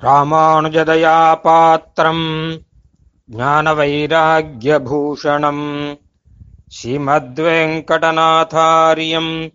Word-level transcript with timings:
ராமானுஜதயா 0.00 1.40
பாத்திரம் 1.40 2.62
ஞானவைராக்கியபூஷணம். 3.32 6.00
ஸ்ரீமத்வேங்கடநாதாரியம். 6.66 9.54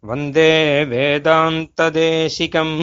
வந்தே 0.00 0.84
வேதாந்ததேசிகம். 0.84 2.76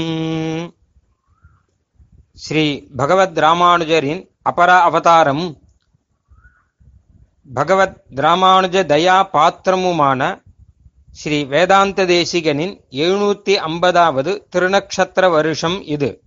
ஸ்ரீ 2.33 2.87
பகவத் 2.95 3.37
ராமானுஜரின் 3.37 4.27
அபர 4.49 4.67
அவதாரம். 4.67 5.57
பகவத் 7.53 8.03
ராமானுஜ 8.15 8.83
தயா 8.83 9.29
பாத்திரமுமான 9.33 10.41
ஸ்ரீ 11.11 11.43
வேதாந்த 11.43 12.05
தேசிகனின் 12.05 12.79
எழுநூத்தி 12.91 13.53
ஐம்பதாவது 13.53 14.47
திருநக்ஷத்திர 14.55 15.29
வருஷம் 15.29 15.81
இது. 15.81 16.22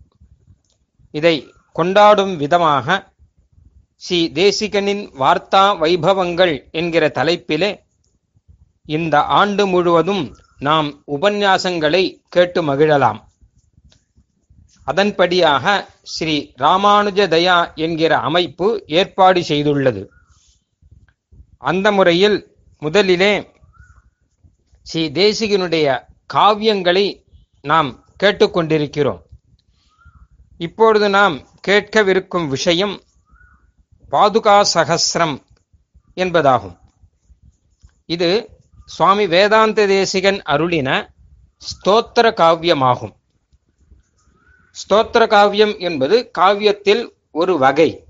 இதை 1.18 1.36
கொண்டாடும் 1.72 2.34
விதமாக 2.36 2.96
ஸ்ரீ 4.04 4.18
தேசிகனின் 4.38 5.04
வார்த்தா 5.20 5.62
வைபவங்கள் 5.82 6.54
என்கிற 6.70 7.04
தலைப்பிலே 7.18 7.70
இந்த 8.96 9.14
ஆண்டு 9.39 9.64
முழுவதும் 9.66 10.25
நாம் 10.66 10.89
உபன்யாசங்களை 11.16 12.02
கேட்டு 12.34 12.61
மகிழலாம். 12.62 13.20
அதன்படியாக 14.86 15.64
ஸ்ரீ 16.14 16.36
ராமானுஜ 16.64 17.20
தயா 17.34 17.56
என்கிற 17.84 18.12
அமைப்பு 18.28 18.67
ஏற்பாடு 19.00 19.40
செய்துள்ளது. 19.48 20.03
அந்த 21.70 21.86
முறையில் 21.98 22.39
முதலிலே 22.82 23.32
ஸ்ரீ 24.86 25.03
தேசிகனுடைய 25.20 25.86
காவியங்களை 26.34 27.06
நாம் 27.70 27.90
கேட்டுக்கொண்டிருக்கிறோம். 28.22 29.22
இப்பொழுது 30.59 31.09
நாம் 31.09 31.35
கேட்கவிருக்கும் 31.69 32.48
விஷயம் 32.48 33.01
பாதுகா 34.12 34.65
சகசிரம் 34.75 35.43
என்பதாகும். 36.15 36.77
இது 38.07 38.31
சுவாமி 38.85 39.27
வேதாந்த 39.27 39.87
தேசிகன் 39.87 40.43
அருளின 40.43 41.09
ஸ்தோத்திர 41.63 42.27
காவியமாகும். 42.41 43.15
ஸ்தோத்திர 44.77 45.27
காவியம் 45.27 45.79
என்பது 45.79 46.31
காவியத்தில் 46.39 47.13
ஒரு 47.31 47.59
வகை. 47.59 48.07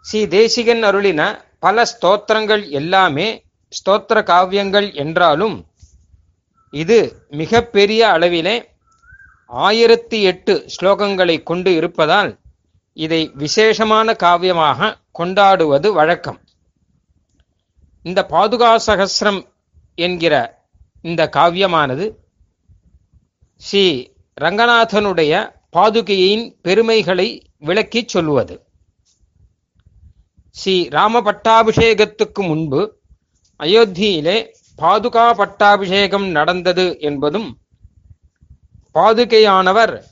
ஸ்ரீ 0.00 0.26
தேசிகன் 0.28 0.82
அருளின 0.84 1.44
பல 1.58 1.82
ஸ்தோத்திரங்கள் 1.82 2.68
எல்லாமே 2.70 3.44
ஸ்தோத்திர 3.72 4.18
காவியங்கள் 4.32 4.94
என்றாலும் 4.94 5.56
இது 6.70 7.26
மிக 7.30 7.62
பெரிய 7.62 8.08
அளவிலே 8.08 8.56
ஆயிரத்தி 9.50 10.22
எட்டு 10.22 10.66
ஸ்லோகங்களை 10.76 11.42
கொண்டு 11.42 11.74
இருப்பதால் 11.74 12.38
இதை 12.92 13.30
விசேஷமான 13.34 14.12
காவியமாக 14.12 14.96
கொண்டாடுவது 15.12 15.92
வழக்கம். 15.92 16.40
இந்த 18.02 18.26
பாதுகா 18.30 18.78
சகசிரம் 18.86 19.46
என்கிற 19.94 20.64
இந்த 21.02 21.30
காவியமானது 21.36 22.18
ஸ்ரீ 23.56 24.06
ரங்கநாதனுடைய 24.40 25.52
பாதுகையின் 25.76 26.54
பெருமைகளை 26.62 27.46
விளக்கிச் 27.58 28.08
சொல்லுவது. 28.08 28.66
ஸ்ரீ 30.50 30.88
ராம 30.88 31.20
பட்டாபிஷேகத்துக்கு 31.20 32.46
முன்பு 32.46 33.00
அயோத்தியிலே 33.60 34.52
பாதுகா 34.76 35.32
பட்டாபிஷேகம் 35.32 36.28
நடந்தது 36.28 36.96
என்பதும் 37.00 37.59
பாதுகையானவர். 38.94 40.02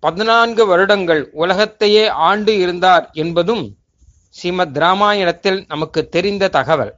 பதினான்கு 0.00 0.66
வருடங்கள் 0.66 1.30
உலகத்தையே 1.32 2.08
ஆண்டு 2.08 2.58
இருந்தார் 2.58 3.10
என்பதும் 3.12 3.76
ஸ்ரீமத் 4.28 4.76
ராமாயணத்தில் 4.76 5.64
நமக்கு 5.68 6.08
தெரிந்த 6.08 6.48
தகவல். 6.48 6.94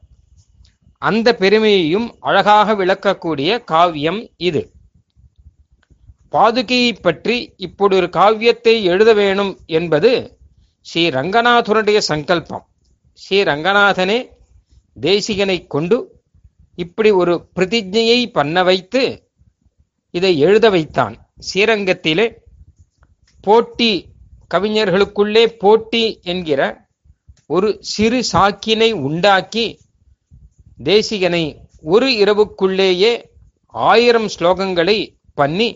அந்த 0.98 1.34
பெருமையையும் 1.34 2.16
அழகாக 2.20 2.74
விளக்கக்கூடிய 2.74 3.64
காவியம் 3.64 4.28
இது. 4.36 4.72
பாதுகையை 6.32 6.96
பற்றி 7.00 7.54
இப்படி 7.56 7.96
ஒரு 7.96 8.06
காவியத்தை 8.06 8.82
எழுத 8.82 9.12
வேணும் 9.12 9.58
என்பது 9.66 10.38
ஸ்ரீ 10.80 11.08
ரங்கநாதனுடைய 11.08 11.98
சங்கல்பம். 11.98 12.66
ஸ்ரீ 13.12 13.42
ரங்கநாதனே 13.42 14.28
தேசிகனை 15.00 15.66
கொண்டு 15.66 16.22
இப்படி 16.74 17.10
ஒரு 17.10 17.48
பிரதிஜையை 17.56 18.32
பண்ண 18.32 18.62
வைத்து 18.62 19.25
இதை 20.14 20.38
எழுத 20.38 20.70
வைத்தான். 20.70 21.14
ஸ்ரீரங்கத்திலே 21.40 22.26
போட்டி 23.44 23.90
கவிஞர்களுக்குள்ளே 24.54 25.46
போட்டி 25.46 26.20
என்கிற 26.22 26.60
ஒரு 27.46 27.78
சிறு 27.80 28.20
சாக்கினை 28.32 28.92
உண்டாக்கி 28.92 29.66
தேசிகனை 30.84 31.44
ஒரு 31.80 32.08
இரவுக்குள்ளேயே 32.12 33.12
ஆயிரம் 33.74 34.28
ஸ்லோகங்களை 34.28 34.98
பண்ணி 35.34 35.68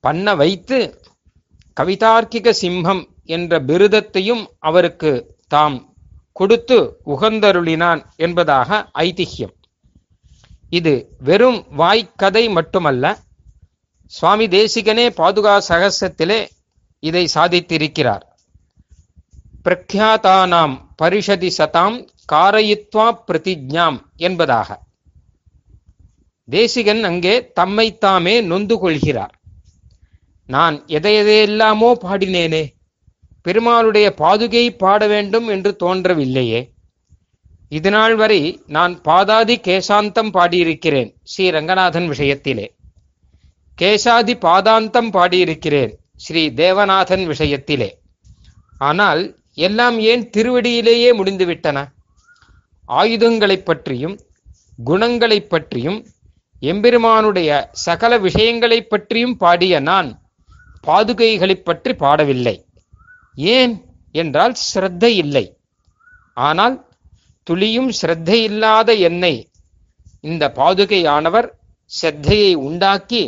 பண்ண 0.00 0.34
வைத்து 0.34 0.78
கவிதார்க்கிக 1.76 2.52
சிம்மம் 2.62 3.02
என்ற 3.26 3.60
பிருதத்தையும் 3.60 4.44
அவருக்கு 4.58 5.12
தாம் 5.46 5.78
கொடுத்து 6.32 6.78
உகந்தருளினான் 7.06 8.02
என்பதாக 8.16 8.90
ஐதிஹ்யம் 8.98 9.54
இது 10.72 10.92
வெறும் 11.18 11.60
வாய்க்கதை 11.78 12.50
மட்டுமல்ல 12.50 13.04
சுவாமி 14.12 14.46
தேசிகனே 14.46 15.06
பாதுகா 15.16 15.54
சகசத்திலே 15.68 16.40
இதை 17.02 17.28
சாதித்திருக்கிறார். 17.34 18.24
பிரக்யாதானாம் 19.64 20.74
பரிஷதி 21.02 21.50
சதாம் 21.58 21.96
காரயித்வா 22.32 23.06
பிரதிஜாம் 23.26 23.98
என்பதாக. 24.16 24.68
தேசிகன் 26.48 27.02
அங்கே 27.04 27.34
தம்மைத்தாமே 27.60 28.34
நொந்து 28.42 28.78
கொள்கிறார். 28.78 29.34
நான் 30.48 30.76
எதை 30.86 31.12
எதையெல்லாமோ 31.22 31.90
பாடினேனே 32.04 32.64
பெருமாளுடைய 33.44 34.06
பாதுகை 34.18 34.64
பாட 34.76 35.06
வேண்டும் 35.06 35.48
என்று 35.48 35.70
தோன்றவில்லையே 35.82 36.60
இதுநாள் 37.68 38.14
வரை 38.14 38.62
நான் 38.66 39.00
பாதாதி 39.00 39.56
கேசாந்தம் 39.56 40.30
பாடியிருக்கிறேன் 40.30 41.14
ஸ்ரீ 41.22 41.50
ரங்கநாதன் 41.50 42.10
விஷயத்திலே. 42.10 42.68
கேசாதி 43.82 44.34
பாதாந்தம் 44.34 45.10
பாடியிருக்கிறேன் 45.10 45.96
ஸ்ரீ 46.16 46.50
தேவநாதன் 46.50 47.26
விஷயத்திலே. 47.26 47.90
ஆனால் 48.78 49.38
எல்லாம் 49.54 49.98
ஏன் 49.98 50.30
திருவடியிலேயே 50.36 51.12
முடிந்துவிட்டன? 51.12 51.86
ஆயுதங்களைப் 52.88 53.64
பற்றியும் 53.64 54.20
குணங்களைப் 54.84 55.50
பற்றியும் 55.50 56.06
எம்பெருமானுடைய 56.60 57.68
சகல 57.72 58.18
விஷயங்களைப் 58.18 58.90
பற்றியும் 58.90 59.36
பாடிய 59.36 59.80
நான் 59.80 60.20
பாதுகைகளைப் 60.86 61.64
பற்றி 61.64 61.92
பாடவில்லை. 61.92 62.64
ஏன்? 63.34 63.84
என்றால் 64.12 64.54
ஸ்ரத்தை 64.74 65.04
இல்லை. 65.04 65.56
ஆனால் 66.34 66.87
துளியும் 67.48 67.90
ஸ்ரத்தை 67.98 68.38
இல்லாத 68.48 68.94
என்னை. 69.08 69.34
இந்த 70.20 70.44
பாதுகையானவர் 70.56 71.48
ஸ்ரத்தையை 71.90 72.54
உண்டாக்கி 72.68 73.22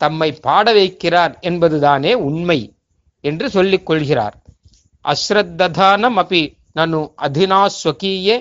தம்மை 0.00 0.30
பாட 0.40 0.72
வைக்கிறார் 0.72 1.32
என்பதுதானே 1.40 2.12
உண்மை 2.28 2.60
என்று 3.24 3.46
சொல்லிக் 3.50 3.86
கொள்கிறார். 3.86 4.36
அஸ்ரத்ததானம் 5.04 6.18
அப்பி 6.22 6.42
நனு 6.74 7.00
அதினா 7.26 7.60
ஸ்வகீயே 7.78 8.36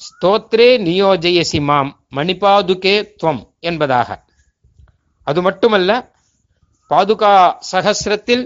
ஸ்தோத்ரே 0.00 0.68
நியோஜயசி 0.86 1.60
மாம் 1.60 1.90
மணிபாதுகே 2.16 2.94
துவம் 3.20 3.42
என்பதாக. 3.60 4.08
அது 5.26 5.40
மட்டுமல்ல 5.42 5.90
பாதுகா 6.90 7.34
சகசிரத்தில் 7.72 8.44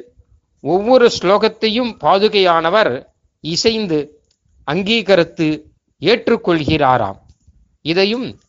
ஒவ்வொரு 0.64 1.06
ஸ்லோகத்தையும் 1.18 1.92
பாதுகையானவர் 2.04 2.92
இசைந்து 3.44 3.98
அங்கீகரித்து 4.68 5.48
ஏற்றுக்கொள்கிறாராம். 6.00 7.18
இதையும் 7.82 8.40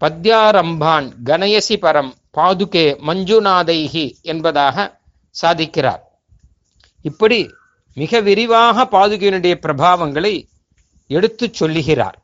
பத்யாரம்பான் 0.00 1.12
கணயசி 1.24 1.76
பரம் 1.80 2.12
பாதுகே 2.30 2.96
மஞ்சுநாதைகி 3.06 4.20
என்பதாக 4.22 5.00
சாதிக்கிறார். 5.42 6.00
இப்படி 7.02 7.54
மிக 7.94 8.20
விரிவாக 8.20 8.84
பாதுகையினுடைய 8.84 9.54
பிரபாவங்களை 9.62 10.46
எடுத்துச் 11.06 11.54
சொல்லுகிறார். 11.54 12.22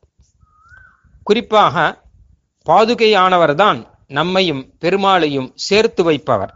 குறிப்பாக 1.23 2.03
பாதுகையானவர்தான் 2.67 3.87
நம்மையும் 4.07 4.75
பெருமாளையும் 4.81 5.53
சேர்த்து 5.55 6.03
வைப்பவர். 6.03 6.55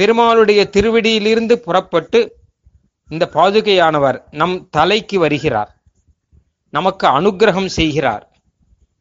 பெருமாளுடைய 0.00 0.64
திருவிடியிலிருந்து 0.70 1.52
புறப்பட்டு 1.52 2.36
இந்த 3.08 3.30
பாதுகையானவர் 3.32 4.22
நம் 4.30 4.68
தலைக்கு 4.70 5.18
வருகிறார். 5.18 5.81
நமக்கு 6.72 7.06
அனுக்கிரகம் 7.08 7.72
செய்கிறார். 7.78 8.24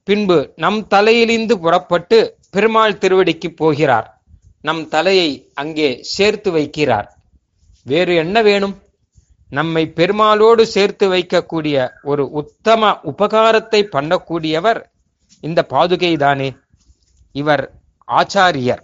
பின்பு 0.08 0.38
நம் 0.56 0.88
தலையிலிருந்து 0.88 1.56
புறப்பட்டு 1.60 2.18
பெருமாள் 2.50 2.98
திருவடிக்கு 2.98 3.50
போகிறார். 3.56 4.08
நம் 4.62 4.84
தலையை 4.88 5.30
அங்கே 5.54 5.90
சேர்த்து 6.14 6.50
வைக்கிறார். 6.52 7.08
வேறு 7.86 8.16
என்ன 8.16 8.38
வேணும்? 8.42 8.76
நம்மை 9.50 9.84
பெருமாளோடு 9.96 10.64
சேர்த்து 10.76 11.06
வைக்கக்கூடிய 11.14 11.78
ஒரு 12.04 12.24
உத்தம 12.32 12.92
உபகாரத்தை 13.04 13.82
பண்ணக்கூடியவர் 13.96 14.80
இந்த 15.44 15.60
பாதுகை 15.70 16.14
தானே 16.18 16.50
இவர் 17.36 17.64
ஆச்சாரியர். 18.08 18.84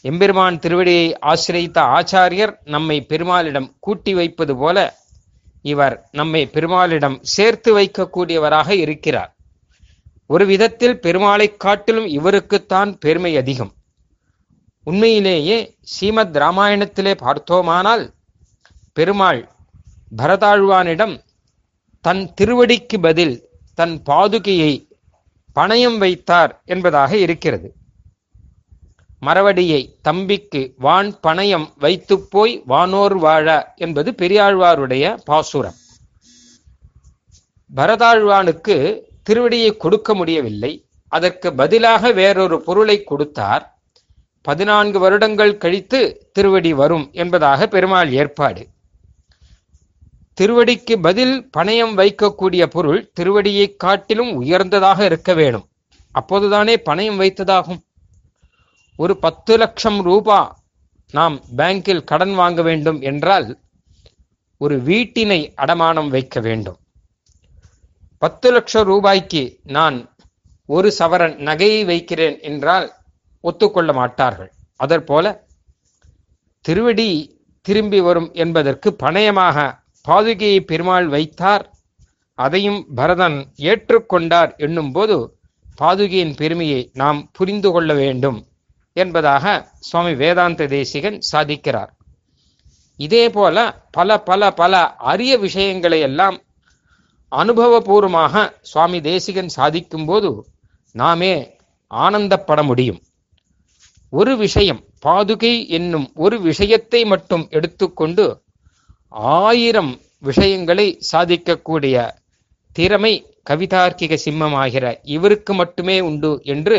எம்பெருமான் 0.00 0.58
திருவடியை 0.58 1.06
ஆசிரித்த 1.32 1.80
ஆச்சாரியர் 1.96 2.52
நம்மை 2.64 2.96
பெருமாளிடம் 3.08 3.68
கூட்டி 3.80 4.12
வைப்பது 4.14 4.54
போல 4.56 4.78
இவர் 5.62 6.08
நம்மை 6.12 6.48
பெருமாளிடம் 6.52 7.18
சேர்த்து 7.22 7.78
வைக்கக்கூடியவராக 7.78 8.70
இருக்கிறார். 8.70 9.36
ஒரு 10.26 10.46
விதத்தில் 10.46 11.00
பெருமாளை 11.02 11.56
காட்டிலும் 11.56 12.06
இவருக்குத்தான் 12.06 12.96
பெருமை 13.00 13.36
அதிகம். 13.36 13.72
உண்மையிலேயே 14.84 15.76
ஸ்ரீமத் 15.80 16.36
ராமாயணத்திலே 16.36 17.14
பார்த்தோமானால் 17.14 18.14
பெருமாள் 18.92 19.48
பரதாழ்வானிடம் 20.16 21.20
தன் 22.00 22.34
திருவடிக்கு 22.40 22.98
பதில் 23.00 23.48
தன் 23.74 24.02
பாதுகையை 24.06 24.88
பணயம் 25.56 25.98
வைத்தார் 25.98 26.62
என்பதாக 26.64 27.16
இருக்கிறது. 27.16 27.74
மரவடியை 29.26 29.94
தம்பிக்கு 30.02 30.74
வான் 30.76 31.14
பணயம் 31.22 31.68
வைத்து 31.78 32.20
போய் 32.20 32.62
வானோர் 32.66 33.16
வாழ 33.16 33.72
என்பது 33.76 34.10
பெரியாழ்வாருடைய 34.10 35.18
பாசுரம். 35.24 35.74
பரதாழ்வானுக்கு 37.74 39.00
திருவடியை 39.30 39.76
கொடுக்க 39.76 40.14
முடியவில்லை. 40.14 40.84
அதற்கு 41.08 41.54
பதிலாக 41.54 42.12
வேறொரு 42.12 42.60
பொருளை 42.60 43.02
கொடுத்தார். 43.02 43.80
பதினான்கு 44.42 44.98
வருடங்கள் 44.98 45.56
கழித்து 45.56 46.30
திருவடி 46.32 46.72
வரும் 46.72 47.10
என்பதாக 47.12 47.66
பெருமாள் 47.66 48.12
ஏற்பாடு. 48.12 48.66
திருவடிக்கு 50.40 51.02
பதில் 51.02 51.50
பணயம் 51.56 51.94
வைக்கக்கூடிய 51.96 52.66
பொருள் 52.66 53.10
திருவடியை 53.20 53.76
காட்டிலும் 53.76 54.34
உயர்ந்ததாக 54.34 55.04
இருக்க 55.04 55.34
வேணும். 55.34 55.68
அப்போதுதானே 56.12 56.74
பணயம் 56.76 57.20
வைத்ததாகும். 57.20 57.80
ஒரு 58.96 59.16
பத்து 59.16 59.56
லட்சம் 59.56 60.00
ரூபா 60.00 60.60
நாம் 61.10 61.40
பேங்கில் 61.56 62.04
கடன் 62.04 62.34
வாங்க 62.34 62.62
வேண்டும் 62.62 63.00
என்றால் 63.00 63.58
ஒரு 64.56 64.76
வீட்டினை 64.78 65.54
அடமானம் 65.56 66.08
வைக்க 66.08 66.40
வேண்டும். 66.40 66.78
பத்து 68.18 68.52
லட்சம் 68.52 68.84
ரூபாய்க்கு 68.84 69.60
நான் 69.62 70.14
ஒரு 70.66 70.92
சவரன் 70.98 71.36
நகையை 71.38 71.84
வைக்கிறேன் 71.84 72.40
என்றால் 72.40 72.92
ஒத்துக்கொள்ள 73.40 73.92
மாட்டார்கள். 73.92 74.52
அதற்போல 74.76 75.46
திருவடி 76.60 77.40
திரும்பி 77.60 78.00
வரும் 78.00 78.30
என்பதற்கு 78.32 78.96
பணயமாக 79.02 79.58
பாதுகையை 80.08 80.60
பெருமாள் 80.60 81.08
வைத்தார். 81.08 81.64
அதையும் 82.34 82.80
பரதன் 82.94 83.38
ஏற்றுக்கொண்டார் 83.56 84.56
என்னும்போது 84.56 85.16
பாதுகையின் 85.80 86.36
பெருமையை 86.36 86.90
நாம் 86.92 87.28
புரிந்து 87.32 87.70
கொள்ள 87.72 87.94
வேண்டும். 87.94 88.40
என்பதாக 88.96 89.44
சுவாமி 89.78 90.14
வேதாந்த 90.14 90.66
தேசிகன் 90.66 91.18
சாதிக்கிறார். 91.32 91.90
இதே 92.98 93.24
போல 93.30 93.56
பல 93.90 94.18
பல 94.20 94.50
பல 94.52 94.94
அரிய 95.10 95.38
விஷயங்களை 95.38 96.00
எல்லாம் 96.00 96.36
அனுபவபூர்வமாக 97.32 98.52
சுவாமி 98.62 99.00
தேசிகன் 99.00 99.48
சாதிக்கும் 99.48 100.04
போது 100.04 100.30
நாமே 100.94 101.34
ஆனந்தப்பட 101.90 102.62
முடியும். 102.62 103.00
ஒரு 104.12 104.36
விஷயம் 104.36 104.80
பாதுகை 105.06 105.68
என்னும் 105.68 106.08
ஒரு 106.14 106.40
விஷயத்தை 106.40 107.04
மட்டும் 107.04 107.44
எடுத்துக்கொண்டு 107.50 108.24
ஆயிரம் 109.40 109.92
விஷயங்களை 110.18 110.86
சாதிக்கக்கூடிய 111.12 111.96
திறமை 112.72 113.12
கவிதார்க்கிக 113.50 114.18
சிம்மமாகிற 114.24 114.84
இவருக்கு 115.02 115.54
மட்டுமே 115.54 116.00
உண்டு 116.00 116.40
என்று 116.44 116.78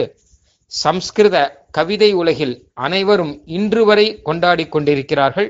சம்ஸ்கிருத 0.72 1.38
கவிதை 1.74 2.14
உலகில் 2.14 2.56
அனைவரும் 2.74 3.34
இன்று 3.58 3.86
வரை 3.86 4.08
கொண்டாடி 4.22 4.66
கொண்டிருக்கிறார்கள் 4.68 5.50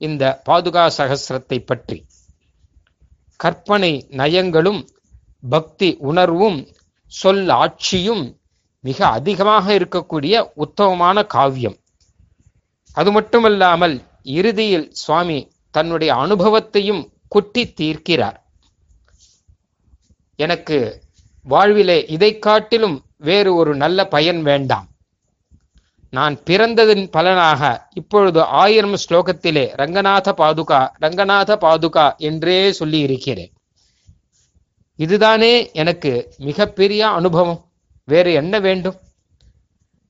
இந்த 0.00 0.42
பாதுகா 0.48 0.84
சகசிரத்தை 0.98 1.58
பற்றி. 1.64 1.98
கற்பனை 3.36 3.92
நயங்களும் 4.10 4.80
பக்தி 5.48 5.88
உணர்வும் 6.10 6.58
சொல் 7.12 7.48
ஆட்சியும் 7.48 8.24
மிக 8.80 8.98
அதிகமாக 9.06 9.66
இருக்கக்கூடிய 9.78 10.34
உத்தமமான 10.54 11.26
காவியம். 11.26 11.76
அது 12.94 13.10
மட்டுமல்லாமல் 13.12 13.96
இறுதியில் 14.22 14.88
சுவாமி 14.92 15.38
தன்னுடைய 15.70 16.14
அனுபவத்தையும் 16.14 17.02
கொட்டி 17.28 17.64
தீர்க்கிறார். 17.80 18.38
எனக்கு 20.36 20.78
வாழ்விலே 21.44 21.98
இதை 22.16 22.38
காட்டிலும் 22.38 22.96
வேறு 23.16 23.50
ஒரு 23.54 23.72
நல்ல 23.76 23.98
பயன் 24.14 24.42
வேண்டாம். 24.42 24.86
நான் 26.10 26.34
பிறந்ததின் 26.50 27.10
பலனாக 27.10 27.88
இப்பொழுது 27.94 28.40
ஆயிரம் 28.42 28.94
ஸ்லோகத்திலே 28.94 29.76
ரங்கநாத 29.76 30.32
பாதுகா 30.32 30.80
ரங்கநாத 31.00 31.56
பாதுகா 31.56 32.16
என்றே 32.16 32.72
சொல்லி 32.72 32.98
இருக்கிறேன் 32.98 33.52
இதுதானே 34.98 35.70
எனக்கு 35.72 36.12
மிகப்பெரிய 36.38 37.08
அனுபவம். 37.08 37.60
வேறு 38.08 38.32
என்ன 38.32 38.60
வேண்டும்? 38.60 38.96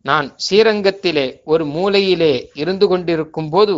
நான் 0.04 0.36
ஸ்ரீரங்கத்திலே 0.36 1.40
ஒரு 1.44 1.64
மூலையிலே 1.66 2.48
இருந்து 2.54 2.86
கொண்டிருக்கும் 2.86 3.50
போது 3.50 3.74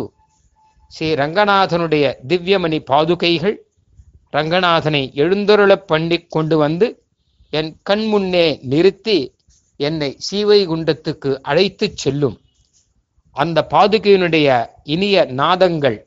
ஸ்ரீ 0.91 1.13
ரங்கநாதனுடைய 1.13 2.05
திவ்யமணி 2.27 2.79
பாதுகைகள் 2.91 3.57
ரங்கநாதனை 4.33 5.11
எழுந்தருளப் 5.13 5.87
பண்ணி 5.87 6.17
கொண்டு 6.27 6.57
வந்து 6.57 6.87
என் 7.53 7.77
கண் 7.83 8.05
முன்னே 8.05 8.59
நிறுத்தி 8.61 9.17
என்னை 9.79 10.17
சீவைகுண்டத்துக்கு 10.31 11.31
அழைத்துச் 11.41 11.97
செல்லும். 11.97 12.37
அந்த 13.35 13.67
பாதுகையினுடைய 13.69 14.47
இனிய 14.83 15.25
நாதங்கள் 15.25 15.97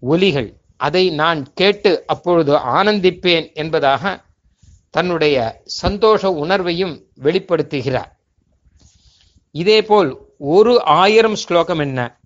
ஒலிகள் 0.00 0.48
அதை 0.76 1.10
நான் 1.10 1.40
கேட்டு 1.52 1.90
அப்பொழுது 2.06 2.52
ஆனந்திப்பேன் 2.54 3.54
என்பதாக 3.54 4.24
தன்னுடைய 4.90 5.36
சந்தோஷ 5.64 6.30
உணர்வையும் 6.44 6.94
வெளிப்படுத்துகிறார். 7.22 8.10
இதேபோல் 9.50 10.10
ஒரு 10.38 10.84
ஆயிரம் 10.84 11.36
ஸ்லோகம் 11.36 11.78
என்ன? 11.78 12.20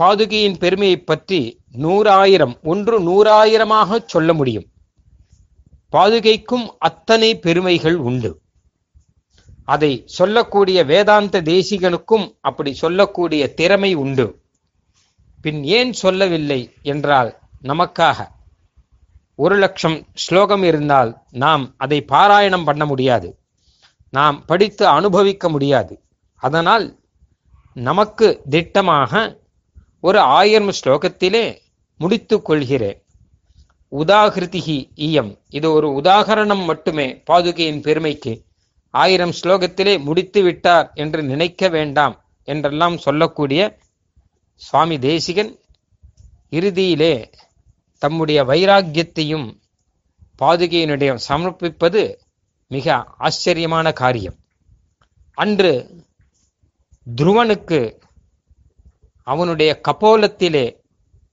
பாதுகையின் 0.00 0.58
பெருமையை 0.58 0.98
பற்றி 1.00 1.40
நூறாயிரம் 1.72 2.56
ஒன்று 2.62 2.96
நூறாயிரமாக 3.00 4.00
சொல்ல 4.06 4.32
முடியும். 4.32 4.66
பாதுகைக்கும் 5.92 6.66
அத்தனை 6.78 7.38
பெருமைகள் 7.38 7.96
உண்டு. 7.96 8.32
அதை 9.68 10.02
சொல்லக்கூடிய 10.06 10.84
வேதாந்த 10.84 11.42
தேசிகனுக்கும் 11.42 12.36
அப்படி 12.40 12.74
சொல்லக்கூடிய 12.74 13.54
திறமை 13.54 13.94
உண்டு. 13.94 14.26
பின் 15.40 15.64
ஏன் 15.64 15.92
சொல்லவில்லை 15.92 16.72
என்றால் 16.82 17.38
நமக்காக 17.62 18.28
ஒரு 19.34 19.56
லட்சம் 19.56 20.06
ஸ்லோகம் 20.14 20.62
இருந்தால் 20.62 21.10
நாம் 21.30 21.74
அதை 21.76 22.04
பாராயணம் 22.08 22.64
பண்ண 22.64 22.84
முடியாது. 22.84 23.38
நாம் 24.10 24.44
படித்து 24.44 24.86
அனுபவிக்க 24.86 25.48
முடியாது. 25.48 25.94
அதனால் 26.34 26.98
நமக்கு 27.74 28.42
திட்டமாக 28.50 29.38
ஒரு 30.00 30.18
ஆயிரம் 30.18 30.72
ஸ்லோகத்திலே 30.80 31.58
முடித்து 31.98 32.42
கொள்கிறேன். 32.42 32.98
உதாகிருதிகி 33.92 34.90
ஈயம் 34.94 35.38
இது 35.48 35.72
ஒரு 35.72 35.88
உதாகரணம் 35.88 36.64
மட்டுமே 36.64 37.22
பாதுகையின் 37.30 37.82
பெருமைக்கு. 37.82 38.46
ஆயிரம் 38.94 39.34
ஸ்லோகத்திலே 39.40 39.94
முடித்து 40.02 40.42
விட்டார் 40.42 40.90
என்று 40.94 41.22
நினைக்க 41.22 41.68
வேண்டாம் 41.68 42.14
என்றெல்லாம் 42.48 42.96
சொல்லக்கூடிய 42.98 43.62
சுவாமி 44.62 44.98
தேசிகன் 44.98 45.52
இறுதியிலே 46.50 47.14
தம்முடைய 48.02 48.44
வைராக்கியத்தையும் 48.44 49.46
பாதுகையினுடைய 50.38 51.12
சமர்ப்பிப்பது 51.28 52.02
மிக 52.70 52.96
ஆச்சரியமான 53.18 53.86
காரியம். 53.92 54.36
அன்று 55.38 55.72
துருவனுக்கு 57.06 57.80
அவனுடைய 59.26 59.70
கபோலத்திலே 59.88 60.66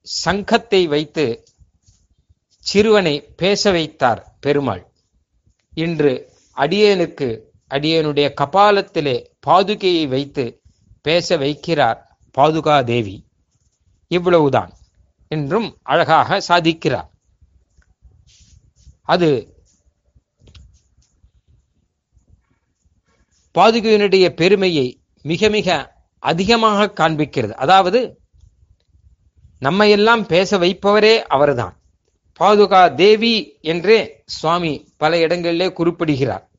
சங்கத்தை 0.03 0.81
வைத்து 0.88 1.25
சிறுவனை 2.65 3.15
பேச 3.35 3.71
வைத்தார் 3.71 4.21
பெருமாள். 4.39 4.83
இன்று 5.74 6.13
அடியேனுக்கு 6.55 7.39
அடியேனுடைய 7.69 8.33
கபாலத்திலே 8.41 9.25
பாதுகையை 9.47 10.07
வைத்து 10.07 10.62
பேச 11.01 11.38
வைக்கிறார் 11.38 12.01
பாதுகா 12.38 12.83
தேவி 12.83 13.25
இவ்வளவுதான். 14.07 14.74
என்றும் 15.27 15.77
அழகாக 15.81 16.41
சாதிக்கிறார். 16.47 17.09
அது 19.01 19.59
பாதுகையினுடைய 23.53 24.29
பெருமையை 24.29 25.00
மிக 25.21 25.50
மிக 25.50 25.95
அதிகமாக 26.19 26.85
காண்பிக்கிறது. 26.85 27.51
அதாவது 27.51 28.19
நம்மையெல்லாம் 29.59 30.25
பேச 30.25 30.57
வைப்பவரே 30.57 31.21
அவர்தான். 31.21 31.79
பாதுகா 32.39 32.88
தேவி 32.88 33.58
என்றே 33.62 34.24
சுவாமி 34.25 34.94
பல 34.98 35.18
இடங்களிலே 35.18 35.68
குறிப்பிடுகிறார். 35.68 36.50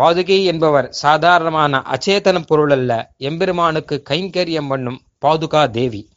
பாதுகை 0.00 0.44
என்பவர் 0.44 0.92
சாதாரணமான 0.92 1.82
அச்சேதன 1.90 2.44
பொருள் 2.46 2.70
அல்ல 2.70 3.14
எம்பெருமானுக்கு 3.18 4.02
கைங்கரியம் 4.10 4.68
பண்ணும் 4.68 5.00
பாதுகா 5.18 5.70
தேவி. 5.70 6.08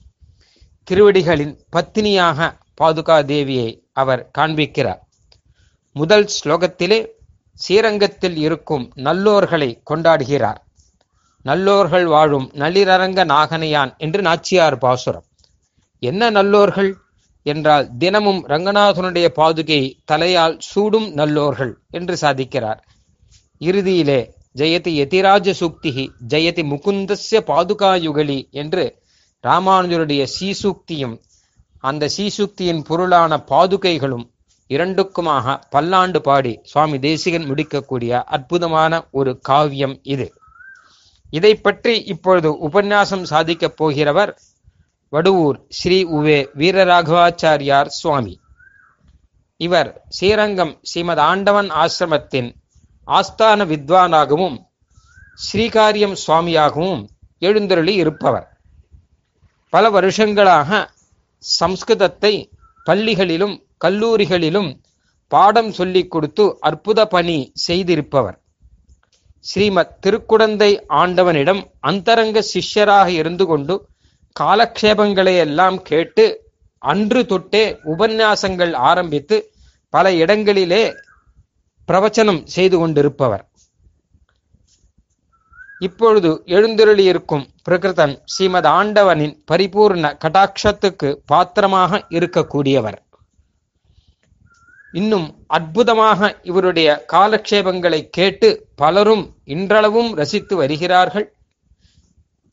திருவடிகளின் 0.84 1.60
பத்தினியாக 1.76 2.58
பாதுகா 2.82 3.18
தேவியை 3.24 3.82
அவர் 3.94 4.30
காண்பிக்கிறார். 4.38 5.00
முதல் 5.94 6.30
ஸ்லோகத்திலே 6.44 7.08
ஸ்ரீரங்கத்தில் 7.54 8.38
இருக்கும் 8.38 8.92
நல்லோர்களை 8.96 9.82
கொண்டாடுகிறார். 9.90 10.58
நல்லோர்கள் 11.46 12.06
வாழும் 12.06 12.52
நள்ளிரங்க 12.54 13.26
நாகனையான் 13.26 13.98
என்று 13.98 14.22
நாச்சியார் 14.22 14.78
பாசுரம். 14.78 15.26
என்ன 16.00 16.30
நல்லோர்கள்? 16.30 17.03
என்றால் 17.46 17.90
தினமும் 17.98 18.42
ரங்கநாதனுடைய 18.48 19.28
பாதுகை 19.36 19.82
தலையால் 20.12 20.56
சூடும் 20.60 21.08
நல்லோர்கள் 21.14 21.74
என்று 21.90 22.18
சாதிக்கிறார். 22.22 22.80
இறுதியிலே 23.62 24.20
ஜெயதி 24.58 24.92
யதிராஜ 25.00 25.54
சூக்திகி 25.60 26.06
ஜெயதி 26.28 26.64
முகுந்தஸ்ய 26.64 27.40
பாதுகாயுகலி 27.48 28.40
என்று 28.52 28.84
ராமானுஜருடைய 29.44 30.24
சீசூக்தியும் 30.40 31.16
அந்த 31.80 32.10
சீசூக்தியின் 32.18 32.84
பொருளான 32.84 33.38
பாதுகைகளும் 33.50 34.26
இரண்டுக்குமாக 34.70 35.56
பல்லாண்டு 35.70 36.22
பாடி 36.22 36.60
சுவாமி 36.64 37.00
தேசிகன் 37.00 37.46
முடிக்கக்கூடிய 37.46 38.24
அற்புதமான 38.24 39.02
ஒரு 39.12 39.40
காவியம் 39.40 40.00
இது. 40.04 40.28
இதை 41.30 41.56
பற்றி 41.56 41.94
இப்பொழுது 42.04 42.50
உபன்யாசம் 42.60 43.24
சாதிக்கப் 43.24 43.84
போகிறவர் 43.84 44.32
வடுவூர் 45.14 45.60
ஸ்ரீ 45.70 46.06
உவே 46.06 46.48
வீரராகவாச்சாரியார் 46.58 47.86
சுவாமி. 47.86 48.40
இவர் 49.58 50.06
ஸ்ரீரங்கம் 50.10 50.80
ஸ்ரீமத் 50.82 51.20
ஆண்டவன் 51.20 51.70
ஆசிரமத்தின் 51.72 52.56
ஆஸ்தான 53.08 53.66
வித்வானாகவும் 53.66 54.58
ஸ்ரீகாரியம் 55.36 56.16
சுவாமியாகவும் 56.28 57.08
எழுந்தருளி 57.40 57.94
இருப்பவர். 57.94 58.58
பல 59.70 59.90
வருஷங்களாக 59.90 60.92
சம்ஸ்கிருதத்தை 61.60 62.52
பள்ளிகளிலும் 62.86 63.66
கல்லூரிகளிலும் 63.86 64.82
பாடம் 65.28 65.72
சொல்லிக் 65.72 66.12
கொடுத்து 66.12 66.58
அற்புத 66.60 67.06
பணி 67.06 67.52
செய்திருப்பவர். 67.68 68.42
ஸ்ரீமத் 69.40 70.06
திருக்குடந்தை 70.06 70.82
ஆண்டவனிடம் 70.90 71.72
அந்தரங்க 71.80 72.44
சிஷ்யராக 72.54 73.08
இருந்து 73.08 73.46
கொண்டு 73.46 73.88
காலக்ஷேபங்களை 74.40 75.38
எல்லாம் 75.38 75.82
கேட்டு 75.82 76.26
அன்று 76.78 77.26
தொட்டே 77.26 77.64
உபன்யாசங்கள் 77.84 78.74
ஆரம்பித்து 78.90 79.38
பல 79.90 80.14
இடங்களிலே 80.14 80.84
பிரவச்சனம் 81.88 82.42
செய்து 82.46 82.78
கொண்டிருப்பவர். 82.78 83.44
இப்பொழுது 85.80 86.30
எழுந்தருளியிருக்கும் 86.46 87.46
பிரகிருதன் 87.70 88.16
ஸ்ரீமத் 88.26 88.70
ஆண்டவனின் 88.80 89.36
பரிபூர்ண 89.52 90.12
கடாட்சத்துக்கு 90.24 91.10
பாத்திரமாக 91.26 92.02
இருக்கக்கூடியவர். 92.10 93.00
இன்னும் 94.92 95.28
அற்புதமாக 95.48 96.40
இவருடைய 96.44 96.90
காலக்ஷேபங்களை 97.14 98.02
கேட்டு 98.10 98.50
பலரும் 98.76 99.26
இன்றளவும் 99.44 100.12
ரசித்து 100.16 100.56
வருகிறார்கள். 100.56 101.28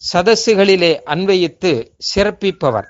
சதசுகளிலே 0.03 0.93
அன்வயித்து 1.07 1.73
சிறப்பிப்பவர். 2.15 2.89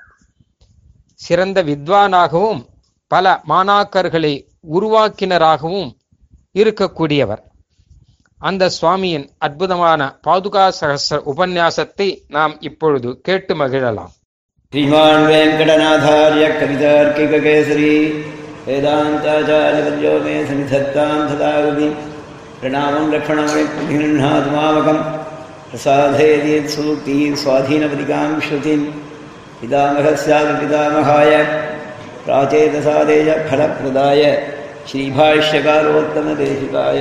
சிறந்த 1.13 1.63
வித்வானாகவும் 1.63 2.61
பல 3.07 3.41
மாணாக்கர்களை 3.49 4.33
உருவாக்கினராகவும் 4.73 5.89
இருக்கக்கூடியவர். 6.53 7.41
அந்த 8.39 8.69
சுவாமியின் 8.81 9.27
அற்புதமான 9.37 10.19
பாதுகா 10.27 10.65
சகச 10.81 11.17
உபன்யாசத்தை 11.33 12.07
நாம் 12.27 12.55
இப்பொழுது 12.59 13.19
கேட்டு 13.21 13.55
மகிழலாம். 13.55 14.13
ஸ்ரீமான் 14.73 15.25
வெங்கடநாதாரிய 15.31 16.45
கவிதார்க்கிக 16.61 17.41
கேசரி 17.47 18.23
சனிதத்தாம் 20.49 21.23
சதாகவி 21.31 21.87
பிரணாமம் 22.61 23.11
லக்ஷணமணி 23.13 23.63
மாமகம் 24.55 25.20
प्रसादयेत् 25.70 26.72
सूक्तिः 26.74 27.20
स्वाधीनपदिकां 27.42 28.30
श्रुतिं 28.46 28.80
पितामहस्यापि 29.60 30.54
पितामहाय 30.60 31.32
प्राचेतसादेय 32.26 33.30
फलप्रदाय 33.48 34.22
श्रीभाष्यकारोत्तमदेशिकाय 34.88 37.00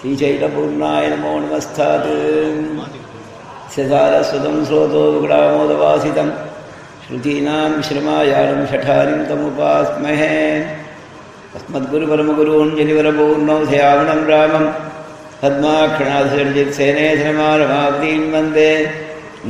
श्रीचैतपूर्णाय 0.00 1.04
नमो 1.14 1.32
नमस्तात् 1.40 2.10
सदारस्वतं 3.74 4.56
स्रोतो 4.68 5.02
विग्रामोदवासितं 5.12 6.28
श्रुतीनां 7.04 7.70
श्रमायालं 7.88 8.60
शठारिं 8.72 9.20
तमुपास्महे 9.28 10.34
अस्मद्गुरुपरमगुरूञ्जलिवरपूर्णौ 11.56 13.58
ध्यावनं 13.72 14.20
रामं 15.43 15.43
பத்மாக்கணாசர்ஜித்சேனேசனமாரமாப்தீன் 15.43 18.29
வந்தே. 18.29 18.85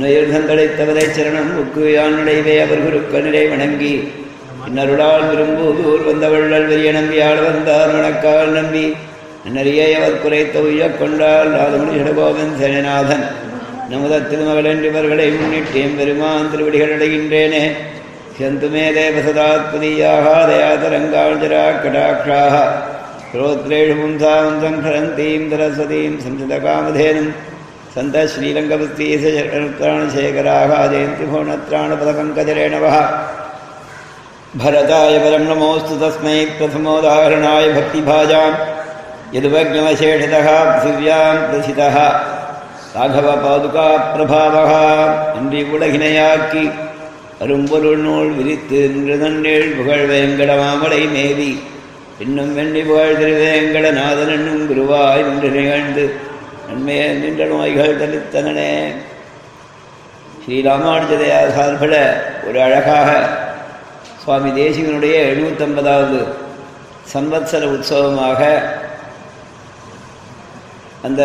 நுயர்தந்தடைத்தவரை 0.00 1.04
சரணம் 1.16 1.52
உக்குயானுடைவே 1.62 2.62
அவர் 2.62 2.84
குருக்கனிலே 2.84 3.48
வணங்கி. 3.48 4.12
இன்னருளால் 4.68 5.28
விரும்பூதூர் 5.30 6.02
வந்தவள்ளல் 6.08 6.66
வெறிய 6.66 6.92
நம்பி 6.92 7.20
ஆள் 7.20 7.36
வந்தார் 7.36 7.92
வணக்கால் 7.92 8.48
நம்பி. 8.48 8.96
நிறைய 9.44 9.98
அவர் 9.98 10.22
குறைத்த 10.24 10.58
உய்ய 10.58 10.90
கொண்டால் 10.90 11.50
ராதமணி 11.50 11.98
ஜடகோபன் 11.98 12.58
சேனநாதன். 12.60 13.24
நமத 13.90 14.14
திருமகளன் 14.30 14.84
இவர்களை 14.84 15.30
முன்னிட்டேன் 15.30 15.96
பெருமான் 15.96 16.50
திருவடிகள் 16.50 16.98
அடைகின்றேனே. 16.98 17.64
சந்துமே 18.40 18.86
தேவசதாத்பதியாக 18.98 20.26
தயாதரங்காஞ்சரா 20.50 21.64
கடாட்சாக 21.82 22.54
ஸ்ரோத்ரேஷு 23.27 23.93
பும்சாம் 23.99 24.57
சங்கரந்தீம் 24.63 25.45
சரஸ்வதீம் 25.51 26.17
சம்சிதகாமதேனும் 26.23 27.31
சந்த 27.95 28.15
ஸ்ரீரங்கபுஸ்தீசரணேகராக 28.33 30.71
ஜெயந்தி 30.93 31.25
भुवनत्राणपदपङ्कजरेणवः 31.31 32.97
भरताय 34.55 35.17
परं 35.19 35.47
नमोऽस्तु 35.47 35.95
तस्मै 35.97 36.45
प्रथमोदाहरणाय 36.57 37.69
भक्तिभाजां 37.77 38.49
यदुवज्ञमशेषतः 39.35 40.47
पृथिव्यां 40.71 41.35
प्रथितः 41.47 41.97
ராகவபாதுகாப்பிரபாவக 42.95 44.71
அன்றி 45.37 45.61
உலகினையாக்கி 45.75 46.65
அரும்பொருள் 47.43 48.01
நூல் 48.03 48.29
விரித்து 48.31 48.79
நின்று 48.91 49.15
நன்னேள் 49.23 49.73
புகழ் 49.77 50.05
வேங்கடமாமலை 50.11 51.01
மேவி 51.13 51.51
இன்னும் 52.18 52.52
வெண்ணி 52.54 52.80
புகழ் 52.82 53.18
திருவேங்கடநாதன் 53.18 54.32
என்னும் 54.32 54.62
குருவாய் 54.66 55.22
நின்று 55.22 55.50
நிகழ்ந்து 55.50 56.04
நன்மையே 56.68 57.04
நின்ற 57.14 57.42
நோய்கள் 57.46 57.98
தலித்தனே 57.98 58.72
ஸ்ரீராமானுஜதையா 60.42 61.38
சார்பில் 61.50 62.00
ஒரு 62.46 62.58
அழகாக 62.62 63.08
சுவாமி 64.20 64.50
தேசிகனுடைய 64.52 65.16
எழுநூத்தம்பதாவது 65.24 66.20
சம்வத்சர 67.12 67.68
உற்சவமாக 67.68 68.40
அந்த 71.02 71.22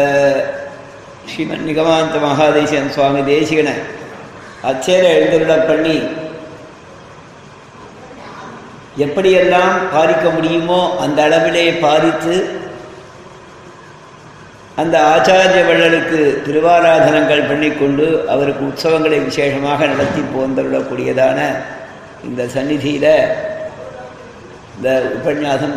ஸ்ரீமன் 1.27 1.67
நிகமாந்த 1.67 2.17
மகாதேசியன் 2.19 2.93
சுவாமி 2.93 3.21
தேசிகனை 3.27 3.75
அச்சேர 4.63 5.03
எழுந்தருள 5.13 5.55
பண்ணி 5.67 5.95
எப்படியெல்லாம் 8.97 9.75
பாதிக்க 9.93 10.25
முடியுமோ 10.29 10.81
அந்த 10.99 11.19
அளவிலே 11.23 11.63
பாதித்து 11.79 12.35
அந்த 14.77 14.95
ஆச்சாரிய 15.03 15.63
வள்ளலுக்கு 15.63 16.19
திருவாராதனங்கள் 16.45 17.47
பண்ணிக்கொண்டு 17.47 18.05
அவருக்கு 18.27 18.63
உற்சவங்களை 18.65 19.19
விசேஷமாக 19.19 19.87
நடத்தி 19.87 20.21
போந்தருளக்கூடியதான 20.35 21.39
இந்த 22.23 22.41
சந்நிதியில் 22.47 23.11
இந்த 24.75 24.89
உபன்யாசம் 25.15 25.75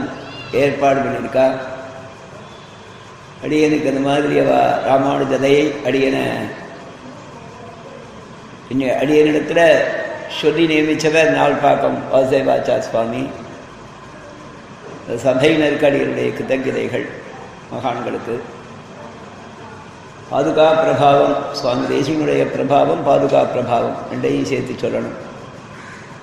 ஏற்பாடு 0.55 0.99
பண்ணியிருக்கா 1.01 1.47
அடியனுக்கு 3.45 3.91
அந்த 3.91 4.01
மாதிரி 4.01 4.37
அவ 4.41 4.53
ராமானுஜதையை 4.89 5.65
அடியனை 5.85 6.25
அடியனிடத்தில் 8.97 9.67
சொல்லி 10.33 10.65
நியமித்தவர் 10.67 11.31
நாள்பாக்கம் 11.37 11.99
வாசுதேவாச்சா 12.13 12.77
சுவாமி 12.83 13.23
சபை 15.25 15.51
நெருக்கடிகளுடைய 15.57 16.29
கிருத்தகிதைகள் 16.31 17.07
மகான்களுக்கு 17.71 18.35
பாதுகா 20.31 20.67
பிரபாவம் 20.79 21.37
சுவாமி 21.53 21.85
தேசியனுடைய 21.91 22.45
பிரபாவம் 22.55 23.03
பாதுகா 23.03 23.41
பிரபாவம் 23.53 23.99
ரெண்டையும் 24.11 24.49
சேர்த்து 24.49 24.75
சொல்லணும் 24.77 25.17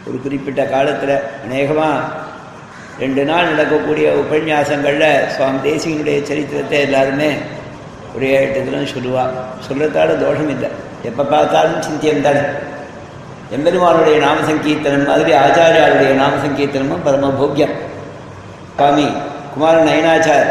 ஒரு 0.08 0.18
குறிப்பிட்ட 0.18 0.62
காலத்தில் 0.66 1.16
அநேகமாக 1.44 2.00
ரெண்டு 3.00 3.22
நாள் 3.26 3.50
நடக்கக்கூடிய 3.52 4.08
உபன்யாசங்களில் 4.16 5.10
சுவாமி 5.36 5.60
தேசியனுடைய 5.64 6.18
சரித்திரத்தை 6.24 6.80
எல்லாருமே 6.80 7.30
ஒரே 8.16 8.30
ஏழு 8.40 8.60
தினம் 8.60 8.92
சொல்லுவா 8.92 9.24
சொல்கிறதால 9.68 10.18
தோஷம் 10.20 10.52
இல்லை 10.56 10.70
எப்போ 11.04 11.24
பார்த்தாலும் 11.26 11.82
சிந்தியம் 11.82 12.26
தானே 12.26 12.44
எம்பெருமானுடைய 13.56 14.18
நாம 14.26 14.44
சங்கீர்த்தனம் 14.50 15.10
மாதிரி 15.10 15.32
ஆச்சாரியாருடைய 15.44 16.12
நாம 16.22 16.38
சங்கீர்த்தனமும் 16.46 17.04
பரம 17.06 17.32
போக்கியம் 17.40 17.76
சுவாமி 18.78 19.08
குமார 19.54 19.76
நயனாச்சார் 19.88 20.48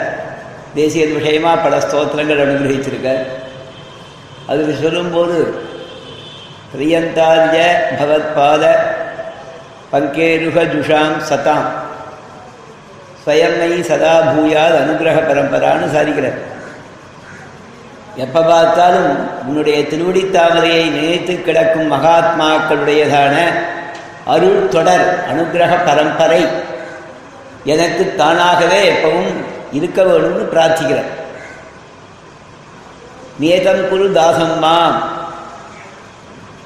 தேசிய 0.74 1.04
விஷயமாக 1.14 1.62
பல 1.64 1.78
ஸ்தோத்திரங்கள் 1.84 2.42
அனுகிரகிச்சிருக்கார். 2.44 3.22
அதுக்கு 4.50 4.74
சொல்லும்போது 4.82 5.36
பிரியந்தாரிய 6.72 7.58
பகவத்பாத 7.98 8.64
பங்கேருக 9.92 10.58
ஜுஷாம் 10.74 11.16
சதாம். 11.30 11.66
ஸ்வயமை 13.24 13.70
சதா 13.90 14.14
பூயாத் 14.30 14.78
அனுகிரக 14.82 15.18
பரம்பரான்னு 15.28 15.88
சாதிக்கிறார் 15.96 16.38
எப்போ 18.16 18.40
பார்த்தாலும் 18.42 19.12
உன்னுடைய 19.46 19.76
திருவடி 19.90 20.22
தாமரையை 20.22 20.84
நினைத்து 20.90 21.34
கிடக்கும் 21.42 21.92
மகாத்மாக்களுடையதான 21.92 23.36
அருள் 24.24 24.68
தொடர் 24.68 25.06
அனுகிரக 25.30 25.72
பரம்பரை 25.84 26.42
எனக்கு 27.64 28.14
தானாகவே 28.20 28.80
எப்பவும் 28.92 29.32
இருக்க 29.78 30.02
வேணும்னு 30.02 30.44
பிரார்த்திக்கிறேன். 30.52 31.10
நேதம் 33.40 33.88
குரு 33.88 34.06
தாசம்மா 34.18 34.76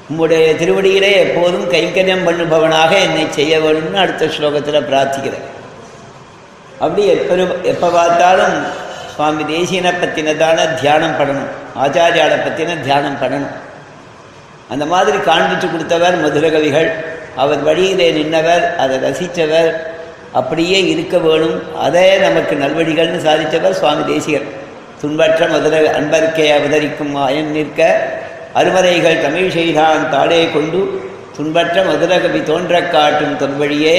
உம்முடைய 0.09 0.47
திருவடியிலே 0.61 1.11
எப்போதும் 1.25 1.69
கைங்கரியம் 1.73 2.25
பண்ணுபவனாக 2.27 2.91
என்னை 3.05 3.25
செய்ய 3.37 3.59
வேணும்னு 3.59 4.01
அடுத்த 4.03 4.25
ஸ்லோகத்தில் 4.25 4.87
பிரார்த்திக்கிறேன். 4.89 5.47
அப்படி 6.79 7.07
எப்போ 7.07 7.35
எப்போ 7.63 7.87
பார்த்தாலும் 7.89 8.57
சுவாமி 9.17 9.43
தேசியனை 9.43 9.93
பற்றினதான 10.01 10.79
தியானம் 10.79 11.15
பண்ணணும். 11.19 11.47
ஆச்சாரியாலை 11.85 12.37
பற்றின 12.41 12.81
தியானம் 12.81 13.17
பண்ணணும். 13.21 13.47
அந்த 14.69 14.85
மாதிரி 14.85 15.17
காண்பித்து 15.17 15.71
கொடுத்தவர் 15.71 16.21
மதுரகவிகள் 16.21 16.91
அவர் 17.35 17.63
வழியிலே 17.63 18.11
நின்றவர் 18.11 18.75
அதை 18.77 18.97
ரசித்தவர் 18.97 19.73
அப்படியே 20.31 20.87
இருக்க 20.87 21.17
வேணும். 21.17 21.77
அதே 21.77 22.17
நமக்கு 22.17 22.55
நல்வழிகள்னு 22.55 23.25
சாதித்தவர் 23.25 23.71
சுவாமி 23.71 24.13
தேசிகர். 24.13 24.41
துன்பற்ற 25.01 25.47
மதுர 25.47 25.79
அன்பர்க்கே 25.79 26.51
அவதரிக்கும் 26.51 27.25
அயன் 27.25 27.51
நிற்க 27.51 28.07
அருமறைகள் 28.55 29.21
தமிழ் 29.21 29.49
செய்தான் 29.49 30.09
தாளே 30.09 30.49
கொண்டு 30.53 31.09
துன்பற்ற 31.35 31.83
மதுரகவி 31.83 32.43
தோன்றக் 32.43 32.91
காட்டும் 32.91 33.37
தொல்வழியே 33.37 33.97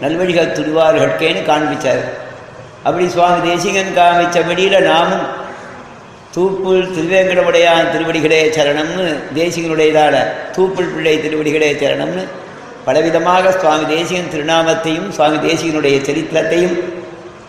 நல்வழிகள் 0.00 0.52
துருவார்கள்கேன்னு 0.52 1.44
காண்பிச்சார். 1.46 2.24
அப்படி 2.86 3.08
சுவாமி 3.08 3.40
தேசிகன் 3.48 3.92
காமிச்சபடியில் 3.94 4.78
நாமும் 4.82 5.26
தூப்புள் 6.34 6.90
திருவேங்கடமுடையான் 6.96 7.92
திருவடிகளே 7.92 8.40
சரணம்னு 8.56 9.06
தேசிகனுடையதான 9.34 10.16
தூப்புள் 10.56 10.92
பிள்ளை 10.94 11.14
திருவடிகளே 11.18 11.70
சரணம்னு 11.74 12.24
பலவிதமாக 12.84 13.52
சுவாமி 13.58 13.84
தேசிகன் 13.86 14.32
திருநாமத்தையும் 14.32 15.08
சுவாமி 15.10 15.38
தேசிகனுடைய 15.46 15.96
சரித்திரத்தையும் 16.04 16.76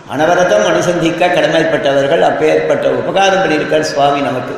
அனவரதம் 0.10 0.66
அனுசந்திக்க 0.68 1.30
கடமைப்பட்டவர்கள் 1.30 2.22
அப்பேற்பட்ட 2.22 2.88
உபகாரம் 2.94 3.42
பண்ணியிருக்கார் 3.42 3.92
சுவாமி 3.92 4.22
நமக்கு. 4.22 4.56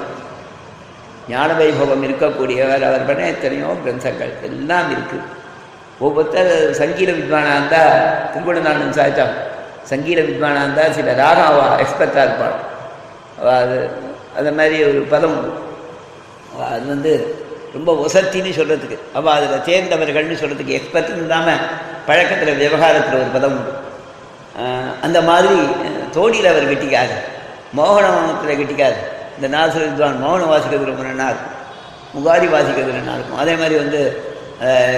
ஞான 1.27 1.53
வைபவம் 1.53 2.03
இருக்கக்கூடியவர் 2.03 2.83
அவர் 2.83 3.05
பண்ண 3.05 3.27
எத்தனையோ 3.27 3.71
கிரந்தங்கள் 3.83 4.33
எல்லாம் 4.48 4.89
இருக்குது 4.91 5.25
ஒவ்வொருத்தர் 6.00 6.51
சங்கீத 6.74 7.12
வித்வானாக 7.12 7.55
இருந்தால் 7.55 7.95
திருக்குடநாடன் 8.32 8.97
சாய்ச்சான் 8.97 9.34
சங்கீத 9.91 10.19
வித்வானாக 10.29 10.63
இருந்தால் 10.65 10.95
சில 10.97 11.13
ராகம் 11.21 11.49
அவ 11.51 11.59
எக்ஸ்பர்ட்டாக 11.83 12.25
இருப்பாள். 12.27 12.57
அவள் 13.39 13.57
அது 13.63 13.77
அந்த 14.39 14.51
மாதிரி 14.59 14.77
ஒரு 14.89 15.01
பதம். 15.13 15.37
அது 16.73 16.85
வந்து 16.93 17.11
ரொம்ப 17.75 17.89
ஒசத்தின்னு 18.05 18.51
சொல்கிறதுக்கு 18.59 18.97
அவள் 19.17 19.35
அதில் 19.37 19.65
தேர்ந்தவர்கள்னு 19.69 20.39
சொல்கிறதுக்கு 20.41 20.77
எக்ஸ்பர்ட்னு 20.79 21.23
இல்லாமல் 21.25 21.63
பழக்கத்தில் 22.07 22.59
விவகாரத்தில் 22.63 23.19
ஒரு 23.23 23.31
பதம் 23.37 23.55
உண்டு. 23.57 23.73
அந்த 25.05 25.19
மாதிரி 25.29 25.53
தோடியில் 26.15 26.51
அவர் 26.51 26.69
கெட்டிக்காது 26.71 27.15
மோகனத்தில் 27.77 28.59
கெட்டிக்காது 28.61 28.99
இந்த 29.35 29.47
நாசர் 29.55 29.85
வித்வான் 29.89 30.23
மோகனம் 30.23 30.51
வாசிக்கிறது 30.53 30.91
ரொம்ப 30.91 31.03
நல்லா 31.09 31.27
இருக்கும். 31.31 31.55
முகாரி 32.15 32.47
வாசிக்கிறது 32.55 32.97
நல்லா 32.99 33.15
இருக்கும். 33.17 33.39
அதே 33.43 33.53
மாதிரி 33.61 33.75
வந்து 33.83 34.01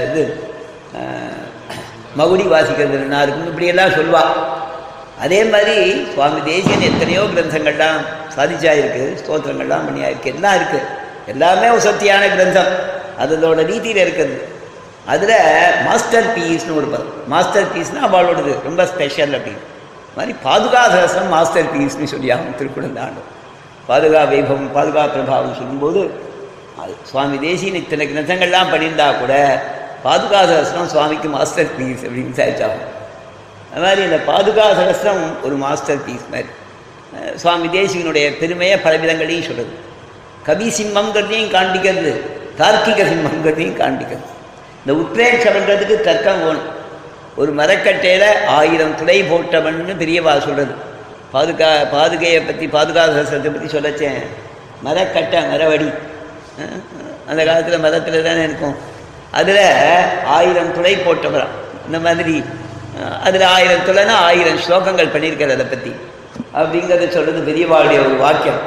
இது 0.08 0.24
மகுடி 2.20 2.46
வாசிக்கிறது 2.54 3.04
நல்லா 3.04 3.22
இருக்கும். 3.26 3.50
இப்படியெல்லாம் 3.52 3.96
சொல்லுவாள் 3.98 4.34
அதே 5.24 5.40
மாதிரி 5.54 5.76
சுவாமி 6.14 6.40
தேசியன் 6.52 6.88
எத்தனையோ 6.90 7.24
கிரந்தங்கள்லாம் 7.34 8.00
சாதிச்சாயிருக்கு 8.36 9.04
ஸ்தோத்திரங்கள்லாம் 9.22 9.86
பண்ணியாயிருக்கு 9.88 10.32
எல்லாம் 10.36 10.56
இருக்குது 10.60 10.88
எல்லாமே 11.32 11.68
ஒரு 11.76 11.82
சக்தியான 11.88 12.24
கிரந்தம். 12.36 12.72
அதோட 13.24 13.64
ரீதியில் 13.72 14.02
இருக்குது. 14.06 14.36
அதில் 15.14 15.36
மாஸ்டர் 15.88 16.30
பீஸ்னு 16.36 16.78
ஒரு 16.80 16.88
பதம் 16.94 17.14
மாஸ்டர் 17.34 17.70
பீஸ்னால் 17.74 18.08
அவளோடது. 18.08 18.54
ரொம்ப 18.68 18.82
ஸ்பெஷல் 18.92 19.36
அப்படின்னு 19.38 19.68
மாதிரி 20.18 20.34
பாதுகாசம் 20.46 21.30
மாஸ்டர் 21.36 21.70
பீஸ்னு 21.74 22.12
சொல்லியாகும் 22.14 22.58
திருக்குறந்தாண்டும் 22.60 23.30
பாதுகா 23.90 24.22
வைபவம் 24.32 24.72
பாதுகா 24.78 25.04
பிரபாவம் 25.14 25.60
சொல்லும்போது 25.60 26.02
அது 26.82 26.94
சுவாமி 27.12 27.38
தேசியன் 27.46 27.80
இத்தனை 27.82 28.06
கிரந்தங்கள்லாம் 28.12 28.72
பண்ணியிருந்தா 28.74 29.08
கூட 29.22 29.34
பாதுகா 30.08 30.42
சுவாமிக்கு 30.94 31.30
மாஸ்டர் 31.38 31.72
பீஸ் 31.78 32.04
அப்படின்னு 32.08 32.38
சாதிச்சாகும் 32.40 32.88
அது 33.72 33.82
மாதிரி 33.86 34.02
இந்த 34.08 34.20
பாதுகா 34.30 34.66
சகஸ்திரம் 34.80 35.24
ஒரு 35.46 35.56
மாஸ்டர் 35.64 36.04
பீஸ் 36.08 36.28
மாதிரி. 36.34 36.50
சுவாமி 37.42 37.68
தேசிகனுடைய 37.78 38.26
பெருமையை 38.42 38.76
பல 38.86 38.94
விதங்களையும் 39.04 39.48
சொல்கிறது 39.48 39.74
கவி 40.48 40.68
சிம்மங்கிறதையும் 40.78 41.52
காண்பிக்கிறது 41.56 42.12
தார்க்கிக 42.60 43.02
சிம்மங்கிறதையும் 43.12 43.80
காண்பிக்கிறது. 43.82 44.28
இந்த 44.82 44.94
உத்ரேட்சம்ன்றதுக்கு 45.02 45.96
தர்க்கம் 46.08 46.42
வேணும். 46.46 46.70
ஒரு 47.42 47.52
மரக்கட்டையில் 47.60 48.30
ஆயிரம் 48.60 48.96
துளை 49.00 49.18
போட்டவன்னு 49.32 49.94
பெரியவா 50.02 50.34
சொல்கிறது 50.46 50.74
பாதுகா 51.34 51.70
பாதுகையை 51.94 52.40
பற்றி 52.48 52.66
பாதுகா 52.78 53.04
சகசிரத்தை 53.16 53.52
பற்றி 53.52 53.70
சொல்லச்சேன் 53.76 54.20
மரக்கட்டை 54.86 55.40
மரவடி. 55.52 55.90
அந்த 57.30 57.42
காலத்தில் 57.50 57.84
மரத்தில் 57.86 58.26
தானே 58.28 58.42
இருக்கும். 58.48 58.76
அதில் 59.40 59.66
ஆயிரம் 60.38 60.74
துளை 60.78 60.94
போட்டவரான் 61.06 61.56
இந்த 61.88 62.00
மாதிரி 62.08 62.36
அதில் 63.24 63.42
ஆயிரம் 63.42 63.86
துளைனா 63.88 64.14
ஆயிரம் 64.14 64.58
ஸ்லோகங்கள் 64.58 65.14
பண்ணியிருக்காரு 65.14 65.52
அதை 65.52 65.66
பற்றி 65.66 65.96
அப்படிங்கிறத 66.56 67.10
சொல்கிறது 67.10 67.52
பெரியவாளுடைய 67.52 68.00
ஒரு 68.00 68.18
வாக்கியம். 68.18 68.60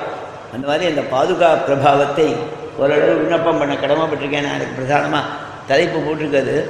அந்த 0.53 0.67
மாதிரி 0.67 0.87
அந்த 0.87 1.01
பாதுகா 1.01 1.55
பிரபாவத்தை 1.69 2.37
ஓரளவு 2.77 3.15
விண்ணப்பம் 3.15 3.59
பண்ண 3.59 3.75
கடமைப்பட்டிருக்கேன் 3.75 4.43
நான். 4.43 4.55
எனக்கு 4.55 4.77
பிரதானமாக 4.77 5.25
தலைப்பு 5.67 5.99
போட்டிருக்கிறது. 5.99 6.69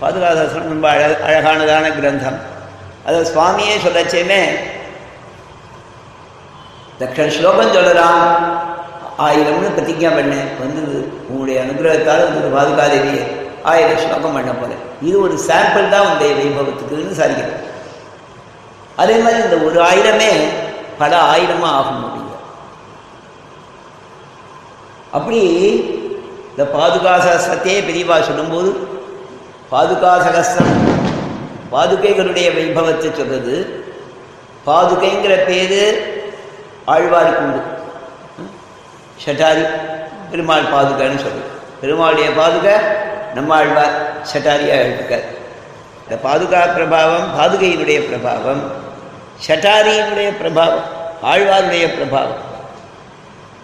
பாதுகாதாசனம் 0.00 0.68
ரொம்ப 0.68 0.88
அழ 0.88 1.16
அழகானதான 1.26 1.94
கிரந்தம். 2.00 2.38
அதை 3.06 3.20
சுவாமியே 3.20 3.76
சொல்லச்சேமே. 3.84 4.42
லட்ச 7.00 7.28
ஸ்லோகம் 7.28 7.72
சொல்லலாம். 7.72 8.22
ஆயிரம்னு 9.18 9.76
பிரதிஜா 9.76 10.10
பண்ணேன். 10.18 10.48
வந்தது 10.58 11.12
உங்களுடைய 11.28 11.62
அனுகிரகத்தால் 11.62 12.26
வந்து 12.28 12.56
பாதுகாதேவியே. 12.58 13.46
ஆயிரம் 13.70 14.02
ஸ்லோகம் 14.04 14.36
பண்ண 14.36 14.52
போகிறேன் 14.60 14.82
இது 15.08 15.16
ஒரு 15.26 15.36
சாம்பிள் 15.48 15.92
தான் 15.94 16.04
உங்களுடைய 16.06 16.32
வைபவத்துக்குன்னு 16.40 17.18
சாதிக்கிறேன். 17.20 17.64
அதே 19.02 19.16
மாதிரி 19.24 19.40
இந்த 19.46 19.58
ஒரு 19.68 19.78
ஆயிரமே 19.88 20.30
பல 21.00 21.12
ஆயிரமாக 21.32 21.76
ஆகும் 21.80 22.04
அப்படிங்க. 22.06 22.34
அப்படி 25.18 25.40
இந்த 26.52 26.64
பாதுகா 26.76 27.12
சகஸ்திரத்தையே 27.26 27.80
பெரியவா 27.88 28.16
சொல்லும்போது 28.28 28.70
பாதுகா 29.72 30.12
சகஸ்திரம் 30.26 30.74
பாதுகைகளுடைய 31.74 32.48
வைபவத்தை 32.58 33.08
சொல்றது 33.18 33.56
பாதுகைங்கிற 34.68 35.34
பேரு 35.48 35.82
ஆழ்வாருக்கு 36.94 37.42
உண்டு. 37.46 37.60
ஷட்டாரி 39.24 39.64
பெருமாள் 40.30 40.72
பாதுகான்னு 40.74 41.22
சொல்லுது 41.24 41.48
பெருமாளுடைய 41.80 42.28
பாதுகை 42.38 42.74
நம்மாழ்வார் 43.38 43.86
ஆழ்வார் 43.86 44.12
ஷட்டாரியாக 44.32 45.22
இந்த 46.08 46.28
பாதுகா 46.28 46.60
பிரபாவம் 46.60 47.40
பாதுகையினுடைய 47.40 48.00
பிரபாவம் 48.00 48.60
சட்டாரியினுடைய 49.48 50.32
பிரபாவம் 50.42 50.82
ஆழ்வாருடைய 51.22 51.88
பிரபாவம். 51.88 52.46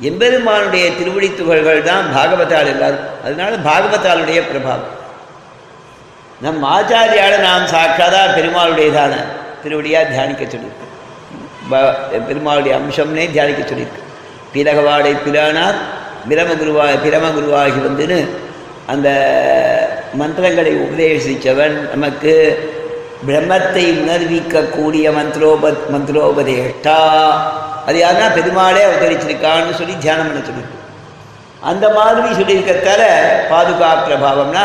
எம்பெருமானுடைய 0.01 0.97
திருவடி 0.97 1.35
துகள்கள் 1.35 1.83
தான் 1.83 2.17
பாகவதால் 2.17 2.67
எல்லாரும். 2.67 3.23
அதனால 3.25 3.57
பாகவதாலுடைய 3.57 4.43
பிரபாவம். 4.43 5.03
நம் 6.41 6.65
ஆச்சாரியால 6.65 7.39
நாம் 7.39 7.67
சாட்சாதா 7.67 8.25
பெருமாளுடையதான 8.27 9.15
திருவடியாக 9.63 10.05
தியானிக்க 10.05 10.45
சொல்லியிருக்கு. 10.45 10.83
ப- 11.69 11.99
பெருமாளுடைய 12.29 12.81
அம்சம்னே 12.81 13.31
தியானிக்க 13.31 13.75
சொல்லியிருக்கு. 13.75 14.03
பிறகவாடை 14.55 15.17
பிரானார் 15.27 15.75
பிரமகுருவாய் 16.29 16.99
பிரமகுருவாகி 17.05 17.79
வந்துன்னு 17.89 18.29
அந்த 18.93 19.09
மந்திரங்களை 20.21 20.73
உபதேசித்தவன் 20.85 21.77
நமக்கு 21.93 22.33
பிரம்மத்தை 23.29 23.85
உணர்விக்கக்கூடிய 24.03 25.05
மந்திரோப 25.19 25.71
மந்திரோபதேஷ்டா. 25.95 26.99
அது 27.87 27.97
யாருன்னா 28.03 28.29
பெருமாளே 28.39 28.83
அவதரிச்சிருக்கான்னு 28.89 29.79
சொல்லி 29.81 29.95
தியானம் 30.05 30.29
பண்ண 30.29 30.43
சொல்லியிருக்கு 30.49 30.83
அந்த 31.71 31.87
மாதிரி 31.97 32.29
சொல்லியிருக்கத்தால 32.41 33.03
பாதுகா 33.53 33.91
பிரபாவம்னா 34.07 34.65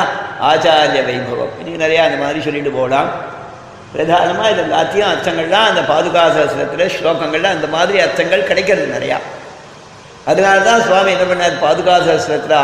ஆச்சாரிய 0.50 1.02
வைபவம். 1.10 1.54
இன்னைக்கு 1.60 1.84
நிறையா 1.86 2.02
அந்த 2.08 2.20
மாதிரி 2.24 2.40
சொல்லிட்டு 2.48 2.72
போகலாம். 2.80 3.10
பிரதானமாக 3.94 4.50
இது 4.54 4.62
எல்லாத்தையும் 4.68 5.10
அர்த்தங்கள்லாம் 5.12 5.70
அந்த 5.72 5.82
பாதுகா 5.92 6.24
சாஸ்திரத்தில் 6.38 7.50
அந்த 7.56 7.68
மாதிரி 7.76 8.00
அர்த்தங்கள் 8.06 8.50
கிடைக்கிறது 8.50 8.88
நிறையா. 8.96 9.18
அதனால 10.30 10.58
தான் 10.68 10.86
சுவாமி 10.88 11.12
என்ன 11.16 11.26
பண்ணார்? 11.32 11.56
பாதுகா 11.66 11.96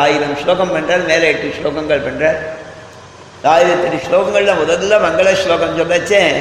ஆயிரம் 0.06 0.38
ஸ்லோகம் 0.44 0.74
பண்ணுறார் 0.76 1.10
மேலே 1.12 1.26
எட்டு 1.34 1.58
ஸ்லோகங்கள் 1.60 2.06
பண்ணுறார் 2.08 2.40
ஆயிரத்தெட்டு 3.54 3.98
ஸ்லோகங்களில் 4.06 4.60
முதல்ல 4.62 5.00
மங்கள 5.06 5.32
ஸ்லோகம் 5.42 5.78
சொல்லச்சேன் 5.80 6.40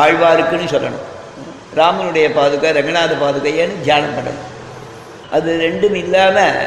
ஆழ்வாருக்குன்னு 0.00 0.72
சொல்லணும். 0.72 1.06
ராமனுடைய 1.78 2.26
பாதுகை 2.38 2.68
ரங்கநாத 2.76 3.14
பாதுகையன்னு 3.22 3.82
தியானம் 3.86 4.16
பண்ணணும். 4.16 4.44
அது 5.36 5.48
ரெண்டும் 5.66 5.96
இல்லாமல் 6.02 6.58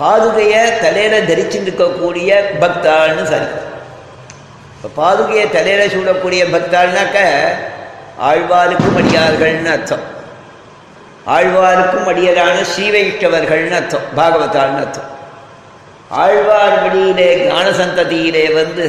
பாதுகையை 0.00 0.62
தலையில 0.84 1.14
தரிச்சுட்டு 1.30 1.68
இருக்கக்கூடிய 1.70 2.30
பக்தாள்னு 2.62 3.24
சரி 3.32 3.48
இப்போ 4.76 4.88
பாதுகையை 5.02 5.44
தலையில் 5.56 5.92
சூடக்கூடிய 5.94 6.42
பக்தாள்னாக்க 6.54 7.18
ஆழ்வாருக்கு 8.30 8.88
மடியார்கள்னு 8.96 9.72
அர்த்தம். 9.76 10.06
ஆழ்வாருக்கும் 11.26 12.06
அடியரான 12.12 12.56
ஸ்ரீவைஷ்டவர்கள்னு 12.72 13.76
அர்த்தம் 13.80 14.06
பாகவதாள்னு 14.16 14.80
அர்த்தம். 14.84 15.08
ஆழ்வார் 16.10 16.78
வழியிலே 16.82 17.28
ஞானசந்ததியிலே 17.50 18.54
வந்து 18.54 18.86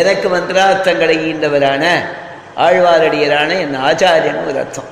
எனக்கு 0.00 0.28
மந்திரார்த்தங்களை 0.34 1.16
ஈண்டவரான 1.30 1.84
ஆழ்வாரடியரான 2.66 3.50
என் 3.64 3.76
ஆச்சாரியன் 3.88 4.46
ஒரு 4.46 4.58
அர்த்தம். 4.58 4.90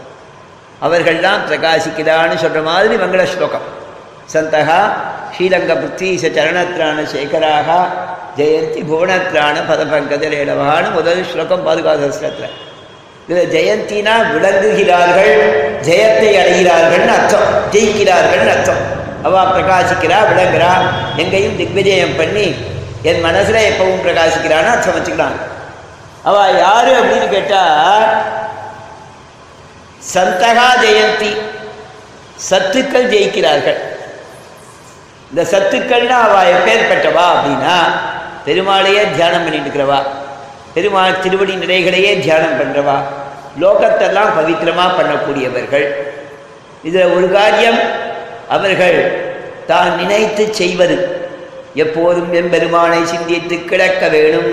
அவர்கள்லாம் 0.81 1.45
பிரகாசிக்கிறான்னு 1.49 2.37
சொல்கிற 2.45 2.63
மாதிரி 2.71 2.95
மங்கள 3.03 3.25
ஸ்லோகம் 3.35 3.67
சந்தகா 4.35 4.81
ஸ்ரீலங்க 5.35 5.73
புத்தீச 5.83 6.23
சரணத்ராண 6.37 6.99
சேகராக 7.13 7.69
ஜெயந்தி 8.39 8.81
புவனத்ராண 8.91 9.57
பதபங்கஜரேடவகான்னு 9.71 10.91
முதல் 10.99 11.25
ஸ்லோகம் 11.33 11.65
பாதுகாசத்தில் 11.67 12.55
இதில் 13.29 13.53
ஜெயந்தினா 13.55 14.15
விளங்குகிறார்கள் 14.33 15.37
ஜெயத்தை 15.89 16.31
அடைகிறார்கள்னு 16.41 17.13
அர்த்தம். 17.19 17.49
ஜெயிக்கிறார்கள்னு 17.75 18.53
அர்த்தம். 18.55 18.83
அவா 19.27 19.43
பிரகாசிக்கிறா 19.55 20.19
விளங்குறா. 20.31 20.73
எங்கேயும் 21.23 21.59
திக்விஜயம் 21.61 22.17
பண்ணி 22.21 22.47
என் 23.11 23.25
மனசில் 23.27 23.67
எப்பவும் 23.71 24.03
பிரகாசிக்கிறான்னு 24.07 24.73
அர்த்தம் 24.75 24.97
வச்சுக்கிறாங்க 24.97 25.41
அவ 26.29 26.37
யாரு 26.65 26.91
அப்படின்னு 26.99 27.29
கேட்டா 27.37 27.63
சந்தகா 30.15 30.69
ஜெயந்தி. 30.85 31.33
சத்துக்கள் 32.49 33.11
ஜெயிக்கிறார்கள். 33.13 33.81
இந்த 35.31 35.43
சத்துக்கள்னா 35.53 36.17
அவ 36.27 36.35
எப்பேற்பட்டவா 36.57 37.27
அப்படின்னா 37.35 37.77
பெருமாளையே 38.47 39.03
தியானம் 39.17 39.45
பண்ணிட்டு 39.45 39.69
இருக்கிறவா. 39.69 40.01
பெருமாள் 40.75 41.21
திருவடி 41.25 41.55
நிலைகளையே 41.63 42.13
தியானம் 42.25 42.59
பண்ணுறவா 42.61 42.97
லோகத்தெல்லாம் 43.63 44.35
பவித்திரமாக 44.37 44.91
பண்ணக்கூடியவர்கள். 44.99 45.87
இதில் 46.89 47.13
ஒரு 47.17 47.27
காரியம் 47.39 47.81
அவர்கள் 48.57 48.99
தான் 49.71 49.91
நினைத்து 50.01 50.45
செய்வது. 50.61 50.97
எப்போதும் 51.85 52.31
எம்பெருமானை 52.41 53.01
சிந்தித்து 53.13 53.57
கிடக்க 53.71 54.09
வேணும். 54.15 54.51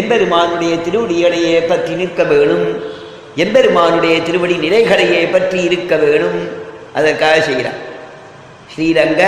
எம்பெருமானுடைய 0.00 0.74
திருவடிகளையே 0.86 1.60
பற்றி 1.70 1.92
நிற்க 2.00 2.22
வேணும். 2.32 2.66
எம்பெருமானுடைய 3.44 4.16
திருவடி 4.26 4.56
நிலைகளையே 4.66 5.22
பற்றி 5.36 5.58
இருக்க 5.68 5.96
வேணும். 6.04 6.38
அதற்காக 6.98 7.36
செய்கிறார். 7.48 7.80
ஸ்ரீரங்க 8.72 9.22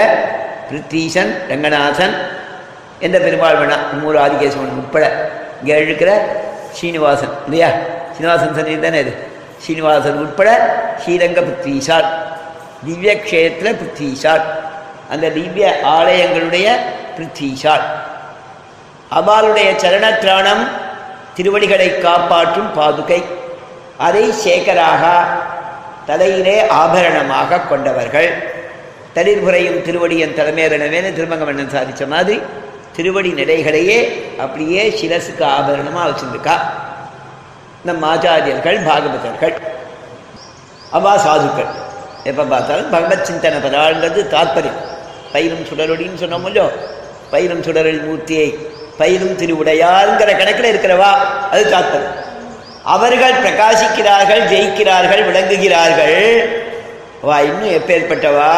பிருத்தீசன் 0.71 1.33
ரங்கநாதன் 1.51 2.17
எந்த 3.07 3.17
பெருமாள் 3.27 3.59
வேணா 3.61 3.77
மூணு 4.01 4.17
ஆதிகேசவன் 4.25 4.79
உட்பட. 4.81 5.07
இங்கே 5.61 5.77
இருக்கிற 5.87 6.11
ஸ்ரீனிவாசன் 6.77 7.35
இல்லையா? 7.47 7.71
ஸ்ரீனிவாசன் 8.15 8.55
சன்னதி 8.55 8.79
தானே 8.81 9.01
இது? 9.01 9.13
ஸ்ரீனிவாசன் 9.63 10.21
உட்பட 10.25 10.51
ஸ்ரீரங்க 11.03 11.41
பிருத்வீசால் 11.47 12.09
திவ்ய 12.85 13.13
க்ஷேத்திர 13.25 13.69
பிருத்வீசால் 13.81 14.45
அந்த 15.11 15.31
திவ்ய 15.31 15.67
ஆலயங்களுடைய 15.97 16.67
பிருத்வீசால் 17.17 17.85
அவளுடைய 19.19 19.69
சரணத்ராணம் 19.83 20.65
திருவடிகளை 21.35 21.99
காப்பாற்றும் 21.99 22.73
பாதுகை. 22.73 23.21
அதை 23.99 24.33
சேகராக 24.45 25.03
தலையிலே 26.07 26.67
ஆபரணமாக 26.69 27.61
கொண்டவர்கள். 27.69 28.29
தளிர்புறையும் 29.15 29.83
திருவடியின் 29.83 30.37
தலைமையரணவேன்னு 30.39 31.11
திருமங்கமன்னன் 31.13 31.75
சாதித்த 31.75 32.07
மாதிரி 32.07 32.37
திருவடி 33.01 33.31
நிலைகளையே 33.33 33.99
அப்படியே 34.39 34.83
சிரசுக்கு 35.01 35.43
ஆபரணமாக 35.43 36.09
வச்சுருக்கா 36.11 36.57
நம் 37.85 38.03
ஆச்சாரியர்கள் 38.05 38.79
பாகவதர்கள் 38.89 39.55
அவா 40.91 41.13
சாதுக்கள். 41.27 41.71
எப்போ 42.25 42.43
பார்த்தாலும் 42.43 42.91
பகவத் 42.91 43.25
சிந்தனை 43.25 43.59
பதாங்கிறது 43.59 44.23
தாற்பயம். 44.35 44.79
பயிரும் 45.33 45.67
சுடரொடின்னு 45.71 46.21
சொன்னோம் 46.23 46.71
பயிரும் 47.33 47.63
சுடரில் 47.63 48.03
மூர்த்தியை 48.07 48.47
பயிரும் 48.99 49.39
திருவுடையாருங்கிற 49.41 50.31
கணக்கில் 50.39 50.71
இருக்கிறவா? 50.71 51.11
அது 51.51 51.65
தாற்பயம். 51.65 52.13
அவர்கள் 52.85 53.43
பிரகாசிக்கிறார்கள் 53.45 54.45
ஜெயிக்கிறார்கள் 54.53 55.25
விளங்குகிறார்கள். 55.29 56.49
வா 57.23 57.41
இன்னும் 57.41 57.83
எப்பேற்பட்டவா? 57.83 58.55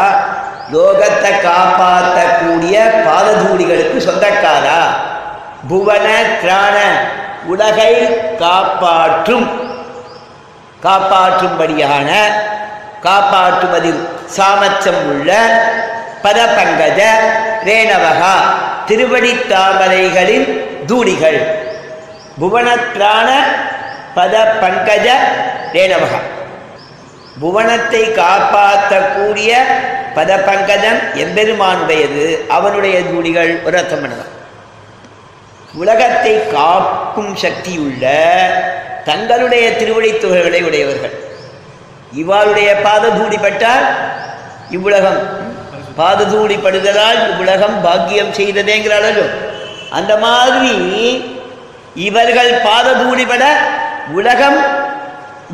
லோகத்தை 0.73 1.33
காப்பாற்றக்கூடிய 1.47 2.75
பாததூடிகளுக்கு 3.07 3.99
சொந்தக்காரா? 4.09 4.81
புவன 5.69 6.07
திராண 6.43 6.77
உலகை 7.53 7.93
காப்பாற்றும். 8.37 9.47
காப்பாற்றும்படியான 10.87 12.11
காப்பாற்றுவதில் 13.07 14.03
சாமச்சம் 14.37 15.03
உள்ள 15.11 15.31
பதபங்கஜ 16.25 17.01
ரேணவகா 17.69 18.35
திருவடி 18.87 19.33
தாமரைகளின் 19.53 20.49
தூடிகள் 20.87 21.41
புவனத்ராண 22.41 23.29
பத 24.17 24.35
பங்கஜ 24.63 25.09
ரேணவகா. 25.73 26.21
புவனத்தை 27.41 28.03
காப்பாற்றக்கூடிய 28.21 29.51
பத 30.17 30.31
பங்கஜம் 30.49 31.01
எம்பெருமானுடையது. 31.25 32.25
அவனுடைய 32.57 32.97
தூடிகள் 33.01 33.53
ஒரு 33.67 33.77
அர்த்தம் 33.77 34.03
பண்ணலாம் 34.03 34.33
உலகத்தை 35.83 36.35
காக்கும் 36.49 37.37
சக்தியுள்ள 37.43 38.05
தங்களுடைய 39.05 39.77
திருவடி 39.77 40.11
துகள்களை 40.13 40.61
உடையவர்கள். 40.69 41.15
இவாளுடைய 42.23 42.71
பாததூடி 42.87 43.39
பட்டால் 43.47 43.87
இவ்வுலகம். 44.77 45.21
பாததூடி 46.01 46.57
படுதலால் 46.63 47.21
இவ்வுலகம் 47.31 47.77
பாக்கியம் 47.87 48.33
செய்ததேங்கிற 48.39 48.95
அளவு. 49.01 49.25
அந்த 49.91 50.13
மாதிரி 50.17 50.77
இவர்கள் 51.95 52.53
பாததூடிபட 52.69 53.45
உலகம் 54.19 54.59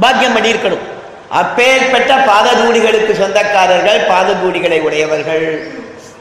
பாக்கியம் 0.01 0.37
பண்ணியிருக்கணும். 0.37 0.85
அப்பேற்பட்ட 1.31 2.15
பாததூடிகளுக்கு 2.15 3.13
சொந்தக்காரர்கள் 3.13 4.01
பாததூடிகளை 4.09 4.81
உடையவர்கள். 4.81 5.73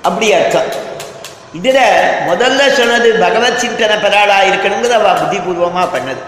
அப்படி 0.01 0.33
அர்த்தம். 0.33 0.85
இதுல 1.61 1.77
முதல்ல 2.27 2.71
சொன்னது 2.71 3.13
பகவத் 3.13 3.65
சிந்தன 3.65 3.93
பெறாளா 3.99 4.37
இருக்கணுங்கிறது 4.49 4.91
அவ 4.91 5.11
புத்திபூர்வமா 5.11 5.87
பண்ணது. 5.95 6.21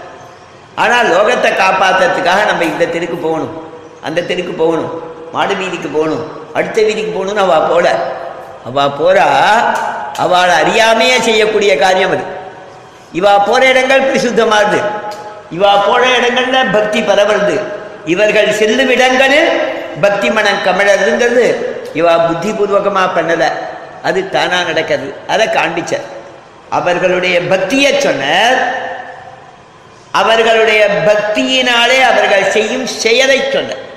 ஆனால் 0.74 1.06
லோகத்தை 1.06 1.50
காப்பாற்றுறதுக்காக 1.50 2.46
நம்ம 2.46 2.64
இந்த 2.64 2.84
தெருக்கு 2.84 3.16
போகணும். 3.22 3.68
அந்த 4.02 4.20
தெருக்கு 4.20 4.56
போகணும். 4.56 5.02
மாடு 5.32 5.54
வீதிக்கு 5.54 5.88
போகணும். 5.88 6.54
அடுத்த 6.54 6.82
வீதிக்கு 6.82 7.24
போகணும்னு 7.24 7.36
அவ 7.36 7.68
போல. 7.68 7.94
அவ 8.64 8.86
போறா 8.86 9.28
அவள் 10.16 10.48
அறியாமையே 10.48 11.20
செய்யக்கூடிய 11.20 11.78
காரியம் 11.78 12.10
அது. 12.10 12.38
இவா 13.14 13.44
போற 13.46 13.66
இடங்கள் 13.66 14.12
பிரசுத்தமாகுது 14.12 14.80
இவா 15.52 15.86
போற 15.86 16.06
இடங்கள்ல 16.06 16.72
பக்தி 16.72 17.00
பரவுறது 17.00 17.78
இவர்கள் 18.04 18.52
செல்லும் 18.52 18.88
இடங்களில் 18.88 19.48
பக்தி 20.00 20.30
மனம் 20.30 20.62
கமழதுங்கிறது 20.64 21.54
இவா 21.94 22.12
புத்திபூர்வகமா 22.28 23.08
பண்ணல. 23.16 23.44
அது 24.02 24.30
தானா 24.30 24.62
நடக்கிறது. 24.62 25.14
அதை 25.28 25.46
காண்பிச்ச 25.46 26.00
அவர்களுடைய 26.68 27.40
பக்தியை 27.40 28.00
சொன்னார். 28.00 28.88
அவர்களுடைய 30.10 30.88
பக்தியினாலே 31.06 32.00
அவர்கள் 32.00 32.50
செய்யும் 32.50 32.86
செயலை 32.86 33.42
சொன்னார். 33.52 33.88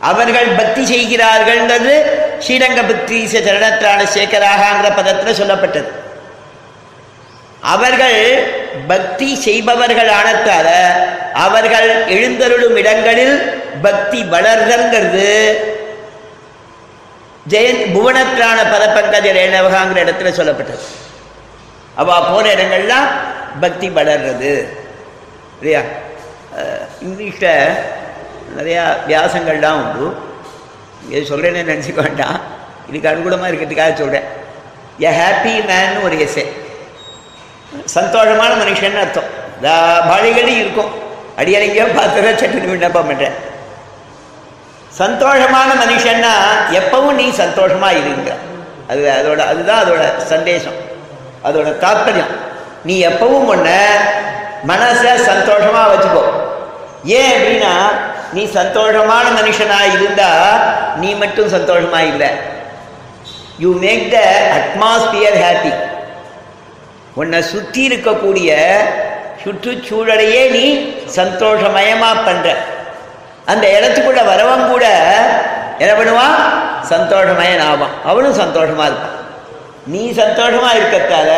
அவர்கள் 0.00 0.46
பக்தி 0.46 0.82
செய்கிறார்கள்ன்றது 0.94 2.02
ஸ்ரீரங்க 2.38 2.76
பக்தி 2.76 3.24
சரணத்தான 3.24 4.06
சேகராகங்கிற 4.14 4.96
பதத்தில் 4.96 5.42
சொல்லப்பட்டது. 5.42 5.88
அவர்கள் 7.60 8.18
பக்தி 8.88 9.34
செய்பவர்கள் 9.36 10.08
ஆனத்தால 10.08 10.68
அவர்கள் 11.32 11.88
எழுந்தருளும் 12.06 12.76
இடங்களில் 12.76 13.62
பக்தி 13.82 14.22
வளர்தல்ங்கிறது. 14.22 15.54
ஜெயன் 17.48 17.82
புவனத்ரான 17.94 18.58
பதப்பங்கஜ 18.72 19.26
ரேணவகாங்கிற 19.38 20.00
இடத்துல 20.04 20.32
சொல்லப்பட்டது. 20.38 20.84
அவ 21.94 22.30
போன 22.30 22.48
இடங்கள்லாம் 22.48 23.08
பக்தி 23.60 23.88
வளர்றது. 23.88 24.68
இல்லையா? 25.58 25.80
இங்கிலீஷில் 27.02 27.74
நிறையா 28.58 28.82
வியாசங்கள்லாம் 29.08 29.78
உண்டு. 29.82 30.16
இது 31.10 31.36
சொல்கிறேன்னு 31.36 31.70
நினச்சிக்க 31.72 32.02
வேண்டாம். 32.02 32.40
இதுக்கு 32.88 33.08
அனுகூலமாக 33.08 33.50
இருக்கிறதுக்காக 33.50 33.94
சொல்கிறேன் 33.94 34.26
எ 34.98 35.10
ஹாப்பி 35.10 35.54
மேன் 35.66 36.02
ஒரு 36.02 36.16
எஸ்ஸே 36.24 36.44
சந்தோஷமான 37.96 38.52
மனுஷன் 38.62 38.98
அர்த்தம். 39.02 39.28
வழிகளி 40.10 40.54
இருக்கும். 40.62 40.90
அடியலைங்கயோ 41.40 41.86
பார்த்ததை 41.98 42.32
சட்டுன்னு 42.40 42.72
விண்ணப்பம் 42.72 43.08
பண்ணுறேன் 43.10 43.36
சந்தோஷமான 45.00 45.70
மனுஷன்னா 45.82 46.34
எப்பவும் 46.80 47.18
நீ 47.20 47.26
சந்தோஷமாக 47.42 47.98
இருங்க. 48.02 48.30
அது 48.90 49.00
அதோட 49.18 49.40
அதுதான் 49.52 49.80
அதோட 49.84 50.02
சந்தேசம் 50.32 50.78
அதோட 51.48 51.68
தாத்பரியம். 51.84 52.32
நீ 52.88 52.94
எப்பவும் 53.10 53.48
ஒன்று 53.54 53.78
மனசை 54.70 55.12
சந்தோஷமாக 55.30 55.86
வச்சுக்கோ. 55.92 56.22
ஏன் 57.18 57.32
அப்படின்னா 57.36 57.72
நீ 58.36 58.42
சந்தோஷமான 58.58 59.26
மனுஷனா 59.38 59.80
இருந்தால் 59.96 60.62
நீ 61.02 61.10
மட்டும் 61.22 61.52
சந்தோஷமாக 61.56 62.10
இல்லை. 62.12 62.30
You 63.64 63.70
make 63.84 64.06
the 64.14 64.18
atmosphere 64.56 65.38
happy 65.44 65.72
உன்னை 67.20 67.42
சுற்றி 67.42 67.82
இருக்கக்கூடிய 67.88 68.50
சுற்றுச்சூழலையே 69.42 70.42
நீ 70.56 70.64
சந்தோஷமயமா 71.18 72.10
பண்ற. 72.24 72.46
அந்த 73.52 73.64
இடத்துக்குள்ள 73.76 74.22
வரவன் 74.30 74.70
கூட 74.70 74.86
என்ன 75.82 75.92
பண்ணுவான் 75.98 76.36
சந்தோஷமயன் 76.92 77.62
ஆவான் 77.68 77.94
அவனும் 78.04 78.38
சந்தோஷமா 78.42 78.84
இருப்பான். 78.88 79.16
நீ 79.92 80.02
சந்தோஷமா 80.20 80.70
இருக்கத்தால 80.78 81.30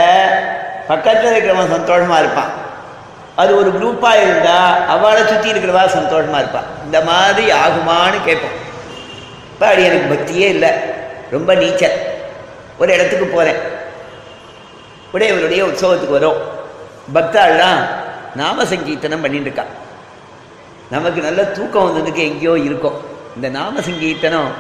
பக்கத்தில் 0.90 1.32
இருக்கிறவன் 1.32 1.74
சந்தோஷமா 1.76 2.18
இருப்பான். 2.18 2.52
அது 3.40 3.50
ஒரு 3.60 3.70
குரூப்பாக 3.78 4.22
இருந்தால் 4.22 4.86
அவளை 4.94 5.22
சுற்றி 5.26 5.52
இருக்கிறவா 5.52 5.84
சந்தோஷமா 5.98 6.38
இருப்பான் 6.42 6.70
இந்த 6.84 7.00
மாதிரி 7.10 7.46
ஆகுமான்னு 7.64 8.20
கேட்போம். 8.28 8.56
இப்போ 9.52 9.66
அப்படி 9.66 9.88
எனக்கு 9.88 10.12
பக்தியே 10.14 10.46
இல்லை. 10.54 10.70
ரொம்ப 11.30 11.54
நீச்சல். 11.54 11.98
ஒரு 12.78 12.90
இடத்துக்கு 12.92 13.26
போகிறேன் 13.26 13.60
உடையவருடைய 15.14 15.62
உற்சவத்துக்கு 15.70 16.18
வரும். 16.18 16.40
பக்தாள்லாம் 17.14 17.82
நாம 18.40 18.64
சங்கீர்த்தனம் 18.72 19.22
பண்ணிட்டு 19.24 19.48
இருக்கா 19.48 19.64
நமக்கு 20.94 21.20
நல்ல 21.28 21.40
தூக்கம் 21.56 21.86
வந்ததுக்கு 21.86 22.22
எங்கேயோ 22.30 22.54
இருக்கும். 22.68 22.98
இந்த 23.36 23.48
நாம 23.58 23.80
சங்கீர்த்தனம் 23.88 24.50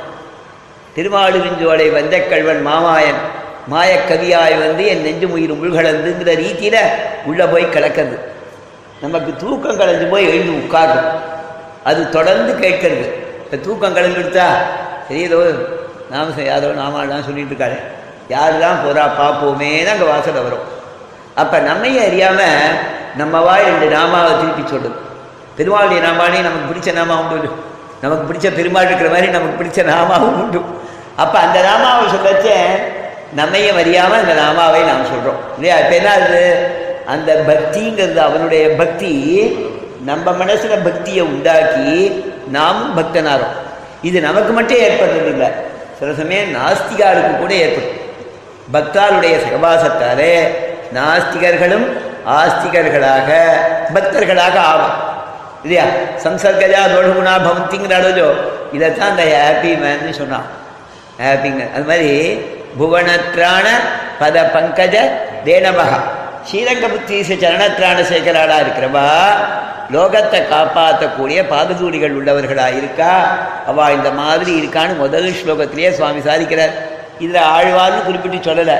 திருமாடுவிஞ்சோலை 0.96 1.86
வந்த 1.98 2.14
கல்வன் 2.30 2.62
மாமாயன் 2.68 3.20
மாயக்கவியாய் 3.72 4.56
வந்து 4.64 4.84
என் 4.92 5.04
நெஞ்சு 5.06 5.26
முயிர் 5.32 5.58
முழுகலந்துங்கிற 5.60 6.34
ரீதியில் 6.42 6.82
உள்ளே 7.24 7.46
போய் 7.52 7.72
கிடக்கிறது. 7.74 8.16
நமக்கு 9.04 9.30
தூக்கம் 9.42 9.78
கலைஞ்சு 9.80 10.06
போய் 10.12 10.28
எழுந்து 10.30 10.52
உட்காரும் 10.60 11.08
அது 11.88 12.00
தொடர்ந்து 12.16 12.52
கேட்கறது. 12.64 13.06
இப்போ 13.44 13.56
தூக்கம் 13.66 13.96
கலந்து 13.98 14.22
சரி 15.08 15.20
ஏதோ 15.28 15.38
நாம 16.10 16.42
யாதோ 16.50 16.68
நாமாலாம் 16.82 17.26
சொல்லிட்டு 17.28 17.52
இருக்காரு 17.52 17.78
யாரெல்லாம் 18.34 18.80
போகிறா 18.84 19.04
தான் 19.18 19.92
அங்கே 19.92 20.06
வாசலை 20.12 20.40
வரும். 20.46 20.66
அப்போ 21.42 21.56
நம்மையே 21.68 22.00
அறியாமல் 22.08 22.74
நம்ம 23.20 23.40
வாய் 23.46 23.68
ரெண்டு 23.68 23.86
நாமாவை 23.96 24.32
திருப்பி 24.40 24.64
சொல்லுது. 24.72 24.98
பெருமாளுடைய 25.58 26.00
நாமானே 26.06 26.40
நமக்கு 26.46 26.68
பிடிச்ச 26.70 26.90
நாமா 26.98 27.14
உண்டு. 27.22 27.50
நமக்கு 28.02 28.24
பிடிச்ச 28.28 28.48
பெருமாள் 28.58 28.88
இருக்கிற 28.88 29.08
மாதிரி 29.14 29.28
நமக்கு 29.36 29.58
பிடிச்ச 29.60 29.84
நாமாவும் 29.92 30.36
உண்டு. 30.42 30.60
அப்போ 31.22 31.36
அந்த 31.46 31.58
நாமாவை 31.68 32.04
சொல்லச்ச 32.14 32.48
நம்மையும் 33.38 33.78
அறியாமல் 33.80 34.22
அந்த 34.24 34.34
நாமாவை 34.42 34.82
நாம் 34.90 35.08
சொல்கிறோம் 35.12 35.40
இல்லையா? 35.56 35.76
இப்போ 35.82 35.94
என்ன 36.00 36.10
அது 36.18 36.42
அந்த 37.14 37.30
பக்திங்கிறது 37.48 38.20
அவனுடைய 38.28 38.64
பக்தி 38.80 39.12
நம்ம 40.08 40.32
மனசில் 40.42 40.84
பக்தியை 40.88 41.22
உண்டாக்கி 41.32 41.90
நாமும் 42.56 42.94
பக்தனாகிறோம். 42.98 43.56
இது 44.08 44.18
நமக்கு 44.28 44.52
மட்டும் 44.58 44.82
ஏற்படுறது 44.86 45.30
இல்லை 45.34 45.48
சில 45.98 46.12
சமயம் 46.20 46.52
நாஸ்திகாருக்கு 46.56 47.32
கூட 47.38 47.52
ஏற்படும். 47.64 47.94
பக்தாருடைய 48.74 49.34
சகவாசத்தாலே 49.44 50.32
நாஸ்திகர்களும் 50.96 51.86
ஆஸ்திகர்களாக 52.38 53.28
பக்தர்களாக 53.94 54.56
ஆவான் 54.72 54.96
இல்லையா? 55.64 55.86
சம்சர்கஜா 56.24 56.82
தோஷகுணா 56.94 57.34
பவந்திங்கிறாடோ 57.46 58.28
இதைத்தான் 58.76 59.12
அந்த 59.12 59.24
ஹாப்பி 59.34 59.70
மேன்னு 59.82 60.12
சொன்னான். 60.20 60.46
ஹாப்பிங்க 61.22 61.62
அது 61.74 61.84
மாதிரி 61.90 62.12
புவனத்ராண 62.80 63.66
பத 64.20 64.36
பங்கஜ 64.54 64.96
தேனமகா 65.46 65.98
ஸ்ரீரங்க 66.48 66.86
புத்தீச 66.94 67.28
சரணத்ராண 67.42 67.98
சேகராளா 68.10 68.58
இருக்கிறவா 68.64 69.08
லோகத்தை 69.94 70.40
காப்பாற்றக்கூடிய 70.52 71.38
பாததூரிகள் 71.52 72.16
உள்ளவர்களா 72.18 72.66
இருக்கா? 72.78 73.12
அவா 73.70 73.84
இந்த 73.96 74.10
மாதிரி 74.20 74.52
இருக்கான்னு 74.60 74.94
முதல் 75.04 75.28
ஸ்லோகத்திலேயே 75.40 75.90
சுவாமி 75.98 76.20
சாதிக்கிறார். 76.28 76.74
இதில் 77.24 77.48
ஆழ்வார்னு 77.56 78.00
குறிப்பிட்டு 78.08 78.38
சொல்லலை. 78.48 78.76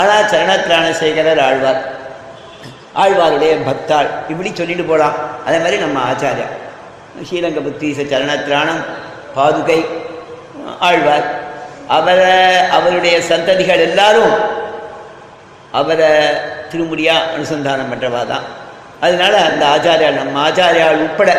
ஆனால் 0.00 0.28
சரணத்ராண 0.32 0.86
சேகரர் 1.00 1.42
ஆழ்வார். 1.48 1.80
ஆழ்வாருடைய 3.02 3.52
பக்தாள். 3.68 4.08
இப்படி 4.32 4.50
சொல்லிட்டு 4.60 4.84
போகலாம் 4.90 5.16
அதே 5.46 5.58
மாதிரி 5.64 5.76
நம்ம 5.84 5.98
ஆச்சாரியா. 6.10 6.48
ஸ்ரீரங்க 7.28 7.60
புத்தீச 7.66 7.98
சரணத்ராணம் 8.12 8.82
பாதுகை 9.36 9.80
ஆழ்வார். 10.88 11.26
அவரை 11.96 12.32
அவருடைய 12.76 13.16
சந்ததிகள் 13.30 13.82
எல்லாரும் 13.88 14.34
அவரை 15.80 16.10
திருமுடியா 16.70 17.14
அனுசந்தானம் 17.34 17.90
பண்ணுறவா 17.92 18.22
தான் 18.32 18.46
அதனால 19.04 19.34
அந்த 19.48 19.62
ஆச்சாரியால் 19.74 20.18
நம்ம 20.20 20.40
ஆச்சாரியால் 20.46 21.02
உட்பட 21.04 21.30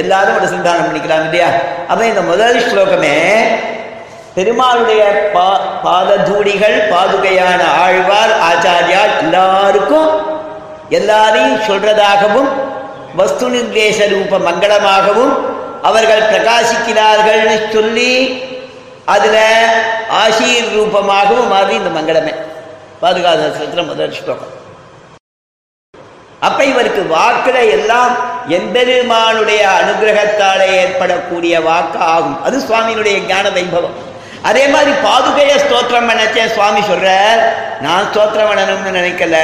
எல்லாரும் 0.00 0.38
அனுசந்தானம் 0.38 0.86
பண்ணிக்கலாம் 0.88 1.24
இல்லையா? 1.26 1.48
அப்போ 1.90 2.02
இந்த 2.12 2.22
முதல் 2.30 2.58
ஸ்லோகமே 2.68 3.14
பெருமாளுடைய 4.36 5.02
பா 5.34 5.50
பாததூடிகள் 5.84 6.74
பாதுகையான 6.92 7.60
ஆழ்வார் 7.84 8.32
ஆச்சாரியால் 8.48 9.12
எல்லாருக்கும் 9.22 10.10
எல்லாரையும் 10.88 11.62
சொல்றதாகவும் 11.68 12.50
வஸ்து 13.20 13.46
நிர்தேச 13.54 13.98
ரூப 14.14 14.38
மங்களமாகவும் 14.48 15.32
அவர்கள் 15.82 16.28
பிரகாசிக்கிறார்கள்னு 16.32 17.56
சொல்லி 17.72 18.12
அதுல 19.14 19.38
ஆசீர் 20.22 20.68
ரூபமாகவும் 20.76 21.50
மாறி 21.54 21.74
இந்த 21.80 21.90
மங்களமே. 21.98 22.34
பாதுகாசத்துல 23.02 23.84
முதல் 23.86 24.14
ஸ்லோகம். 24.18 24.52
அப்ப 26.40 26.64
இவருக்கு 26.64 27.02
வாக்குல 27.16 27.58
எல்லாம் 27.76 28.12
எம்பெருமானுடைய 28.48 29.62
அனுகிரகத்தாலே 29.78 30.68
ஏற்படக்கூடிய 30.82 31.54
வாக்கு 31.68 31.98
ஆகும். 32.14 32.42
அது 32.42 32.56
சுவாமியினுடைய 32.66 33.16
ஞான 33.26 33.48
வைபவம். 33.48 33.96
அதே 34.48 34.64
மாதிரி 34.74 34.92
பாதுகைய 35.06 35.54
ஸ்தோத்திரம் 35.62 36.08
பண்ணச்சே 36.08 36.42
சுவாமி 36.56 36.82
சொல்ற. 36.90 37.08
நான் 37.84 38.08
ஸ்தோத்திரம் 38.10 38.50
பண்ணணும்னு 38.50 38.98
நினைக்கல. 38.98 39.38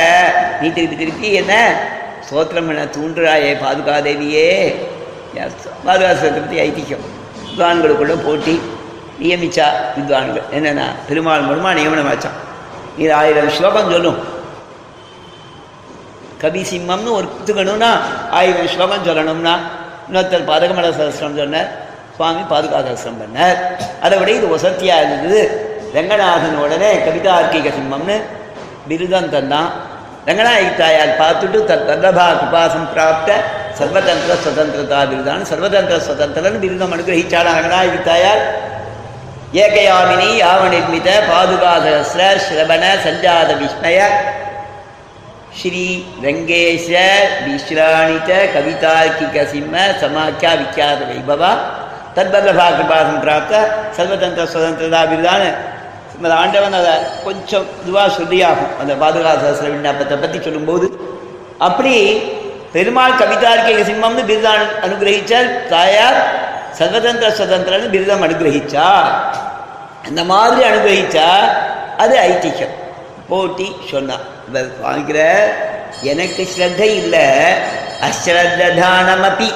நீ 0.60 0.68
திருப்பி 0.76 0.96
திருப்பி 1.02 1.28
என்ன? 1.40 1.54
ஸ்தோத்திரம் 2.28 2.68
பண்ண 2.68 2.84
தூண்டுறாயே 2.96 3.50
பாதுகாதேவியே. 3.64 4.50
பாதுகா 5.86 6.12
ஸ்தோத்திரத்தை 6.20 6.60
ஐதிக்கம் 6.68 7.04
வித்வான்களுக்குள்ள 7.46 8.16
போட்டி. 8.26 8.54
நியமிச்சா 9.22 9.66
வித்வான்கள். 9.96 10.46
என்னென்னா 10.56 10.86
பெருமாள் 11.08 11.48
மூலமா 11.48 11.72
நியமனம் 11.78 12.10
ஆச்சான் 12.12 12.38
நீ 12.96 13.04
ஆயிரம் 13.20 13.52
ஸ்லோகம் 13.58 13.90
சொல்லும். 13.92 14.20
கவி 16.42 16.62
சிம்மம்னு 16.70 17.10
ஒத்துக்கணும்னா 17.18 17.90
ஆயிரம் 18.38 18.72
ஸ்லோகம் 18.74 19.06
சொல்லணும்னா 19.08 19.54
இன்னொருத்தர் 20.06 20.50
பதகமல 20.50 20.88
சகசிரம் 21.00 21.40
சொன்னார். 21.42 21.70
சுவாமி 22.16 22.42
பாதுகா 22.52 22.78
சகசிரம் 22.86 23.20
பண்ணார். 23.22 23.58
அதை 24.04 24.14
விட 24.20 24.30
இது 24.38 24.48
வசத்தியாக 24.54 25.06
இருந்தது. 25.06 25.42
ரங்கநாதன் 25.96 26.60
உடனே 26.64 26.90
கவிதார்க்கிக 27.06 27.70
சிம்மம்னு 27.78 28.16
பிருதம் 28.90 29.32
தந்தான். 29.34 29.70
ரங்கநாயகி 30.28 30.72
பார்த்துட்டு 31.20 31.58
தன் 31.70 31.86
தந்தபா 31.88 32.26
கிருபாசம் 32.40 32.88
பிராப்த 32.92 33.30
சர்வதந்திர 33.78 34.32
சுதந்திரதா 34.44 35.00
பிருதான் 35.10 35.42
சர்வதந்திர 35.50 35.96
சுதந்திரன் 36.08 36.60
பிருதம் 36.64 36.92
அனுகிரகிச்சாளா 36.96 37.54
ரங்கநாயகி 37.58 37.98
தாயார் 38.10 38.42
ஏகயாமினி 39.62 40.28
யாவநிர்மித 40.42 41.08
பாதுகா 41.30 41.72
ஸ்ரவண 42.12 42.84
சஞ்சாத 43.06 43.50
விஸ்மய 43.62 43.98
ஸ்ரீ 45.60 45.86
ரங்கேஷ 46.26 46.88
விஸ்ராணித 47.46 48.30
கவிதார்க்கிக 48.54 49.44
சிம்ம 49.52 49.74
சமாக்கியா 50.02 50.52
விக்கியாத 50.60 51.00
வைபவா 51.10 51.52
தத்வல்லபா 52.16 52.66
கிருபாசம் 52.76 53.20
பிராப்த 53.24 53.52
சர்வதந்திர 53.96 54.44
சுதந்திரதா 54.54 55.00
விருதான 55.12 55.42
இந்த 56.16 56.34
ஆண்டவன் 56.42 56.76
அதை 56.80 56.92
கொஞ்சம் 57.24 57.66
இதுவாக 57.80 58.08
சொல்லியாகும். 58.18 58.72
அந்த 58.80 58.92
பாதுகாச 59.02 59.44
விண்ணப்பத்தை 59.74 60.16
பற்றி 60.18 60.38
சொல்லும்போது. 60.46 60.86
அப்படி 61.66 61.94
பெருமாள் 62.74 63.18
கவிதார்க்கிக 63.20 63.80
சிம்மம்னு 63.88 64.22
பிருதான் 64.30 64.62
அனுகிரகிச்சார் 64.84 65.48
தாயார் 65.72 66.18
சர்வதந்திர 66.78 67.30
சுதந்திரன்னு 67.40 67.92
பிருதம் 67.94 68.24
அனுகிரகிச்சா? 68.26 68.86
அந்த 70.06 70.20
மாதிரி 70.30 70.62
அனுகிரகிச்சா 70.70 71.26
அது 72.02 72.14
ஐதிஹ்யம் 72.30 72.76
போட்டி 73.28 73.66
சொன்னான் 73.90 74.24
வாங்கிற 74.84 75.18
எனக்கு 76.12 76.42
ஸ்ரத்தை 76.52 76.88
இல்லை 77.02 77.26
அஸ்ரத்தானமபி 78.08 79.48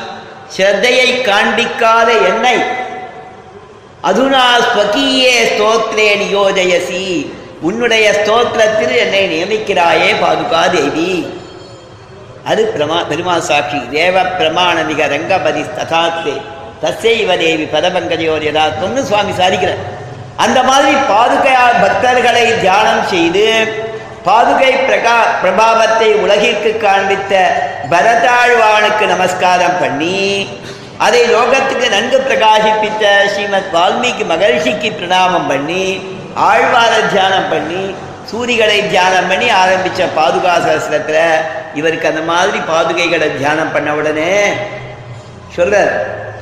ஸ்ரத்தையை 0.55 1.09
காண்பிக்காத 1.29 2.09
என்னை. 2.31 2.57
அதுனா 4.09 4.45
ஸ்வகீயே 4.69 5.35
ஸ்தோத்ரே 5.53 6.09
நியோஜயசி. 6.23 7.05
உன்னுடைய 7.69 8.07
ஸ்தோத்திரத்தில் 8.19 8.95
என்னை 9.05 9.23
நியமிக்கிறாயே 9.33 10.11
பாதுகா 10.23 10.63
தேவி 10.75 11.11
அது 12.51 12.63
பிரமா 12.75 12.99
பெருமா 13.11 13.37
சாட்சி. 13.39 13.79
தேவ 13.93 14.23
பிரமாணமிக 14.39 15.09
ரங்கபதி 15.15 15.63
ததாத்தே 15.79 16.35
தசைவ 16.83 17.31
தேவி 17.39 17.65
பதபங்கஜோரியதாத்வம்னு 17.75 19.03
சுவாமி 19.11 19.33
சாதிக்கிறார். 19.41 19.83
அந்த 20.45 20.59
மாதிரி 20.63 20.95
பாதுகையா 21.13 21.65
பக்தர்களை 21.85 22.45
தியானம் 22.61 23.05
செய்து 23.13 23.45
பாதுகை 24.27 24.71
பிரகா 24.87 25.17
பிரபாவத்தை 25.43 26.09
உலகிற்கு 26.23 26.71
காண்பித்த 26.85 27.33
பரதாழ்வானுக்கு 27.93 29.05
நமஸ்காரம் 29.12 29.77
பண்ணி 29.83 30.23
அதை 31.07 31.21
லோகத்துக்கு 31.35 31.89
நன்கு 31.95 32.19
பிரகாசிப்பித்த 32.29 33.05
ஸ்ரீமத் 33.33 33.71
வால்மீகி 33.77 34.25
மகர்ஷிக்கு 34.33 34.91
பிரணாமம் 34.99 35.49
பண்ணி 35.53 35.85
ஆழ்வார 36.49 36.93
தியானம் 37.15 37.49
பண்ணி 37.53 37.85
சூரிகளை 38.31 38.79
தியானம் 38.93 39.29
பண்ணி 39.31 39.49
ஆரம்பித்த 39.62 40.09
பாதுகா 40.19 40.55
சாஸ்திரத்தில் 40.67 41.23
இவருக்கு 41.81 42.11
அந்த 42.12 42.23
மாதிரி 42.33 42.61
பாதுகைகளை 42.73 43.29
தியானம் 43.39 43.75
பண்ண 43.77 43.91
உடனே 44.01 44.33
சொல்ற 45.57 45.77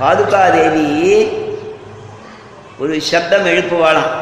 பாதுகா 0.00 0.44
தேவி 0.58 0.88
ஒரு 2.82 2.94
சப்தம் 3.10 3.50
எழுப்புவாளாம். 3.50 4.14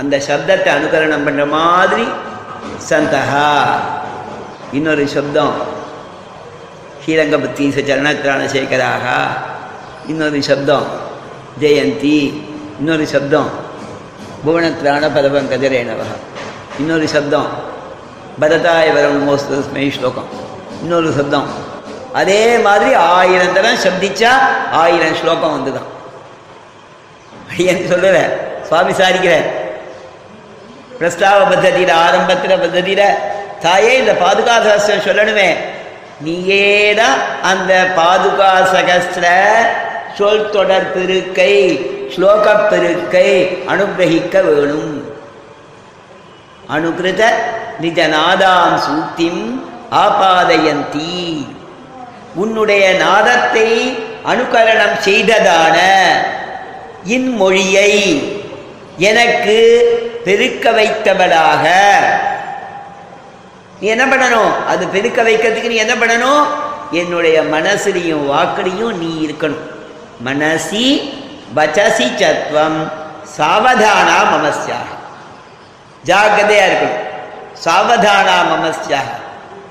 அந்த 0.00 0.14
சப்தத்தை 0.28 0.70
அனுகரணம் 0.78 1.24
பண்ணுற 1.26 1.44
மாதிரி 1.56 2.06
சந்தகா 2.90 3.48
இன்னொரு 4.78 5.04
சப்தம் 5.14 5.56
ஸ்ரீரங்கபத்தி 7.02 7.64
சரணத்திரான 7.76 8.42
சேகராக 8.54 9.06
இன்னொரு 10.12 10.38
சப்தம் 10.48 10.86
ஜெயந்தி. 11.62 12.18
இன்னொரு 12.80 13.04
சப்தம் 13.14 13.50
புவனத்திரான 14.44 15.08
பதபங்கஜரேணவ 15.16 16.02
இன்னொரு 16.80 17.06
சப்தம் 17.14 17.50
பரதாய 18.42 18.86
வரம் 18.96 19.20
மோஸ்தஸ்மை 19.28 19.84
ஸ்லோகம். 19.96 20.30
இன்னொரு 20.82 21.10
சப்தம் 21.18 21.48
அதே 22.20 22.42
மாதிரி 22.66 22.90
ஆயிரம் 23.18 23.54
தரம் 23.56 23.82
சப்திச்சா 23.84 24.32
ஆயிரம் 24.82 25.18
ஸ்லோகம் 25.20 25.54
வந்துதான். 25.56 25.88
அடியன் 27.50 27.88
சொல்லுற 27.92 28.16
சுவாமி 28.68 28.92
சாரிக்கிற 29.00 29.34
பிரஸ்தாவ 30.98 31.38
பத்ததியில் 31.52 31.94
ஆரம்பத்தில் 32.04 32.60
பத்ததியில் 32.64 33.06
தாயே 33.64 33.92
இந்த 34.00 34.12
பாதுகா 34.24 34.54
சகஸ்திரம் 34.66 35.06
சொல்லணுமே. 35.08 35.48
நீயே 36.24 36.66
தான் 37.00 37.18
அந்த 37.50 37.72
பாதுகா 37.98 38.50
சகஸ்திர 38.74 39.26
சொல் 40.18 40.50
தொடர் 40.54 40.92
பெருக்கை 40.94 41.54
ஸ்லோக 42.14 42.46
பெருக்கை 42.70 43.28
அனுகிரகிக்க 43.72 44.34
வேணும். 44.48 44.94
அனுகிருத 46.76 47.22
நிஜநாதாம் 47.84 48.76
சூத்திம் 48.86 49.42
ஆபாதயந்தி. 50.04 51.18
உன்னுடைய 52.42 52.84
நாதத்தை 53.04 53.68
அனுகரணம் 54.32 54.96
செய்ததான 55.06 55.76
இன்மொழியை 57.16 57.90
எனக்கு 58.96 59.82
பெருக்க 60.24 60.70
வைத்தவளாக. 60.70 61.70
நீ 63.80 63.88
என்ன 63.88 64.04
பண்ணணும்? 64.04 64.64
அது 64.64 64.88
பெருக்க 64.88 65.22
வைக்கிறதுக்கு 65.22 65.66
நீ 65.66 65.74
என்ன 65.74 65.94
பண்ணணும்? 65.94 66.44
என்னுடைய 66.90 67.42
மனசுலையும் 67.42 68.30
வாக்குலையும் 68.30 68.96
நீ 68.96 69.26
இருக்கணும். 69.26 69.72
மனசி 70.24 71.12
வச்சசி 71.56 72.14
சத்வம் 72.16 72.92
சாவதானா 73.38 74.18
மமஸ்யாக. 74.32 74.92
ஜாக்கிரதையா 76.04 76.64
இருக்கணும். 76.66 77.12
சாவதானா 77.64 78.38
மமஸ்யாக. 78.52 79.22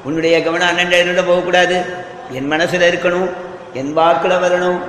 உன்னுடைய 0.03 0.43
கவனம் 0.43 0.67
அண்ணன் 0.67 1.25
போகக்கூடாது. 1.27 1.85
என் 2.31 2.51
மனசுல 2.51 2.85
இருக்கணும். 2.89 3.29
என் 3.73 3.97
வாக்குல 3.97 4.37
வரணும். 4.39 4.79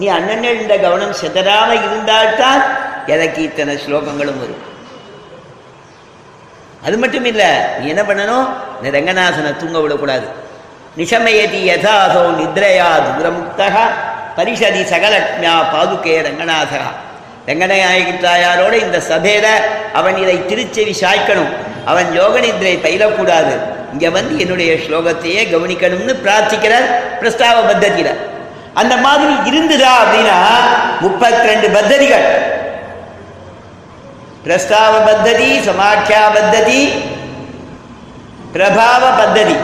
நீ 0.00 0.06
அண்ணன் 0.18 0.46
கவனம் 0.84 1.18
செதறாம 1.22 1.70
இருந்தால்தான் 1.86 2.62
எனக்கு 3.14 3.40
இத்தனை 3.48 3.74
ஸ்லோகங்களும் 3.84 4.40
வரும். 4.42 4.62
அது 6.86 6.96
மட்டும் 7.02 7.26
இல்லை 7.30 7.50
நீ 7.78 7.84
என்ன 7.92 8.02
பண்ணணும்? 8.08 8.46
இந்த 8.78 8.88
ரங்கநாசனை 8.96 9.52
தூங்க 9.60 9.78
விடக்கூடாது. 9.84 10.26
நிஷமயதி 11.00 11.60
யதாசோ 11.70 12.22
நித்ரையா 12.40 12.90
துரமுக்தகா 13.06 13.84
பரிஷதி 14.36 14.82
சகலக்மியா 14.92 15.54
பாதுகே 15.72 16.16
ரங்கநாதகா 16.26 16.90
ரங்கநாயகித்தாயாரோட 17.48 18.74
இந்த 18.84 18.98
சபையில 19.10 19.46
அவன் 19.98 20.16
இதை 20.24 20.36
திருச்செவி 20.50 20.94
சாய்க்கணும். 21.02 21.50
அவன் 21.90 22.08
யோக 22.18 22.34
நிதிரை 22.44 22.76
பயிலக்கூடாது. 22.84 23.54
இங்கே 23.92 24.08
வந்து 24.18 24.34
என்னுடைய 24.44 24.70
ஸ்லோகத்தையே 24.84 25.42
கவனிக்கணும்னு 25.54 26.14
பிரார்த்திக்கிறார் 26.24 26.86
பிரஸ்தாவ 27.20 27.58
பத்தத்தில் 27.70 28.12
அந்த 28.80 28.94
மாதிரி 29.04 29.32
இருந்துதா 29.50 29.90
அப்படின்னா 30.02 30.38
முப்பத்தி 31.04 31.48
ரெண்டு 31.50 31.68
பத்ததிகள். 31.76 32.26
பிரஸ்தாவ 34.46 34.94
பத்ததி 35.10 35.50
சமாக்கியா 35.68 36.22
பத்ததி 36.38 36.80
பிரபாவ 38.54 39.04
பத்ததி. 39.20 39.56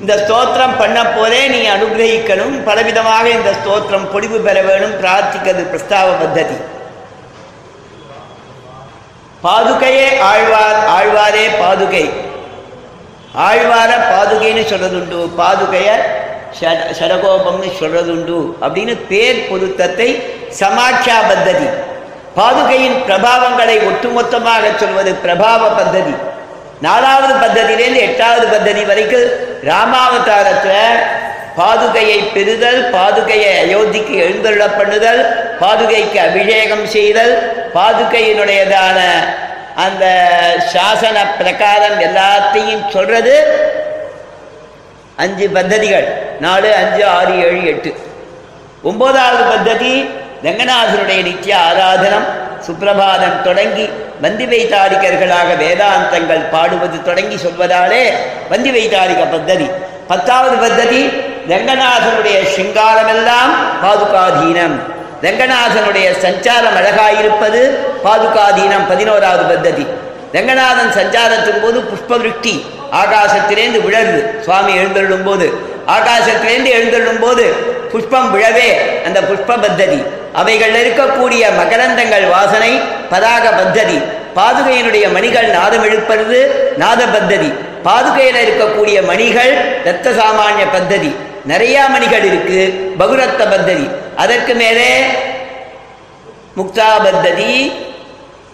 இந்த 0.00 0.14
ஸ்தோத்திரம் 0.22 0.76
பண்ண 0.82 0.98
போதே 1.16 1.40
நீ 1.54 1.60
அனுகிரகிக்கணும். 1.74 2.54
பலவிதமாக 2.68 3.26
இந்த 3.38 3.50
ஸ்தோத்திரம் 3.58 4.06
பொடிவு 4.12 4.38
பெற 4.46 4.58
வேணும். 4.68 4.94
பிரார்த்திக்கிறது 5.00 5.64
பிரஸ்தாவ 5.72 6.14
பத்ததி. 6.22 6.58
பாதுகையே 9.44 10.08
ஆழ்வார் 10.30 10.80
ஆழ்வாரே 10.96 11.46
பாதுகை. 11.60 12.04
ஆழ்வார 13.46 13.90
பாதுகைன்னு 14.10 14.64
சொல்றதுண்டு 14.72 15.20
பாதுகைய 15.40 15.90
ஷட- 16.60 16.90
ஷடகோபம்னு 16.98 17.70
சொல்றதுண்டு 17.80 18.54
அப்படின்னு 18.60 18.96
பேர் 19.08 19.48
பொருத்தத்தை 19.48 20.08
சமாட்சா 20.60 21.16
பத்ததி. 21.28 21.68
பாதுகையின் 22.36 22.98
பிரபாவங்களை 23.06 23.76
ஒட்டுமொத்தமாக 23.86 24.76
சொல்வது 24.76 25.12
பிரபாவ 25.24 25.62
பத்ததி. 25.78 26.14
நாலாவது 26.80 27.34
பத்ததியிலேருந்து 27.34 28.00
எட்டாவது 28.00 28.46
பத்ததி 28.46 28.86
வரைக்கும் 28.86 29.28
ராமாவதாரத்தில் 29.64 31.00
பாதுகையை 31.56 32.32
பெறுதல் 32.34 32.90
பாதுகையை 32.90 33.52
அயோத்திக்கு 33.64 34.14
எழுந்தருள 34.16 34.66
பண்ணுதல் 34.78 35.22
பாதுகைக்கு 35.60 36.16
அபிஷேகம் 36.16 36.86
செய்தல் 36.86 37.34
பாதுகையினுடையதான 37.74 38.98
அந்த 39.74 40.04
சாசன 40.72 41.18
பிரகாரம் 41.38 42.00
எல்லாத்தையும் 42.00 42.88
சொல்றது 42.88 43.34
அஞ்சு 45.16 45.50
பத்ததிகள். 45.54 46.06
நாலு 46.40 46.74
அஞ்சு 46.74 47.06
ஆறு 47.06 47.38
ஏழு 47.44 47.66
எட்டு. 47.66 47.94
ஒன்பதாவது 48.82 49.42
பத்ததி 49.42 50.10
ரங்கநாதனுடைய 50.42 51.22
நித்திய 51.22 51.56
ஆராதனம். 51.56 52.26
சுப்பிரபாதம் 52.66 53.42
தொடங்கி 53.42 53.88
வந்தி 54.20 54.44
வைத்தாரிகர்களாக 54.44 55.50
வேதாந்தங்கள் 55.60 56.50
பாடுவது 56.50 57.02
தொடங்கி 57.02 57.34
சொல்வதாலே 57.34 58.12
வந்தி 58.48 58.70
வைத்தாரிக 58.70 59.24
பத்ததி. 59.34 59.70
பத்தாவது 60.06 60.56
பத்ததி 60.56 61.24
ரங்கநாதனுடைய 61.48 62.38
சிங்காரமெல்லாம் 62.56 63.52
பாதுகாதீனம். 63.82 64.76
ரங்கநாதனுடைய 65.22 66.08
சஞ்சாரம் 66.22 66.76
அழகாயிருப்பது 66.80 67.76
பாதுகாதீனம். 68.04 68.88
பதினோராவது 68.88 69.44
பத்ததி. 69.44 69.86
ரங்கநாதன் 70.34 70.92
சஞ்சாரத்தின் 70.98 71.60
போது 71.62 71.78
புஷ்பவிருஷ்டி 71.90 72.54
ஆகாசத்திலேந்து 73.00 73.78
விழருது 73.86 74.20
சுவாமி 74.44 74.72
எழுந்தருளும் 74.80 75.26
போது. 75.28 75.46
ஆகாசத்திலேந்து 75.96 76.70
எழுந்தருளும் 76.76 77.22
போது 77.24 77.44
புஷ்பம் 77.92 78.30
விழவே 78.34 78.68
அந்த 79.06 79.18
புஷ்ப 79.28 79.50
பத்ததி 79.64 80.00
அவைகள் 80.40 80.74
இருக்கக்கூடிய 80.82 81.42
மகரந்தங்கள் 81.60 82.26
வாசனை 82.34 82.72
பதாக 83.12 83.44
பத்ததி. 83.60 83.98
பாதுகையினுடைய 84.38 85.06
மணிகள் 85.16 85.48
நாதம் 85.56 85.84
எழுப்பது 85.88 86.38
நாத 86.82 87.02
பத்ததி 87.14 87.50
பாதுகையில் 87.88 88.40
இருக்கக்கூடிய 88.44 88.98
மணிகள் 89.10 89.52
ரத்த 89.84 90.10
சாமானிய 90.20 90.64
பத்ததி. 90.76 91.10
நிறைய 91.50 91.76
மணிகள் 91.94 92.24
இருக்கு 92.30 92.60
பகுரத்த 93.00 93.42
பத்ததி. 93.52 93.86
அதற்கு 94.22 94.54
மேலே 94.62 94.90
முக்தா 96.58 96.90
பத்ததி 97.06 97.52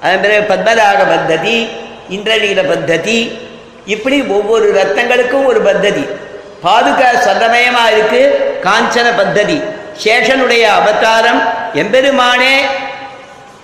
அதன் 0.03 0.21
பிறகு 0.21 0.55
பத்மராக 0.55 1.05
பத்ததி 1.05 1.69
இந்திரநீல 2.11 2.63
பத்ததி 2.63 3.39
இப்படி 3.87 4.23
ஒவ்வொரு 4.23 4.73
ரத்தங்களுக்கும் 4.73 5.45
ஒரு 5.45 5.63
பத்ததி. 5.63 6.09
பாதுகா 6.63 7.09
சதமயமாக 7.25 7.93
இருக்கு 7.93 8.55
காஞ்சன 8.63 9.13
பத்ததி. 9.19 9.63
சேஷனுடைய 10.05 10.61
அவதாரம் 10.61 11.43
எம்பெருமானே 11.75 12.61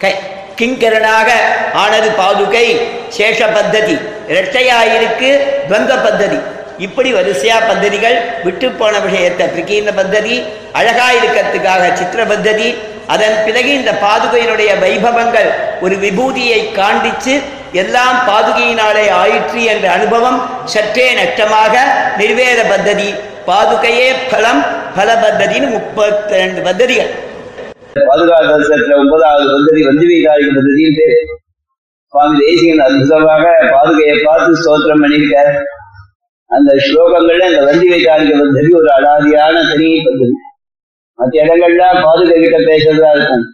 கை- 0.01 0.19
கிங்கரனாக 0.59 1.31
ஆனது 1.73 2.11
பாதுகை 2.11 2.81
சேஷ 3.17 3.45
பத்ததி. 3.47 4.01
இரட்டையாயிருக்கு 4.29 5.39
துவந்த 5.69 5.95
பத்ததி. 5.95 6.41
இப்படி 6.79 7.13
வரிசையா 7.13 7.55
பத்ததிகள் 7.71 8.21
விட்டு 8.43 8.71
போன 8.71 8.99
விஷயத்தை 8.99 9.47
பிரகீர்ண 9.47 9.91
பத்ததி 9.91 10.45
அழகா 10.73 11.11
இருக்கிறதுக்காக 11.11 11.93
சித்திர 11.93 12.25
பத்ததி 12.25 12.75
அதன் 13.07 13.37
பிறகு 13.47 13.71
இந்த 13.73 13.93
பாதுகையினுடைய 14.05 14.71
வைபவங்கள் 14.81 15.49
ஒரு 15.81 15.97
விபூதியை 15.97 16.61
காண்டிச்சு 16.79 17.35
எல்லாம் 17.73 18.17
பாதுகையினாலே 18.29 19.05
ஆயிற்று 19.21 19.61
என்ற 19.65 19.87
அனுபவம் 19.91 20.39
சற்றே 20.65 21.07
நஷ்டமாக 21.15 21.75
நிர்வேத 22.19 22.61
பத்ததி 22.73 23.09
பாதுகையே 23.47 24.09
பலம் 24.31 24.63
பல 24.97 25.09
பத்ததின்னு 25.15 25.69
முப்பத்தி 25.71 26.35
ரெண்டு 26.35 26.61
பத்ததிகள் 26.63 27.13
பாதுகாப்பு 28.09 28.95
ஒன்பதாவது 28.99 29.45
பந்ததி 29.55 29.81
வந்திவீகாரிக 29.89 30.49
பந்ததியும் 30.57 30.97
பேரு. 30.99 31.19
சுவாமி 32.13 32.37
தேசிகன் 32.41 32.85
அற்புதமாக 32.87 33.45
பாதுகையை 33.75 34.17
பார்த்து 34.25 34.61
ஸ்தோத்திரம் 34.63 35.03
பண்ணியிருக்கார். 35.05 35.53
அந்த 36.51 36.71
ஸ்லோகங்கள்ல 36.87 37.47
இந்த 37.51 37.63
வந்தி 37.69 37.87
வைகாரிக 37.93 38.33
பந்ததி 38.41 38.71
ஒரு 38.81 38.91
அடாதியான 38.97 39.55
தனி 39.71 39.89
பந்ததி 40.07 40.35
மற்ற 41.19 41.35
இடங்கள்ல 41.43 41.85
பாதுகை 42.05 42.37
கிட்ட 42.41 42.59
பேசுறதா 42.59 43.11
இருக்கும். 43.15 43.45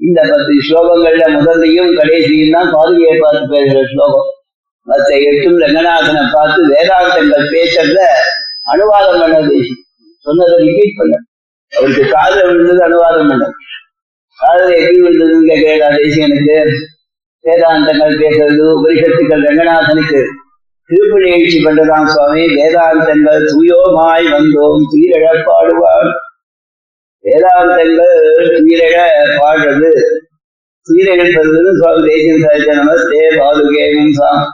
இந்த 0.00 0.20
பத்து 0.30 0.52
ஸ்லோகங்கள்ல 0.68 1.24
முதல்லையும் 1.36 1.92
கடைசியும் 1.94 2.50
தான் 2.50 2.70
பாதுகையை 2.74 3.14
பார்த்து 3.20 3.52
பேசுற 3.54 3.80
ஸ்லோகம். 3.92 4.28
மற்ற 4.86 5.08
எட்டும் 5.18 5.58
ரங்கநாதனை 5.58 6.22
பார்த்து 6.32 6.60
வேதாந்தங்கள் 6.72 7.50
பேசுறத 7.54 7.98
அனுவாதம் 8.64 9.20
பண்ணது. 9.22 9.56
சொன்னதை 10.26 10.56
ரிப்பீட் 10.66 10.98
பண்ண. 10.98 11.14
அவருக்கு 11.72 12.04
காதல 12.08 12.40
விழுந்தது 12.48 12.82
அனுவாதம் 12.84 13.28
பண்ண. 13.28 13.44
காதல 14.38 14.70
எப்படி 14.76 14.98
விழுந்ததுன்னு 15.00 15.48
கேட்கிறா 15.50 15.88
தேசியனுக்கு 15.96 16.56
வேதாந்தங்கள் 17.44 18.18
பேசுறது 18.22 18.64
உபரிஷத்துக்கள் 18.76 19.46
ரங்கநாதனுக்கு 19.48 20.20
திருப்பு 20.90 21.16
நிகழ்ச்சி 21.24 21.58
பண்றதாம் 21.64 22.10
சுவாமி. 22.12 22.42
வேதாந்தங்கள் 22.56 23.46
துயோமாய் 23.52 24.26
வந்தோம் 24.34 24.84
துயிரழப்பாடுவார் 24.92 26.10
வேதாந்தங்கள் 27.24 28.16
சீரக 28.58 28.96
பாடுறது 29.38 29.90
துயிரெழுப்பதுன்னு 30.88 31.76
சுவாமி 31.76 32.06
தேசியம் 32.06 32.42
சாதித்த 32.42 32.72
நமஸ்தே 32.72 33.38
பாதுகே 33.38 33.84
சாம் 34.12 34.50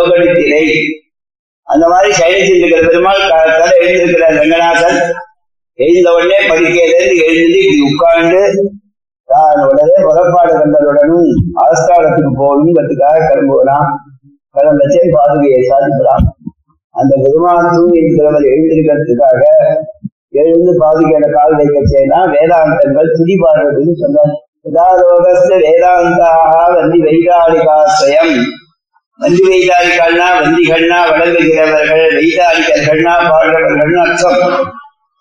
அந்த 1.62 1.88
மாதிரி 1.88 2.10
சயனிச்சிருக்கிற 2.18 2.86
பெருமாள் 2.86 3.28
கதை 3.28 3.78
எழுந்திருக்கிறார் 3.78 4.34
ரங்கநாதன். 4.34 4.98
எழுந்த 5.74 6.12
உடனே 6.12 6.38
படிக்கையிலிருந்து 6.48 7.26
எழுந்து 7.26 7.58
இப்படி 7.58 7.80
உட்கார்ந்து 7.80 8.42
உடனே 9.68 9.96
புறப்பாடு 10.06 10.52
கண்டதுடனும் 10.58 11.30
ஆஸ்தானத்துக்கு 11.64 12.32
போகணுங்கிறதுக்காக 12.40 13.24
கிளம்புவலாம் 13.28 13.88
கிளம்பச்சே 14.54 15.02
பாதுகையை 15.14 15.60
சாதிக்கிறான் 15.70 16.26
அந்த 16.94 17.12
பெருமான் 17.22 17.72
தூங்கி 17.76 18.02
இருக்கிறவர் 18.02 18.50
எழுந்திருக்கிறதுக்காக 18.52 19.42
எழுந்து 20.42 20.72
பாதுகையில 20.82 21.26
கால் 21.34 21.56
வைக்கச்சேனா 21.58 22.18
வேதாந்தங்கள் 22.32 23.14
துதி 23.16 23.34
பாடுறதுன்னு 23.42 23.94
சொன்னார். 24.02 24.32
யதாரோகஸ்ய 24.66 25.56
வேதாந்தாக 25.64 26.54
வந்தி 26.76 26.98
வைகாரிகாசயம் 27.06 28.32
வந்தி 29.20 29.44
வைகாரிகள்னா 29.50 30.26
வந்திகள்னா 30.38 30.98
வழங்குகிறவர்கள் 31.10 32.06
வைகாரிகர்கள்னா 32.18 33.14
பாடுறவர்கள்னு 33.28 34.00
அர்த்தம். 34.04 34.66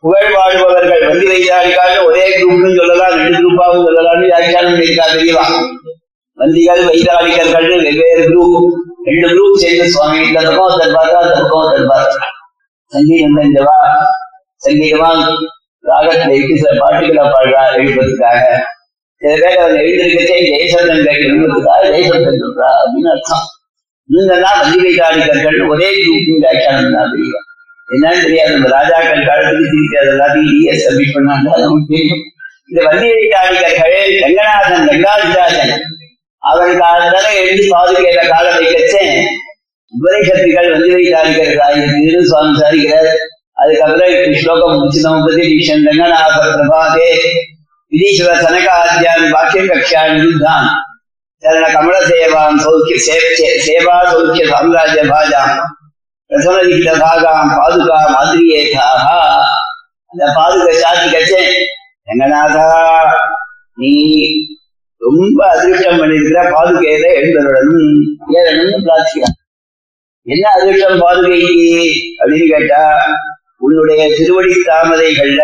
புகழ் 0.06 0.34
பாடுபவர்கள் 0.34 1.04
வந்தி 1.06 1.28
வைகாலிகான்னு 1.32 2.00
ஒரே 2.08 2.26
குரூப்னு 2.34 2.72
சொல்லலாம் 2.80 3.14
ரெண்டு 3.20 3.38
குரூப்பாகவும் 3.38 3.86
சொல்லலாம்னு 3.88 4.28
வியாக்கியானம் 4.32 4.74
பண்ணியிருக்கா 4.74 5.06
தெரியலாம் 5.14 5.56
வந்திகள் 6.38 6.82
வைதாளிகர்கள்னு 6.90 7.78
வெவ்வேறு 7.86 8.24
குரூப் 8.30 8.66
ரெண்டு 9.08 9.28
குரூப் 9.32 9.62
சேர்ந்து 9.64 9.86
சுவாமி 9.94 10.20
இந்த 10.28 10.40
பக்கம் 10.40 10.66
ஒருத்தர் 10.66 10.96
பார்த்தா 10.98 11.18
அந்த 11.24 11.36
பக்கம் 11.38 11.62
ஒருத்தர் 11.62 11.92
பார்த்தா. 11.94 12.28
சங்கீதம் 12.92 13.38
தெரிஞ்சவா? 13.40 13.78
சங்கீதமா? 14.62 15.10
ராகத்துல 15.84 16.36
இட்டு 16.38 16.54
சில 16.62 16.72
பாட்டுகளை 16.82 17.26
பாடுறா 17.34 17.64
எழுப்பதுக்காக 17.78 18.44
சில 19.22 19.34
பேர் 19.42 19.60
அவங்க 19.60 19.80
எழுந்திருக்கச்சே 19.82 20.38
ஜெயசந்தன் 20.48 21.06
கேட்கணுங்கிறதுக்காக 21.08 21.84
ஜெயசந்திரன் 21.94 22.42
சொல்றா 22.44 22.70
அப்படின்னு 22.80 23.12
அர்த்தம். 23.16 23.46
இவங்கெல்லாம் 24.10 24.60
வந்தி 24.62 24.80
வைதாளிகர்கள் 24.86 25.60
ஒரே 25.74 25.90
குரூப் 26.00 26.42
வியாக்கியானம் 26.44 26.96
தான் 26.98 27.12
தெரியும்? 27.14 27.35
என்னன்னு 27.90 28.22
தெரியாது 28.24 28.54
நம்ம 28.54 28.70
ராஜாக்கள் 28.74 29.28
காலத்துக்கு 29.28 29.66
திருப்பி 29.72 29.98
அது 30.00 30.12
எல்லாத்தையும் 30.14 30.50
இடிய 30.52 30.72
சப்மிட் 30.80 31.16
பண்ணாங்க 31.16 31.50
அது 31.54 31.66
நமக்கு 31.66 31.92
தெரியும் 31.92 32.24
இந்த 32.70 32.80
வந்தி 32.86 33.08
வைதாளிகர்கள் 33.14 33.94
ரங்கநாதன் 34.22 34.88
ரங்காதிராஜன் 34.90 35.74
அவன் 36.44 36.74
காலத்தால 36.80 37.28
எழுதி 37.42 37.64
பாதுகையில 37.72 38.24
கால 38.28 38.46
வைக்கச்சே 38.56 39.04
உபனிஷத்துகள் 39.94 40.70
வந்து 40.74 40.90
வைத்தார்கள் 40.96 41.52
ஆயிரத்து 41.66 42.24
சுவாமி 42.30 42.54
சாதிக்கிறார் 42.60 43.10
அதுக்கப்புறம் 43.58 44.10
இப்படி 44.14 44.40
ஸ்லோகம் 44.42 44.74
முடிச்சுதான் 44.76 45.20
உபதேசன் 45.22 45.86
ரங்கநாத 45.88 46.26
பிரபாதே 46.50 47.10
விதீஸ்வர 47.92 48.34
சனகாத்யான் 48.42 49.26
வாக்கிய 49.34 49.62
கக்ஷான் 49.70 50.16
விருத்தான் 50.18 50.68
சரண 51.44 51.66
கமல 51.72 51.98
சேவாம் 52.08 52.58
சௌக்கிய 52.64 52.98
சே- 53.06 53.32
சே- 53.38 53.58
சேவா 53.66 53.96
சௌக்கிய 54.10 54.44
சாம்ராஜ்ய 54.52 55.04
பாஜாம் 55.10 55.54
பிரசனலிகித 56.30 56.92
பாகாம் 57.00 57.52
பாதுகா 57.58 57.98
மாதிரியேதாக 58.16 59.06
அந்த 60.12 60.24
பாதுகை 60.36 60.74
சாத்தி 60.82 61.08
கச்சே 61.12 61.42
ரங்கநாதா 62.08 62.68
நீ 63.76 63.92
ரொம்ப 65.02 65.40
அதிருஷ்டம் 65.48 66.00
பண்ணிருக்கிற 66.00 66.40
பாதுகையில 66.52 67.08
எழுந்தருடனும் 67.20 67.90
ஏறணும்னு 68.34 68.78
பிரார்த்திக்கிறான். 68.86 69.36
என்ன 70.28 70.50
அதிர்ஷ்டம் 70.50 71.02
பாதுகைக்கு? 71.02 71.92
அப்படின்னு 72.20 72.48
கேட்டா 72.48 72.82
உன்னுடைய 73.58 74.16
திருவடி 74.18 74.54
தாமரைகள்ல 74.66 75.44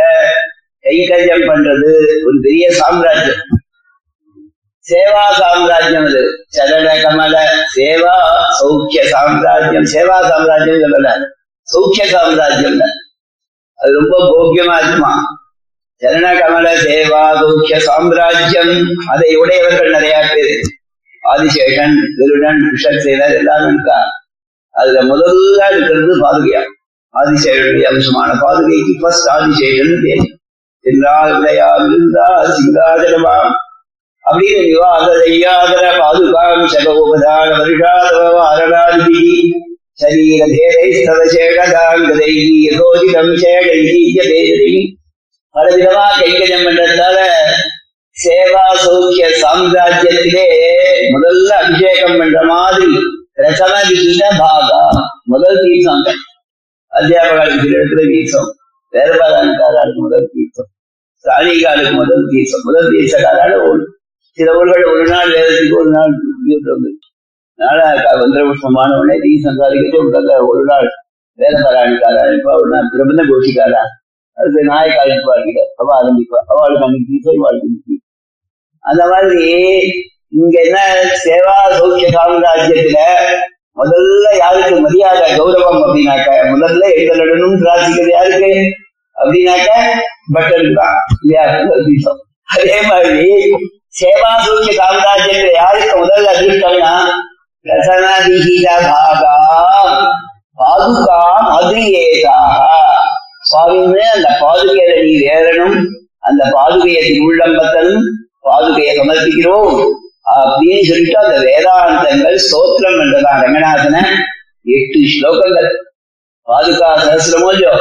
கைங்கரியம் 0.83 1.47
பண்றது 1.49 1.91
ஒரு 2.25 2.37
பெரிய 2.41 2.71
சாம்ராஜ்யம். 2.71 3.43
சேவா 4.85 5.25
சாம்ராஜ்யம் 5.39 6.05
அது. 6.05 6.21
சரண 6.55 6.87
கமல 7.03 7.35
சேவா 7.75 8.15
சௌக்கிய 8.59 9.01
சாம்ராஜ்யம். 9.13 9.87
சேவா 9.93 10.17
சாம்ராஜ்யம் 10.29 10.81
சொல்லல 10.83 11.11
சௌக்கிய 11.67 12.05
சாம்ராஜ்யம் 12.05 12.79
அது 13.79 13.91
ரொம்ப 13.99 14.15
போக்கியமா 14.31 14.75
இருக்குமா? 14.77 15.13
சரண 16.01 16.27
கமல 16.39 16.67
சேவா 16.85 17.21
சௌக்கிய 17.41 17.77
சாம்ராஜ்யம். 17.89 18.73
அதை 19.07 19.29
உடையவர்கள் 19.35 19.95
நிறைய 19.97 20.17
பேர். 20.33 20.53
ஆதிசேஷன் 21.23 21.95
திருடன் 22.17 22.61
விஷக்சேனர் 22.73 23.33
எல்லாரும் 23.39 23.71
இருக்கா 23.73 23.97
அதுல 24.75 24.99
முதல்ல 25.03 25.59
இருக்கிறது 25.71 26.13
பாதுகையா 26.23 26.61
ஆதிசேஷனுடைய 27.13 27.85
அம்சமான 27.91 28.29
பாதுகைக்கு 28.43 28.93
ஃபர்ஸ்ட் 29.01 29.27
ஆதிசேஷன் 29.29 29.93
பேர். 30.03 30.25
சென்றால் 30.85 31.33
விளையால் 31.37 31.85
இருந்தா 31.89 32.27
அப்படின்னு 34.25 34.61
நிவாத 34.63 35.07
செய்யாதர 35.23 35.97
பாதுகாம் 35.99 36.65
சகோபதான 36.73 37.49
வருஷாதவ 37.61 38.37
அரணாதி 38.51 39.21
சரீர 39.93 40.45
தேரை 40.45 40.87
ஸ்தவசேகதாங்கதை 40.97 42.31
யதோதிடம் 42.67 43.33
சேகை 43.41 43.79
பலவிதமா 45.55 46.05
கைங்கரியம் 46.19 46.65
பண்றதால 46.67 47.17
சேவா 48.17 48.65
சௌக்கிய 48.83 49.25
சாம்ராஜ்யத்திலே 49.41 50.45
முதல்ல 51.13 51.51
அபிஷேகம் 51.61 52.17
பண்ற 52.17 52.41
மாதிரி 52.43 52.91
விகித 53.89 54.23
பாகா. 54.39 54.81
முதல் 55.23 55.59
தீர்த்தம் 55.61 56.19
அத்தியாபகாலுக்கு 56.91 57.67
இடத்துல 57.73 58.01
தீர்த்தம். 58.11 58.49
முதல் 59.95 60.29
தீர்த்தம். 60.33 60.69
சாணிகாலுக்கு 61.25 61.91
முதல் 61.91 62.27
தீர்த்தம். 62.31 62.63
முதல் 62.63 62.91
தீர்த்தக்காரால 62.91 63.69
ஒன்று 63.69 63.99
சில 64.41 64.51
ஊர்கள் 64.57 64.91
ஒரு 64.91 65.05
நாள் 65.11 65.31
வேதத்துக்கு 65.33 65.79
ஒரு 65.79 65.91
நாள் 65.91 66.13
தீர்த்தம் 66.45 66.85
அதனால 67.59 67.79
வந்திர 68.21 68.43
புஷ்பமான 68.49 68.95
உடனே 68.99 69.15
தீர்த்தம் 69.23 69.59
சாதிக்கிட்டு 69.59 69.97
ஒரு 70.01 70.11
ஒரு 70.51 70.63
நாள் 70.69 70.87
வேதபாராயணிக்காரா 71.39 72.21
இருப்பா 72.29 72.53
ஒரு 72.61 72.69
நாள் 72.71 72.87
பிரபந்த 72.93 73.21
கோஷிக்காரா? 73.29 73.81
அதுக்கு 74.37 74.61
நாயக்கா 74.69 75.03
இருப்பார்கள் 75.09 75.59
அவ 75.79 75.87
ஆரம்பிப்பா. 75.97 76.39
அவளுக்கு 76.51 76.85
அன்னைக்கு 76.85 77.09
தீர்த்தம் 77.11 77.37
இவாளுக்கு 77.37 77.67
இன்னைக்கு 77.69 77.95
அந்த 78.83 79.03
மாதிரி 79.11 79.47
இங்க 80.39 80.55
என்ன 80.65 80.77
சேவா 81.23 81.55
சௌக்கிய 81.73 82.07
சாம்ராஜ்யத்துல 82.15 82.99
முதல்ல 83.77 84.27
யாருக்கு 84.39 84.75
மரியாதை 84.85 85.27
கௌரவம் 85.37 85.81
அப்படின்னாக்க 85.81 86.29
முதல்ல 86.53 86.83
எங்களுடனும் 86.99 87.59
பிரார்த்திக்கிறது 87.61 88.11
யாருக்கு? 88.11 88.51
அப்படின்னாக்க 89.15 89.69
பட்டர் 90.35 90.67
தான். 90.79 90.97
இல்லையா? 91.21 91.43
அதே 92.49 92.77
மாதிரி 92.89 93.27
சேவா 93.93 94.31
சௌக்கிய 94.43 94.73
சாம்ராஜ்யத்துல 94.79 95.51
யாருக்கு 95.61 95.95
முதல்ல 96.01 96.33
அதிர்ஷ்டம்னா 96.33 96.91
ரசனதிகித 97.65 98.67
பாகா 98.89 99.33
பாதுகா 100.59 101.17
மதுரேதாக 101.49 102.59
சுவாமின்னு 103.49 104.03
அந்த 104.15 104.29
பாதுகையில 104.41 104.95
நீ 105.05 105.13
ஏறணும். 105.33 105.77
அந்த 106.27 106.41
பாதுகையை 106.55 107.05
உள்ளம் 107.27 107.55
பத்தனும் 107.59 108.05
பாதுகையை 108.47 108.91
சமர்ப்பிக்கிறோம். 108.99 109.71
அப்படின்னு 110.31 110.83
சொல்லிட்டு 110.89 111.17
அந்த 111.23 111.35
வேதாந்தங்கள் 111.47 112.37
ஸ்தோத்திரம் 112.45 112.99
என்றதான் 113.03 113.39
ரங்கநாதன 113.43 113.95
எட்டு 114.75 114.99
ஸ்லோகங்கள். 115.13 115.69
பாதுகா 116.47 116.89
சகசிரமோஜோ 117.03 117.73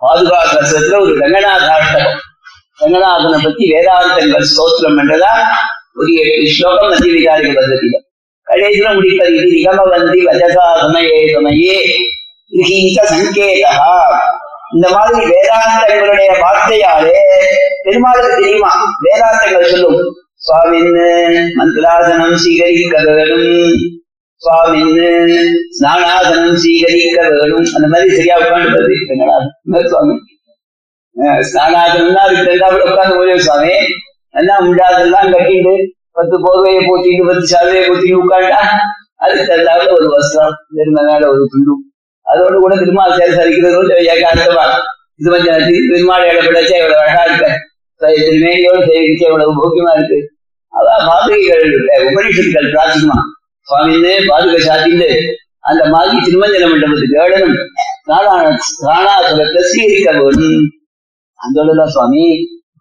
பாதுகா 0.00 0.40
சகசிரத்துல 0.50 1.00
ஒரு 1.04 1.14
ரங்கநாதாஷ்டகம் 1.22 2.18
ரங்கநாதனை 2.78 3.38
பத்தி 3.44 3.64
வேதாந்தங்கள் 3.72 4.46
ஸ்தோத்திரம் 4.50 4.98
என்றதா 5.02 5.32
ஒரு 5.94 6.10
எட்டு 6.22 6.50
ஸ்லோகம் 6.56 6.92
நதி 6.92 7.08
விகாரிக 7.14 7.50
பద్ధதியில 7.54 7.96
கடைசியில 8.46 8.92
முடிப்பது 8.94 9.32
இது. 9.36 9.48
நிகமவந்தி 9.54 10.20
வஜசா 10.28 10.66
சமயே 10.82 11.16
சமயே 11.34 11.78
கிரகீத 12.52 13.00
சங்கேதா. 13.12 13.72
இந்த 14.74 14.86
மாதிரி 14.94 15.18
வேதாந்தங்களுடைய 15.32 16.30
வார்த்தையாலே 16.44 17.18
பெருமாளுக்கு 17.84 18.30
தெரியுமா? 18.36 18.72
வேதாந்தங்கள் 19.06 19.70
சொல்லும். 19.72 20.00
சுவாமின்னு 20.46 21.06
மந்திராசனம் 21.58 22.36
சீகரிக்க 22.42 22.96
வேணும் 23.06 23.46
சுவாமின்னு 24.42 25.08
ஸ்நானாசனம் 25.78 26.58
சீகரிக்க 26.64 27.16
வேணும் 27.34 27.68
அந்த 27.76 27.86
மாதிரி 27.94 28.16
சரியா 28.16 28.36
உட்காந்து 28.42 29.88
சுவாமி? 29.92 30.16
அஹ் 31.18 31.42
ஸ்நானாசனம்னா 31.48 32.22
அதுக்கு 32.24 32.50
ரெண்டாவது 32.50 32.82
உட்காந்து 32.88 33.16
போய் 33.16 33.38
சுவாமி 33.38 33.72
எல்லாம் 34.34 34.68
உண்டாதெல்லாம் 34.68 35.32
கட்டிட்டு 35.32 35.74
பத்து 36.12 36.36
போகையை 36.44 36.80
போத்திட்டு 36.88 37.26
பத்து 37.26 37.46
சாவையை 37.52 37.82
போத்திட்டு 37.88 38.20
உட்காண்டா 38.22 38.60
அதுக்கு 39.16 39.44
தகுந்தாப்புல 39.44 39.94
ஒரு 39.98 40.08
வஸ்திரம் 40.14 40.54
வெறுமனால 40.76 41.28
ஒரு 41.28 41.44
துண்டு. 41.50 41.74
அதோடு 42.26 42.58
கூட 42.58 42.74
திருமால் 42.76 43.14
சேர 43.16 43.30
சரிக்கிறது 43.36 43.94
ஏகாந்தமா. 44.12 44.66
இது 45.16 45.30
கொஞ்சம் 45.30 45.62
திருமால் 45.92 46.26
இடப்படச்சா 46.28 46.76
இவ்வளவு 46.78 47.00
அழகா 47.00 47.22
இருக்க. 47.24 47.46
திருமேனியோடு 48.00 48.80
சேவிச்சு 48.88 49.24
இவ்வளவு 49.28 49.56
போக்கியமா 49.58 49.92
இருக்கு. 49.96 50.18
அதான் 50.72 51.04
பாதுகைகள் 51.08 51.64
உபனிஷத்துக்கள் 52.08 52.70
பிரார்த்திக்குமா? 52.72 53.18
சுவாமின்னு 53.66 54.12
பாதுகை 54.28 54.60
சாத்திட்டு 54.68 55.08
அந்த 55.60 55.84
மாதிரி 55.84 56.18
திருமஞ்சன 56.26 56.68
மண்டபத்துக்கு 56.70 57.20
ஏழனும் 57.22 57.56
ராணாசுரத்தை 58.86 59.62
சீரிக்க 59.72 60.10
வேண்டும். 60.18 60.60
అందులో 61.39 61.85
స్వామి 61.89 62.25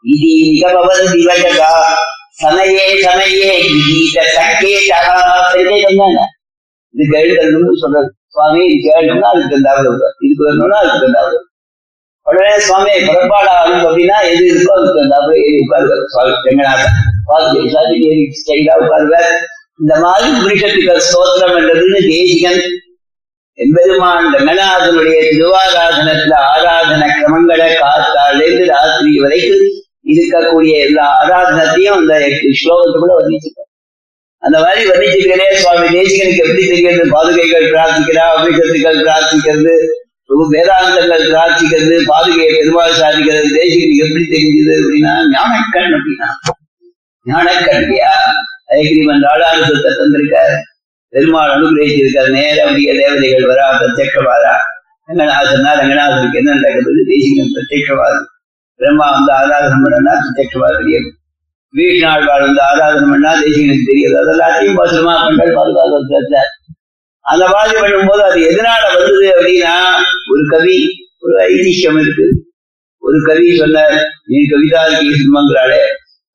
ఇది 0.05 0.33
నిగమవన్ 0.47 1.05
దివటక 1.13 1.63
సమయే 2.41 2.85
సమయే 3.03 3.49
గీత 3.81 4.19
సంకేత 4.37 4.91
సంకేతంగా 5.47 6.25
இது 6.95 7.05
கேள்விகள் 7.13 7.81
சொல்றது 7.83 8.09
சுவாமி 8.29 8.61
இது 8.67 8.77
கேட்டோம்னா 8.87 9.31
அதுக்கு 9.31 9.49
தகுந்தாவில் 9.49 9.89
வரும் 9.93 10.15
இதுக்கு 10.25 10.45
வரணும்னா 10.45 10.77
அதுக்கு 10.81 10.99
தகுந்தாவில் 10.99 11.41
உடனே 12.27 12.55
சுவாமி 12.67 12.93
புறப்பாடு 13.07 13.51
ஆகணும் 13.53 13.85
அப்படின்னா 13.87 14.17
எது 14.29 14.43
இருக்கோ 14.49 14.73
அதுக்கு 14.75 14.95
தகுந்தாவில் 14.95 15.39
ஏறி 15.41 15.57
உட்காருவார் 15.63 16.05
சுவாமி 16.13 16.33
ரங்கநாதன் 16.45 16.97
பார்த்து 17.29 17.65
சாதி 17.75 17.97
ஏறி 18.09 18.25
ஸ்டைலா 18.41 18.75
உட்காருவார் 18.83 19.31
இந்த 19.81 19.95
மாதிரி 20.05 20.29
புருஷத்துக்கள் 20.41 21.05
ஸ்தோத்திரம் 21.07 21.57
என்றதுன்னு 21.61 22.01
தேசிகன் 22.09 22.63
எம்பெருமான் 23.58 24.28
ரங்கநாதனுடைய 24.34 25.20
திருவாராதனத்துல 25.30 26.34
ஆராதன 26.54 27.04
கிரமங்களை 27.18 27.68
காத்தாலேருந்து 27.82 28.66
ராத்திரி 28.66 29.20
வரைக்கும் 29.20 29.64
இருக்கக்கூடிய 30.12 30.74
எல்லா 30.88 31.06
ஆராதனத்தையும் 31.22 31.98
அந்த 32.00 32.14
எட்டு 32.28 32.50
ஸ்லோகத்துக்குள்ள 32.60 33.16
வர்ணிச்சிருக்கார். 33.20 33.72
அந்த 34.44 34.58
மாதிரி 34.60 34.82
வர்ணிச்சுக்கிறே 34.90 35.48
சுவாமி 35.54 35.88
தேசிகனுக்கு 35.98 36.44
எப்படி 36.46 36.64
தெரிகிறது 36.68 37.06
பாதுகைகள் 37.16 37.66
பிரார்த்திக்கிறா 37.74 38.26
அபிஷத்துக்கள் 38.36 39.02
பிரார்த்திக்கிறது 39.04 39.76
வேதாந்தங்கள் 40.54 41.26
பிரார்த்திக்கிறது 41.34 41.96
பாதுகையை 42.12 42.48
பெருமாள் 42.58 42.98
சாதிக்கிறது 43.02 43.50
தேசிகனுக்கு 43.60 44.04
எப்படி 44.06 44.24
தெரிஞ்சது 44.34 44.74
அப்படின்னா 44.80 45.14
ஞானக்கண் 45.34 45.94
அப்படின்னா. 45.98 46.28
ஞானக்கண் 47.26 47.82
இல்லையா 47.82 48.14
ஐகிரிமன் 48.80 49.24
ராடானுசத்தை 49.28 49.92
தந்திருக்காரு. 50.00 50.58
பெருமாள் 51.18 51.52
அனுகிரகிச்சிருக்கார் 51.52 52.34
நேர 52.38 52.58
அப்படியே 52.66 52.92
தேவதைகள் 53.02 53.52
வரா 53.52 53.68
பிரத்யக்கவாரா 53.82 54.56
ரங்கநாதனா 55.10 55.70
ரங்கநாதனுக்கு 55.80 56.40
என்ன 56.40 56.56
நடக்குது? 56.58 57.02
தேசிகன் 57.12 57.54
பிரத்யக்ஷவாதம் 57.54 58.28
பிரம்மா 58.80 59.06
வந்து 59.14 59.32
ஆராதனை 59.38 59.78
பண்ணா 59.84 60.14
பிரத்யக்ஷவாத 60.24 60.76
தெரியும் 60.80 61.08
நாள்வாள் 62.04 62.44
வந்து 62.46 62.62
ஆராதனை 62.68 63.08
பண்ணா 63.14 63.32
தேசிகனுக்கு 63.44 63.90
தெரியாது. 63.90 64.16
அதெல்லாத்தையும் 64.22 64.78
பத்திரமா 64.80 65.14
பண்றாரு 65.24 65.54
பாதுகாக்க 65.60 66.44
அந்த 67.26 67.46
மாதிரி 67.54 67.74
பண்ணும்போது 67.80 68.24
அது 68.28 68.40
எதனால 68.50 68.84
வந்தது 68.92 69.26
அப்படின்னா 69.36 69.74
ஒரு 70.34 70.44
கவி 70.54 70.78
ஒரு 71.26 71.36
ஐதிஷ்யம் 71.48 72.00
இருக்கு. 72.04 72.28
ஒரு 73.04 73.18
கவி 73.30 73.48
சொன்னார் 73.62 73.98
நீ 74.32 74.40
கவிதா 74.54 74.84
சுமங்கிறாளே 75.24 75.82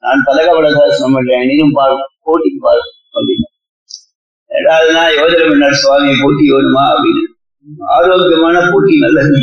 நான் 0.02 0.26
பதகவள 0.28 0.66
சாசனம் 0.78 1.16
பண்றேன். 1.18 1.46
நீனும் 1.50 1.76
பாரு 1.78 1.96
போட்டிக்கு 2.26 2.60
பாரு 2.66 2.82
அப்படின்னா. 3.16 3.48
ரெண்டாவதுனா 4.54 5.04
யோஜன 5.18 5.44
பண்ணார் 5.50 5.80
சுவாமி 5.82 6.12
போட்டி 6.22 6.44
வருமா 6.50 6.84
அப்படின்னு. 6.94 7.22
ஆரோக்கியமான 7.96 8.56
போட்டி 8.72 8.94
நல்லது 8.98 9.40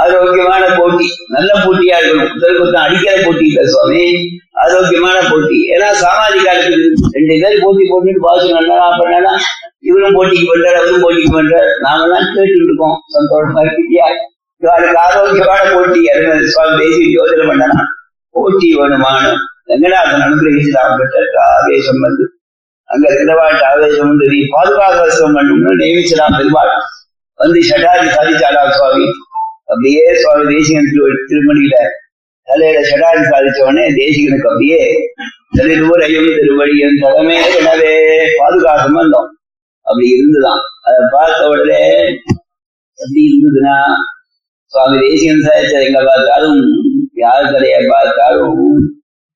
ஆரோக்கியமான 0.00 0.64
போட்டி. 0.78 1.06
நல்ல 1.28 1.50
போட்டியா 1.64 1.96
இருக்கணும். 2.00 2.32
முதலுக்கு 2.32 2.78
அடிக்கிற 2.86 3.14
போட்டி 3.24 3.44
இல்லை 3.46 3.64
சுவாமி. 3.66 4.02
ஆரோக்கியமான 4.52 5.16
போட்டி. 5.30 5.58
ஏன்னா 5.74 5.88
சாமாஜிக 6.02 6.52
ரெண்டு 7.16 7.34
பேர் 7.42 7.62
போட்டி 7.64 7.84
போட்டுட்டு 7.92 8.24
பாசம் 8.26 8.56
நல்லா 8.58 8.76
பண்ணா 8.98 9.32
இவரும் 9.88 10.16
போட்டிக்கு 10.18 10.46
பண்றாரு 10.50 10.78
அவரும் 10.80 11.04
போட்டிக்கு 11.04 11.32
பண்றாரு 11.38 11.72
நாம 11.80 12.06
தான் 12.12 12.28
கேட்டு 12.34 12.60
இருக்கோம் 12.64 12.96
சந்தோஷமா 13.16 13.64
இருக்கியா? 13.66 14.06
இவருக்கு 14.62 15.00
ஆரோக்கியமான 15.06 15.62
போட்டி. 15.74 16.02
அது 16.08 16.48
சுவாமி 16.54 16.76
பேசி 16.82 17.02
யோஜனை 17.18 17.46
பண்ணனா 17.50 17.80
போட்டி 18.34 18.68
வேணுமான 18.78 19.26
ரங்கநாதன் 19.64 20.24
அனுகிரகிச்சு 20.24 20.70
பெற்ற 21.00 21.26
ஆவேசம் 21.58 22.00
வந்து 22.00 22.24
அங்க 22.90 23.04
இருக்கிறவாட்டு 23.10 23.64
ஆவேசம் 23.70 24.08
வந்து 24.10 24.26
நீ 24.32 24.38
பாதுகாவசம் 24.54 25.36
பண்ணணும்னு 25.36 25.86
பெருமாள். 26.38 26.72
வந்து 27.40 27.60
ஷடாதி 27.68 28.06
சாதிச்சாலா 28.16 28.62
சுவாமி. 28.76 29.06
அப்படியே 29.68 30.02
சுவாமி 30.22 30.44
தேசிகன் 30.52 30.90
திருமணியில 31.30 31.76
தலையில 32.48 32.80
ஷடாதி 32.90 33.22
சாதிச்ச 33.32 33.60
உடனே 33.66 33.84
தேசிகனுக்கு 34.00 34.50
அப்படியே 34.50 34.80
தலைநூறையும் 35.56 36.30
திருவழியும் 36.38 36.96
தலைமை 37.02 37.36
எனவே 37.58 37.92
பாதுகாக்கம் 38.38 38.98
வந்தோம். 39.00 39.28
அப்படி 39.86 40.06
இருந்துதான். 40.14 40.62
அதை 40.86 41.00
பார்த்த 41.14 41.40
உடனே 41.52 41.82
அப்படி 42.98 43.22
இருந்ததுன்னா 43.28 43.76
சுவாமி 44.72 44.96
தேசிகன் 45.04 45.46
சாதிச்ச 45.46 45.74
எங்க 45.88 46.00
பார்த்தாலும் 46.04 46.60
யார் 47.22 47.52
தலையை 47.52 47.80
பார்த்தாலும் 47.92 48.58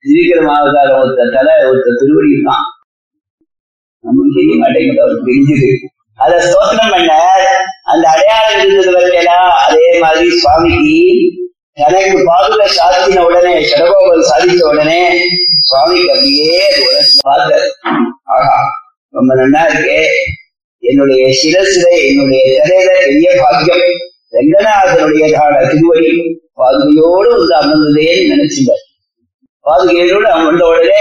திருவிக்கிரம 0.04 0.56
ஒருத்த 0.98 1.30
தலை 1.36 1.54
ஒருத்த 1.68 1.96
திருவடியும் 2.00 2.48
தான் 2.50 2.66
நமக்கு 4.08 4.36
தெரிய 4.36 4.54
மாட்டேங்குது 4.60 5.02
அவருக்கு 5.02 5.28
தெரிஞ்சது 5.30 5.70
அத 6.18 6.38
ஸ்தோத்திரம் 6.44 6.92
பண்ண 6.94 7.12
அந்த 7.90 8.04
அடையாளம் 8.12 8.54
இருந்தது 8.58 8.92
வரையலாம் 8.96 9.50
அதே 9.64 9.88
மாதிரி 10.02 10.28
சுவாமிக்கு 10.38 10.96
தனக்கு 11.78 12.16
பாதுல 12.28 12.62
சாத்தின 12.76 13.24
உடனே 13.26 13.52
சடகோபல் 13.68 14.28
சாதித்த 14.30 14.62
உடனே 14.70 15.00
சுவாமிக்கு 15.68 16.08
அப்படியே 16.14 16.56
பார்த்தார் 17.20 17.68
ஆஹா 18.34 18.56
ரொம்ப 19.14 19.30
நல்லா 19.34 19.60
இருக்கே. 19.68 20.00
என்னுடைய 20.82 21.22
சிரசில 21.38 21.86
என்னுடைய 22.08 22.40
தலையில 22.58 22.90
பெரிய 23.04 23.28
பாக்கியம். 23.38 23.86
ரங்கநாதனுடைய 24.32 25.22
ரங்கநாதனுடையதான 25.28 25.70
திருவடி 25.70 26.10
பாதுகையோடு 26.58 27.28
வந்து 27.34 27.54
அமர்ந்ததேன்னு 27.60 28.28
நினைச்சுட்டார் 28.32 28.84
பாதுகையோடு 29.64 30.28
அமர்ந்த 30.34 30.64
உடனே 30.72 31.00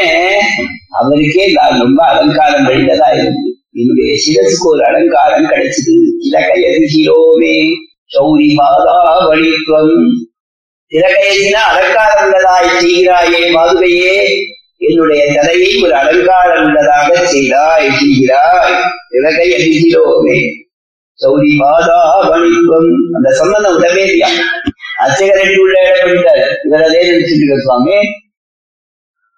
அவருக்கே 1.00 1.46
நான் 1.58 1.82
ரொம்ப 1.84 2.00
அலங்காரம் 2.12 2.68
வழிந்ததா 2.68 3.10
இருந்து 3.18 3.50
என்னுடைய 3.80 4.12
சிரசுக்கு 4.24 4.68
ஒரு 4.74 4.84
அலங்காரம் 4.90 5.50
கிடைச்சது. 5.50 5.96
இலக்கையதிரோமே 6.28 7.58
சௌரி 8.14 8.50
மாதா 8.60 8.98
வழித்வம் 9.30 9.96
திலகயத்தின 10.92 11.58
அலங்காரம் 11.72 12.22
உள்ளதாய் 12.26 12.70
செய்கிறாயே 12.82 13.42
பாதுகையே 13.56 14.16
என்னுடைய 14.88 15.22
தலையை 15.36 15.72
ஒரு 15.84 15.94
அலங்காரம் 16.02 16.64
உள்ளதாக 16.66 17.10
செய்தாய் 17.34 17.90
செய்கிறாய். 18.00 18.78
திலகை 19.10 19.48
அறிகிறோமே 19.58 20.40
சௌரி 21.20 21.52
மாதா 21.62 22.00
வணிகம் 22.30 22.90
அந்த 23.18 23.30
சம்பந்தம் 23.40 23.76
உடனே 23.78 24.04
இல்லையா 24.08 24.30
அச்சகரட்டி 25.04 25.58
உள்ள 25.64 25.78
இடம் 25.90 26.14
இவரதே 26.68 27.02
நினைச்சிட்டு 27.10 27.58
சுவாமி. 27.66 27.98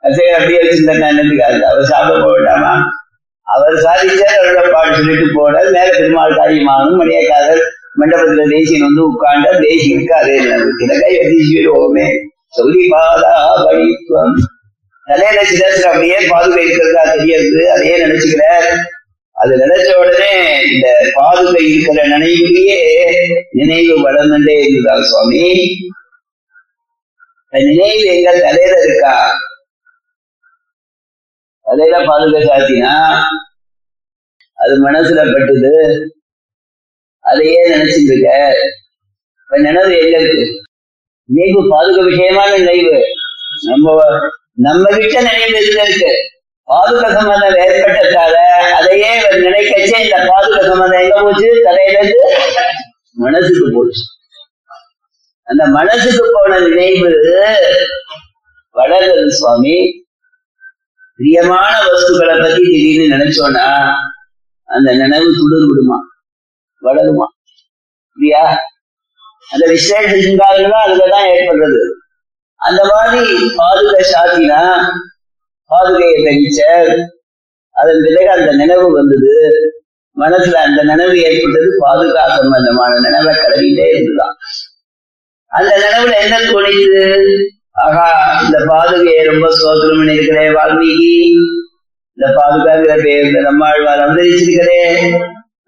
அதே 0.03 0.27
அப்படியே 0.35 0.59
வச்சிருந்தேன் 0.59 1.67
அவர் 1.69 1.89
சாப்பிட 1.91 2.17
போட்டாமா 2.19 2.73
அவர் 3.47 3.75
சாதிச்ச 3.79 4.23
பாட்டு 4.69 4.97
சொல்லிட்டு 4.97 5.27
போட 5.35 5.55
மேல 5.69 5.89
பெருமாள் 5.93 6.37
காரியமானும் 6.37 6.99
மணியக்காரர் 6.99 7.63
மண்டபத்துல 7.99 8.43
தேசியன் 8.51 8.85
வந்து 8.85 9.01
உட்கார்ந்த 9.07 9.49
தேசியனுக்கு 9.63 10.13
அதே 10.17 10.35
கிழக்கை 10.79 11.11
அதிசயோமே 11.23 12.07
சொல்லி 12.53 12.83
பாதா 12.91 13.33
படித்துவம் 13.63 14.37
தலையில 15.07 15.41
சிலருக்கு 15.49 15.89
அப்படியே 15.89 16.17
பாதுகை 16.31 16.63
இருக்கிறதா 16.63 17.03
தெரியறது 17.11 17.61
அதையே 17.73 17.95
நினைச்சுக்கிற 18.03 18.43
அது 19.37 19.53
நினைச்ச 19.61 19.89
உடனே 19.99 20.31
இந்த 20.69 20.87
பாதுகை 21.15 21.63
இருக்கிற 21.67 22.01
நினைவுலயே 22.13 22.79
நினைவு 23.53 23.93
வளர்ந்துட்டே 24.05 24.55
இருந்தா 24.63 24.95
சுவாமி 25.09 25.43
நினைவு 27.53 28.03
எங்க 28.15 28.31
தலையில 28.39 28.75
இருக்கா 28.87 29.15
அதையெல்லாம் 31.69 32.07
பாதுகா 32.07 32.39
சாத்தினா 32.49 32.93
அது 34.57 34.73
மனசுல 34.85 35.21
பட்டுது. 35.33 35.71
அதையே 37.25 37.61
நினைச்சிட்டு 37.69 38.11
இருக்க. 38.11 38.29
இப்ப 39.41 39.57
நினைவு 39.57 39.93
எங்க 39.97 40.17
இருக்கு? 40.19 40.45
நினைவு 41.29 41.61
பாதுகா 41.69 42.01
விஷயமான 42.01 42.57
நினைவு. 42.57 42.97
நம்ம 43.67 43.95
நம்ம 44.53 44.83
கிட்ட 44.97 45.21
நினைவு 45.21 45.59
இதுல 45.59 45.83
இருக்கு? 45.87 46.11
பாதுகா 46.67 47.07
சம்பந்தம் 47.13 47.59
ஏற்பட்டதால 47.65 48.35
அதையே 48.79 49.11
நினைக்கச்சே 49.45 50.03
இந்த 50.03 50.17
பாதுகா 50.31 50.59
சம்பந்தம் 50.67 51.01
எங்க 51.01 51.21
போச்சு? 51.21 51.47
தலையில 51.63 51.99
இருந்து 51.99 52.27
மனசுக்கு 53.17 53.71
போச்சு. 53.73 54.03
அந்த 55.47 55.65
மனசுக்கு 55.67 56.25
போன 56.33 56.59
நினைவு 56.59 57.09
வளர்கிறது 58.75 59.31
சுவாமி. 59.31 59.75
பிரியமான 61.19 61.71
வஸ்துக்களை 61.85 62.35
பத்தி 62.41 62.61
திடீர்னு 62.65 63.07
நினைச்சோன்னா 63.15 63.65
அந்த 64.69 64.89
நினைவு 64.93 65.29
துளிர் 65.37 65.67
விடுமா? 65.69 65.97
வளருமா? 66.83 67.25
இல்லையா 68.17 68.43
அந்த 69.49 69.63
விசேஷ 69.67 70.09
சிங்காரங்களும் 70.25 70.83
அதுலதான் 70.83 71.27
ஏற்படுறது. 71.31 71.81
அந்த 72.59 72.81
மாதிரி 72.91 73.21
பாதுகை 73.57 74.01
சாத்தினா 74.13 74.61
பாதுகையை 75.71 76.15
தகிச்ச 76.25 76.59
அதன் 77.75 78.01
பிறகு 78.05 78.29
அந்த 78.31 78.51
நினைவு 78.53 78.87
வந்தது. 78.91 79.33
மனசுல 80.17 80.61
அந்த 80.67 80.81
நினைவு 80.83 81.15
ஏற்பட்டது 81.21 81.69
பாதுகா 81.79 82.23
சம்பந்தமான 82.37 82.99
நினைவை 82.99 83.33
கலவிட்டே 83.35 83.85
இருந்துதான் 83.91 84.35
அந்த 85.51 85.71
நினைவுல 85.83 86.15
என்ன 86.23 86.39
தோணிது 86.49 87.03
ஆகா 87.85 88.05
இந்த 88.45 88.57
பாதுகையை 88.71 89.21
ரொம்ப 89.31 89.47
சோதனம் 89.59 89.99
பண்ணிருக்கிறே 89.99 90.45
வால்மீகி. 90.57 91.13
இந்த 92.17 92.27
பாதுகாங்கிற 92.37 92.93
பேர் 93.03 93.27
இந்த 93.27 93.39
நம்மாழ்வார் 93.47 94.03
அவதரிச்சிருக்கிறே 94.05 94.81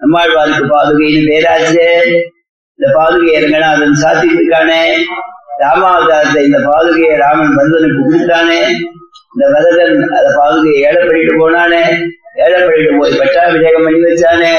நம்மாழ்வாருக்கு 0.03 0.65
பாதுகைன்னு 0.75 1.21
பேராச்சு. 1.29 1.87
இந்த 2.79 2.87
பாதுகையை 2.97 3.39
ரங்கநாதன் 3.43 4.01
சாத்திட்டு 4.03 4.39
இருக்கானே 4.39 4.81
ராமாவதாரத்தை 5.63 6.41
இந்த 6.47 6.59
பாதுகையை 6.69 7.15
ராமன் 7.23 7.57
பந்தனுக்கு 7.57 7.99
கொடுத்தானே 8.05 8.61
இந்த 9.33 9.43
வரதன் 9.53 9.97
அந்த 10.17 10.29
பாதுகையை 10.39 10.79
ஏழை 10.87 11.01
பண்ணிட்டு 11.07 11.35
போனானே. 11.41 11.83
ஏழை 12.43 12.59
பண்ணிட்டு 12.61 12.97
போய் 12.99 13.19
பட்டாபிஷேகம் 13.19 13.85
பண்ணி 13.85 13.99
வச்சானே. 14.07 14.53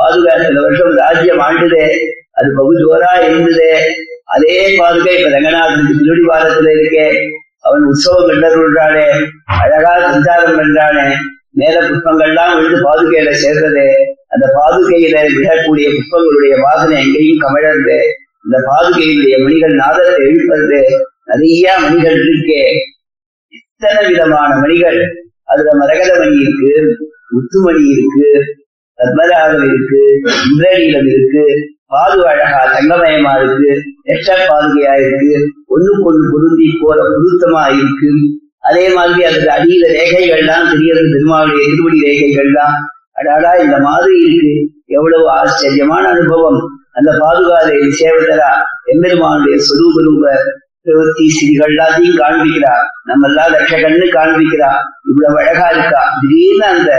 பாதுகா 0.00 0.34
இந்த 0.42 0.60
வருஷம் 0.60 0.94
ராஜ்யம் 0.96 1.42
ஆண்டுதே 1.46 1.86
அது 2.32 2.48
பகு 2.56 2.72
ஜோரா 2.80 3.10
இருந்ததே 3.24 3.72
அதே 4.34 4.56
பாதுகை 4.78 5.12
இப்ப 5.16 5.30
ரங்கநாதனுக்கு 5.30 5.94
திருடி 5.98 6.24
வாரத்துல 6.28 6.72
இருக்கே. 6.76 7.06
அவன் 7.62 7.82
உற்சவம் 7.84 8.28
கண்டருள்றானே 8.28 9.06
அழகா 9.56 9.92
சஞ்சாரம் 10.04 10.58
பண்றானே 10.58 11.06
மேல 11.52 11.76
புஷ்பங்கள்லாம் 11.86 12.52
விழுந்து 12.56 12.78
பாதுகையில 12.86 13.30
சேர்றது 13.42 13.86
அந்த 14.28 14.44
பாதுகையில 14.56 15.16
விடக்கூடிய 15.30 15.86
புஷ்பங்களுடைய 15.96 16.54
வாசனை 16.62 16.96
எங்கேயும் 17.02 17.42
கமழறது 17.44 17.98
இந்த 18.44 18.58
பாதுகையினுடைய 18.68 19.36
மணிகள் 19.44 19.74
நாதத்தை 19.74 20.22
எழுப்பது 20.26 20.78
நிறைய 21.30 21.66
மணிகள் 21.82 22.16
இருக்கே. 22.20 22.62
இத்தனை 23.52 24.02
விதமான 24.08 24.50
மணிகள். 24.56 24.98
அதுல 25.44 25.70
மரகத 25.80 26.12
மணி 26.18 26.36
இருக்கு 26.44 26.70
முத்துமணி 27.30 27.82
இருக்கு 27.94 28.30
பத்மராகம் 29.00 29.64
இருக்கு 29.68 30.00
இந்திரநீலம் 30.46 31.08
இருக்கு 31.14 31.44
பாது 31.86 32.26
அழகா 32.26 32.60
தங்கமயமா 32.74 33.32
இருக்கு 33.42 33.70
எச்ச 34.04 34.28
பாதுகையா 34.50 34.92
இருக்கு 35.00 35.32
ஒண்ணுக்கு 35.74 36.06
ஒண்ணு 36.10 36.24
பொருந்தி 36.32 36.66
போற 36.80 36.98
பொருத்தமா 37.10 37.62
இருக்கு. 37.78 38.10
அதே 38.60 38.94
மாதிரி 38.94 39.24
அதுக்கு 39.24 39.50
அடியில 39.56 39.84
ரேகைகள்லாம் 39.98 40.70
தெரியறது 40.70 41.08
பெருமாளுடைய 41.14 41.64
திருவடி 41.70 41.98
ரேகைகள்லாம். 42.00 42.76
அடாடா 43.12 43.52
இந்த 43.54 43.78
மாதிரி 43.78 44.18
இருக்கு. 44.18 44.54
எவ்வளவு 44.86 45.30
ஆச்சரியமான 45.30 46.08
அனுபவம். 46.08 46.60
அந்த 46.92 47.10
பாதுகாதை 47.18 47.76
சேவதரா 48.00 48.52
எம்பெருமானுடைய 48.84 49.56
சொரூப 49.68 50.04
ரூப 50.06 50.34
பிரவர்த்தி 50.84 51.26
ஸ்ரீகள் 51.28 51.74
எல்லாத்தையும் 51.74 52.20
காண்பிக்கிறா. 52.20 52.74
நம்ம 53.04 53.26
எல்லாம் 53.26 53.52
லட்ச 53.52 53.72
கண்ணு 53.84 54.06
காண்பிக்கிறா. 54.18 54.70
இவ்வளவு 55.08 55.38
அழகா 55.40 55.68
இருக்கா. 55.70 56.02
திடீர்னு 56.20 56.66
அந்த 56.66 56.92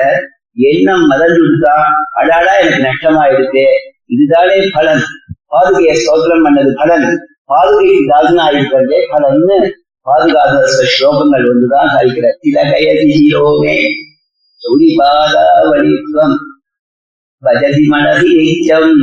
எண்ணம் 0.54 1.12
மலர்ந்துட்டா 1.12 1.84
அடாடா 2.14 2.58
எனக்கு 2.58 2.84
நஷ்டமாயிடுது 2.84 3.66
இதுதானே 4.06 4.70
பலன். 4.74 5.02
பாதுகையை 5.49 5.93
சோதனம் 5.93 6.45
பண்ணது 6.45 6.74
பலன். 6.76 7.28
பாதுகைக்கு 7.47 8.06
தாசனா 8.08 8.54
இருக்கிறதே 8.54 9.10
பலன்னு 9.12 9.72
பாதுகாத 10.02 10.66
ஸ்லோகங்கள் 10.84 11.49
ஒன்றுதான் 11.49 11.88
சாதிக்கிற. 11.88 12.28
திலகயதியோமே. 12.43 13.89
சௌரிபாதாவளித்வம். 14.62 16.36
பஜதி 17.41 17.84
மனதி 17.88 18.36
நிச்சம் 18.36 18.93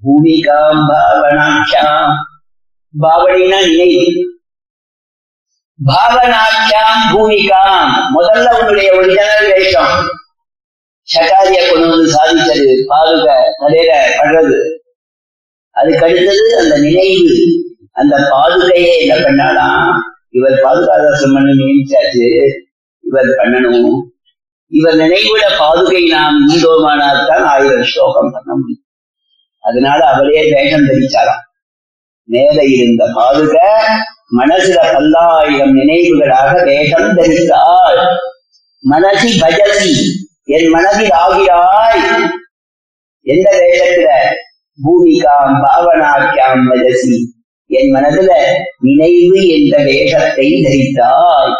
பூமிகாம் 0.00 0.88
பாவனாட்சாம் 0.88 2.12
பாவனைனா 3.00 3.68
நினை 3.68 4.06
பாவனாட்சாம் 5.86 7.12
பூமிகாம். 7.12 7.92
முதல்ல 8.16 8.58
உன்னுடைய 8.58 8.94
ஒரிஜினல் 8.96 9.52
வேஷம். 9.52 10.20
சகாரிய 11.14 11.70
கொண்டு 11.70 11.88
வந்து 11.88 12.12
சாதிச்சது 12.12 12.84
பாருக 12.88 13.32
தலையில 13.58 14.18
படுறது. 14.20 14.58
அதுக்கு 15.70 16.04
அடுத்தது 16.04 16.58
அந்த 16.58 16.78
நினைவு 16.78 17.30
அந்த 17.90 18.16
பாதுகையை 18.16 18.98
என்ன 18.98 19.14
பண்ணாலாம் 19.14 20.00
இவர் 20.30 20.60
பாதுகாதாசம் 20.62 21.32
பண்ண 21.32 21.52
நினைச்சாச்சு 21.52 22.54
இவர் 23.00 23.26
பண்ணணும். 23.26 24.00
இவர் 24.68 24.94
நினைவுட 24.94 25.58
பாதுகை 25.58 26.08
நாம் 26.08 26.48
ஈந்தோமானால்தான் 26.48 27.44
ஆயிரம் 27.44 27.82
ஸ்லோகம் 27.82 28.30
பண்ண 28.32 28.54
முடியும். 28.54 28.84
அதனால 29.60 30.04
அவரே 30.04 30.52
வேஷம் 30.52 30.88
தெரிச்சாராம் 30.88 31.42
மேல 32.24 32.64
இருந்த 32.64 33.04
பாதுக 33.04 33.56
மனசுல 34.36 34.92
பல்லாயிரம் 34.92 35.72
நினைவுகளாக 35.72 36.64
வேஷம் 36.64 37.16
தரித்தாள். 37.16 38.16
மனசி 38.90 39.30
பஜதி. 39.40 39.96
என் 40.48 40.70
மனதில் 40.70 41.12
ஆகியாய். 41.22 42.00
எந்த 43.26 43.48
வேஷத்துல? 43.60 44.08
பூமிகாம் 44.78 45.54
பாவனாக்கியாம் 45.62 46.64
பஜசி 46.68 47.16
என் 47.70 47.90
மனதுல 47.94 48.30
நினைவு 48.78 49.40
என்ற 49.56 49.74
வேகத்தை 49.84 50.46
தரித்தாய். 50.64 51.52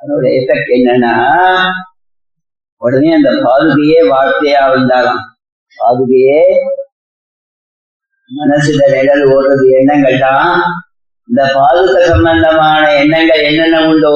அதோட 0.00 0.24
எஃபெக்ட் 0.38 0.72
என்னன்னா 0.72 1.14
உடனே 2.82 3.10
அந்த 3.12 3.30
பாதுகையே 3.44 4.00
வார்த்தையா 4.10 4.62
வந்தாலாம். 4.74 5.22
பாதுகையே 5.78 6.40
மனசுல 8.30 8.82
நிழல் 8.92 9.24
ஓடுறது 9.24 9.66
எண்ணங்கள் 9.78 10.18
தான் 10.18 10.52
இந்த 11.28 11.42
பாதுக 11.54 11.94
சம்பந்தமான 12.06 12.82
எண்ணங்கள் 13.02 13.42
என்னென்ன 13.42 13.78
உண்டோ 13.88 14.14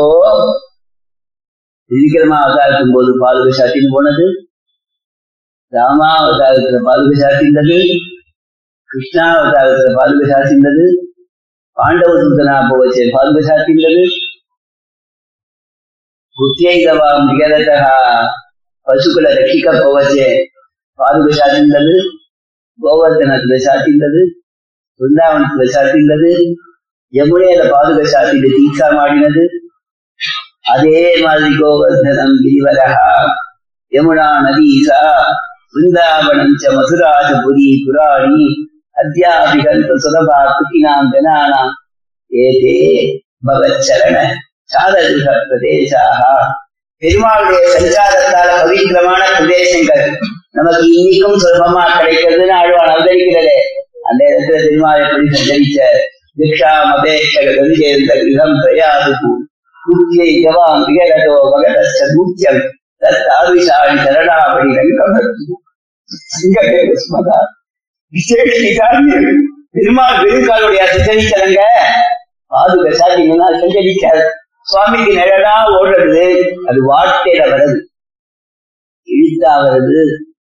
திரிக்கிரமா 1.90 2.36
அவதாரத்தின் 2.36 2.92
போது 2.92 3.26
பாதுக 3.26 3.48
சாத்தின்னு 3.58 3.90
போனது. 3.90 4.24
ராமா 5.68 6.22
அவதாரத்துல 6.22 6.80
பாதுக 6.84 7.12
சாத்தின்றது. 7.18 7.98
கிருஷ்ணா 8.84 9.40
அவதாரத்துல 9.40 9.94
பாதுக 9.94 10.28
சாத்தின்றது. 10.32 10.84
பாண்டவ 11.72 12.22
சுத்தனா 12.22 12.56
போவச்சே 12.70 13.10
பாதுக 13.10 13.38
சாத்தின்றது. 13.48 14.04
புத்தியைதவா 16.36 17.08
மிகதா 17.28 17.92
பசுக்களை 18.82 19.32
ரட்சிக்க 19.32 19.84
போவச்சே 19.84 20.44
பாதுக 20.98 21.28
சாத்தின்றது. 21.40 21.94
கோவர்தனத்துல 22.82 23.56
சாத்தின்றது. 23.66 24.20
பிருந்தாவனத்துல 25.00 25.64
சாத்தின்றது. 25.74 26.54
யமுனையில 27.12 27.70
பாதுக 27.70 28.02
சாத்திட்டு 28.04 28.48
தீட்சா 28.56 28.88
மாடினது. 28.96 29.67
அதே 30.68 31.02
மாதிரி 31.24 31.50
கோவர்தனம் 31.58 32.34
கிரிவரகா 32.42 33.06
யமுனா 33.92 34.26
நதீசா 34.44 35.00
பிருந்தாவனம் 35.72 36.54
ச 36.62 36.72
மதுராஜபுரி 36.74 37.68
புராணி 37.84 38.46
அத்தியாபிகந்த 38.96 39.96
சுலபா 40.04 40.38
குட்டினாம் 40.50 41.10
ஜனானாம் 41.14 41.72
ஏதே 42.30 42.78
பவச்சரண 43.46 44.16
சாதக 44.70 45.26
பிரதேசாக 45.44 46.20
பெருமாளுடைய 47.02 47.64
சஞ்சாரத்தால் 47.74 48.52
பவித்திரமான 48.60 49.22
பிரதேசங்கள். 49.34 50.04
நமக்கு 50.52 50.86
இன்னைக்கும் 50.92 51.40
சுலபமா 51.44 51.84
கிடைக்கிறதுன்னு 51.90 52.54
ஆழ்வான் 52.58 52.92
அவதரிக்கிறதே 52.94 53.58
அந்த 54.08 54.20
இடத்துல 54.28 54.56
பெருமாள் 54.64 55.02
எப்படி 55.04 55.28
சஞ்சரிச்ச 55.36 55.78
திக்ஷா 56.36 56.72
அபேட்சகதி 56.94 57.76
சேர்ந்த 57.80 58.12
పూర్తి 59.88 60.26
జవాంగలో 60.42 61.36
మగదశ 61.52 61.98
నృత్యం 62.10 62.56
తాదృశాన్ని 63.28 63.98
చరణామణి 64.04 64.72
వెనుకబడుతూ 64.76 65.54
சிங்கப்பே 66.30 66.80
சுமதா 67.02 67.38
சுவாமிக்கு 74.66 75.12
நிழலா 75.18 75.52
ஓடுறது 75.74 76.24
அது 76.68 76.80
வார்த்தையில 76.88 77.42
வருது 77.52 77.78
எழுத்தா 79.08 79.52
வருது 79.64 80.00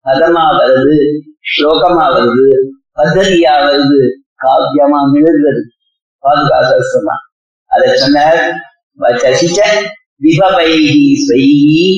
பதமா 0.06 0.46
வருது 0.60 0.98
ஸ்லோகமா 1.52 2.06
வருது 2.16 2.48
பதவியா 2.98 3.54
வருது 3.66 4.02
காவியமா 4.42 5.02
மிளர்றது 5.12 5.64
பாதுகா 6.24 6.60
சரஸ்வமா 6.62 7.16
அதை 7.72 7.90
சொன்னார் 7.98 8.42
வச்சசிச்ச 9.00 9.60
விபவைகி 10.22 10.96
ஸ்வைகி 11.18 11.90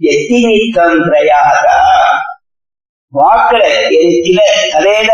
எத்தினிக்கம் 0.00 0.98
பிரயாகா 1.06 1.76
வாக்குல 3.12 3.62
என் 3.98 4.16
சில 4.24 4.40
தலையில 4.72 5.12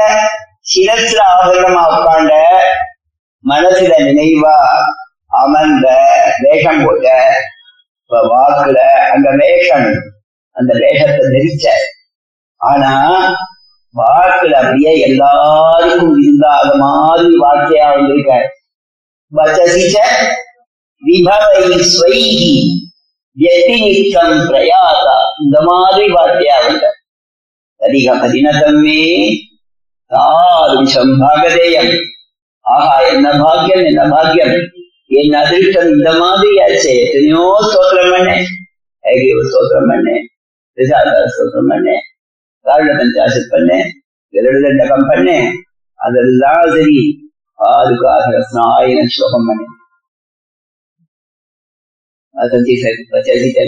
சிரஸ்ல 0.66 1.20
ஆபரணமா 1.32 1.82
உட்காண்ட 1.90 2.34
மனசுல 3.44 3.94
நினைவா 4.06 4.56
அமர்ந்த 5.34 5.86
வேஷம் 6.40 6.82
போட்ட 6.84 7.06
இப்ப 8.00 8.20
வாக்குல 8.30 8.78
அந்த 9.10 9.28
வேஷம் 9.40 9.88
அந்த 10.56 10.72
வேஷத்தை 10.80 11.24
தெரிச்ச 11.34 11.66
ஆனா 12.60 12.92
வாக்குல 13.94 14.54
அப்படியே 14.60 14.92
எல்லாருக்கும் 15.00 16.16
இல்லாத 16.22 16.68
மாதிரி 16.76 17.36
வார்த்தையா 17.42 17.86
வந்திருக்க. 17.92 18.32
வச்சசிச்ச 19.32 19.96
விபவை 21.02 21.80
ஸ்வைகி 21.80 22.62
எத்தினிக்கம் 23.38 24.38
பிரயாசா 24.50 25.16
இந்த 25.42 25.60
மாதிரி 25.60 26.12
வார்த்தையா 26.12 26.88
அதிக 27.76 28.16
கடினத்தம்மே 28.16 29.32
தாருஷம் 30.08 31.14
பாகதேயம். 31.20 32.00
ஆஹா 32.60 32.98
என்ன 33.00 33.38
பாக்கியம் 33.38 33.84
என்ன 33.84 34.08
பாக்கியம்? 34.08 34.68
என் 35.06 35.32
அதிர்ஷ்டம் 35.32 35.92
இந்த 35.92 36.18
மாதிரி 36.18 36.60
ஆச்சு. 36.60 36.98
எத்தனையோ 36.98 37.58
ஸ்தோத்திரம் 37.60 38.12
பண்ணேன். 38.14 38.44
ஐகிய 39.00 39.34
ஸ்தோத்திரம் 39.34 39.90
பண்ணேன். 39.90 40.22
ரிசாதா 40.76 41.12
ஸ்தோத்திரம் 41.24 41.70
பண்ணேன். 41.70 42.02
காரண 42.60 42.92
பஞ்சாசத் 42.92 43.50
பண்ணேன். 43.50 43.88
விரடுதண்டகம் 44.32 45.08
பண்ணேன். 45.08 45.52
அதெல்லாம் 45.94 46.68
சரி. 46.68 47.30
அதுக்காக 47.58 48.44
ஆயிரம் 48.54 49.08
ஸ்லோகம் 49.08 49.48
பண்ணேன். 49.48 49.83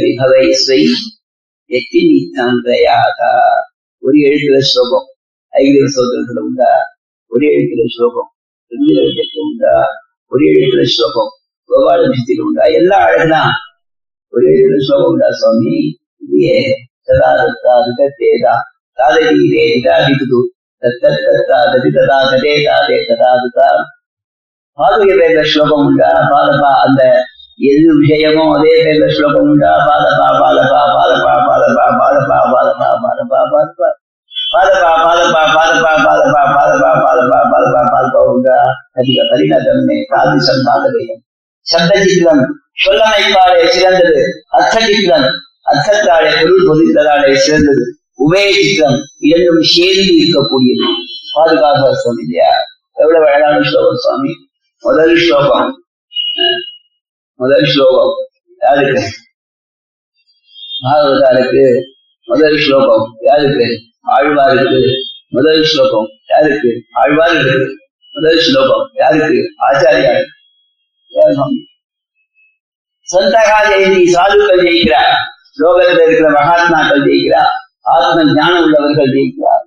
விபவை 0.02 0.44
ஸ்வை 0.60 0.80
எத்தி 1.70 2.00
நித்தம் 2.08 2.58
தயாதா 2.64 3.32
ஒரு 4.02 4.16
எழுத்துல 4.26 4.58
ஸ்லோகம் 4.70 5.06
ஐந்து 5.52 5.90
ஸ்தோத்திரத்துல 5.92 6.42
உண்டா 6.46 6.70
ஒரு 7.32 7.44
எழுத்துல 7.50 7.84
ஸ்லோகம் 7.94 8.28
ரெண்டு 8.72 8.92
எழுத்துல 9.02 9.44
உண்டா 9.44 9.74
ஒரே 10.32 10.48
எழுத்துல 10.52 10.84
ஸ்லோகம் 10.94 11.30
விஷயத்தில் 12.04 12.44
உண்டா 12.46 12.64
எல்லா 12.78 12.98
அழகுதான் 13.06 13.52
ஒரு 14.32 14.44
எழுத்துல 14.50 14.80
ஸ்லோகம் 14.86 15.12
உண்டா 15.12 15.30
சுவாமி 15.40 15.74
இதுயே 16.22 16.58
சதா 17.08 17.30
தத்தா 17.40 17.74
விதத்தேதா 17.86 18.54
தாதகீதே 18.98 19.64
இதாதிது 19.76 20.40
தத்தத்தா 20.82 21.58
ததி 21.72 21.90
ததா 21.96 22.18
ததே 22.32 22.54
தாதே 22.66 22.98
ததா 23.10 23.30
ததா 23.46 23.68
பாதுகை 24.78 25.14
பேர்ல 25.20 25.42
ஸ்லோகம் 25.52 25.86
உண்டா 25.86 26.10
பாதபா 26.32 26.70
அந்த 26.82 27.02
எது 27.58 27.92
விஷயமோ 28.00 28.42
அதே 28.54 28.72
பேர்ல 28.78 29.06
ஸ்லோகம் 29.12 29.46
உண்டா 29.46 29.70
பாத 29.86 30.06
பா 30.18 30.26
பாத 30.40 30.58
பா 30.70 30.80
பாத 30.88 31.12
பா 31.20 31.34
பாத 31.46 31.62
பா 31.76 31.84
பாத 32.00 32.18
பா 32.28 32.38
பாத 32.52 32.68
பா 32.80 32.98
பாத 33.04 33.20
பா 33.22 33.38
பாத 33.44 33.60
பா 33.62 33.70
பாத 34.52 34.72
பா 34.80 34.90
பாத 35.04 35.22
பா 35.32 35.42
பாத 35.54 35.70
பா 35.76 35.92
பாத 36.04 36.24
பா 36.34 36.42
பாத 36.50 36.72
பா 36.82 36.90
பாத 36.98 37.22
பா 37.30 37.38
பாத 37.52 37.64
பா 37.72 37.80
பாத 37.92 38.06
பா 38.14 38.20
உண்டா 38.32 38.58
அதிக 38.98 39.24
பரிணதமே 39.30 39.96
காதிசம் 40.10 40.62
பாதகயம் 40.66 41.22
சப்த 41.66 41.92
சித்திரம் 42.04 42.42
சொல்லமைப்பாலே 42.84 43.62
சிறந்தது 43.72 44.22
அர்த்த 44.56 44.76
சித்திரம் 44.86 45.26
அர்த்தத்தாலே 45.66 46.30
பொருள் 46.36 46.66
பொதித்தலாலே 46.68 47.32
சிறந்தது 47.46 47.84
உபய 48.18 48.44
சித்திரம் 48.58 48.98
இரண்டும் 49.26 49.66
சேர்ந்து 49.72 50.12
இருக்கக்கூடியது 50.16 50.86
பாதுகாப்பு 51.32 51.96
சுவாமி 51.96 52.22
இல்லையா 52.26 52.52
எவ்வளவு 52.96 53.26
அழகான 53.28 53.64
ஸ்லோகம் 53.64 54.00
சுவாமி 54.04 54.32
முதல் 54.82 55.16
ஸ்லோகம் 55.24 55.72
முதல் 57.38 57.64
ஸ்லோகம். 57.64 58.14
யாருக்கு? 58.60 59.02
பாகவதாருக்கு 60.82 61.64
முதல் 62.24 62.58
ஸ்லோகம். 62.58 63.06
யாருக்கு? 63.20 63.66
ஆழ்வாருக்கு 64.06 64.94
முதல் 65.28 65.64
ஸ்லோகம். 65.64 66.06
யாருக்கு? 66.28 66.70
ஆழ்வாருக்கு 66.94 67.56
முதல் 68.12 68.40
ஸ்லோகம். 68.40 68.86
யாருக்கு? 68.94 69.42
ஆச்சாரியா 69.70 70.14
சந்தகா 73.14 73.58
ஜெயந்தி 73.70 74.00
சாதுக்கள் 74.14 74.62
ஜெயிக்கிறார். 74.64 75.14
லோகத்தில் 75.56 76.06
இருக்கிற 76.06 76.28
மகாத்மாக்கள் 76.30 77.04
ஜெயிக்கிறார். 77.06 77.52
ஆத்ம 77.82 78.34
ஞானம் 78.34 78.64
உள்ளவர்கள் 78.64 79.12
ஜெயிக்கிறார். 79.12 79.65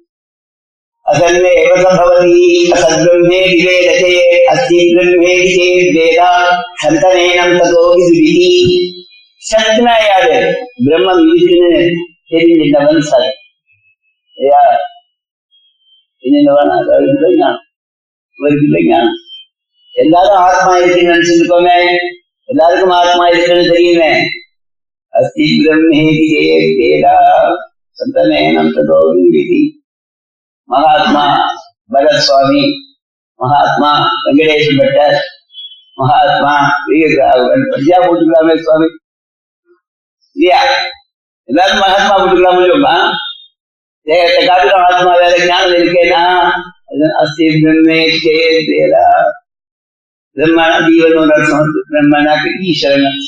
असन्ने 1.08 1.50
एव 1.60 1.74
सम्भवति 1.80 2.44
असद्ब्रह्मे 2.74 3.40
विवेदते 3.48 4.12
अस्ति 4.48 4.78
ब्रह्मे 4.92 5.34
वेदा 5.96 6.30
சந்தனேனம் 6.84 7.52
ததோ 7.58 7.82
விதி 7.98 8.48
சத்னா 9.42 9.94
யாரு 10.00 10.38
பிரம்மம் 10.84 11.20
இருக்குன்னு 11.24 11.82
தெரிஞ்சிட்டவன் 12.30 13.04
சத் 13.08 13.36
ஐயா 14.38 14.60
தெரிஞ்சவன் 16.22 16.72
அவருக்கு 16.72 17.14
இல்லை 17.14 17.30
ஞானம் 17.36 17.62
இவருக்கு 18.38 18.66
இல்லை 18.68 18.82
ஞானம் 18.86 19.18
எல்லாரும் 19.96 20.40
ஆத்மா 20.46 20.72
இருக்குன்னு 20.78 21.12
நினைச்சிருக்கோமே 21.12 21.78
எல்லாருக்கும் 22.48 22.96
ஆத்மா 23.00 23.24
இருக்குன்னு 23.28 23.70
தெரியுமே 23.72 24.12
அஸ்தி 25.14 25.46
பிரம்மே 25.60 26.04
வேதா 26.78 27.16
சந்தனேனம் 27.98 28.74
ததோ 28.76 29.00
விதி 29.16 29.62
மகாத்மா 30.69 31.25
பகத் 31.93 32.23
சுவாமி 32.25 32.63
மகாத்மா 33.39 33.91
வெங்கடேஷ் 34.25 34.77
பட்டர் 34.79 35.17
மகாத்மா 35.95 36.53
பஞ்சியா 37.71 37.97
போட்டுக்கலாமே 38.05 38.55
சுவாமி? 38.57 38.87
இல்லையா? 40.35 40.61
எல்லாரும் 41.49 41.79
மகாத்மா 41.79 42.13
போட்டுக்கலாம் 42.19 42.57
முடியுமா 42.59 42.95
தேகத்தை 44.07 44.47
காட்டிலும் 44.47 44.83
ஆத்மா 44.83 45.13
வேற 45.13 45.45
ஞானம் 45.45 45.75
இருக்கேனா? 45.77 46.23
அஸ்தி 47.21 47.47
பிரம்மே 47.47 47.97
தேரா 48.69 49.05
பிரம்மண 50.37 50.71
ஜீவன் 50.85 51.31
அர்த்தம் 51.31 51.73
பிரம்மனாக்கு 51.91 52.49
ஈஸ்வரன். 52.61 53.19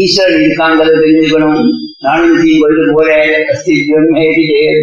ஈஸ்வரன் 0.00 0.42
இருக்காங்கிறத 0.42 0.96
தெரிஞ்சுக்கணும். 1.02 1.60
நானும் 2.00 2.42
தீ 2.42 2.58
பொழுது 2.60 2.92
போறேன். 2.94 3.46
அஸ்தி 3.52 3.74
பிரம்மே 3.88 4.26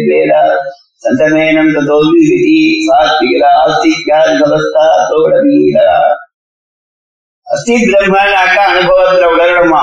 தேரா 0.08 0.40
சந்தமேனம் 0.52 0.83
ததோ 1.04 1.96
விதி 2.10 2.58
சாத்விகரா 2.86 3.50
ஆஸ்திக்யாவஸ்தா 3.62 4.84
தோடவீரா 5.08 5.88
அஸ்தி 7.46 7.74
பிரம்மனாக்கா 7.82 8.62
அனுபவத்துல 8.68 9.26
உணரணுமா 9.32 9.82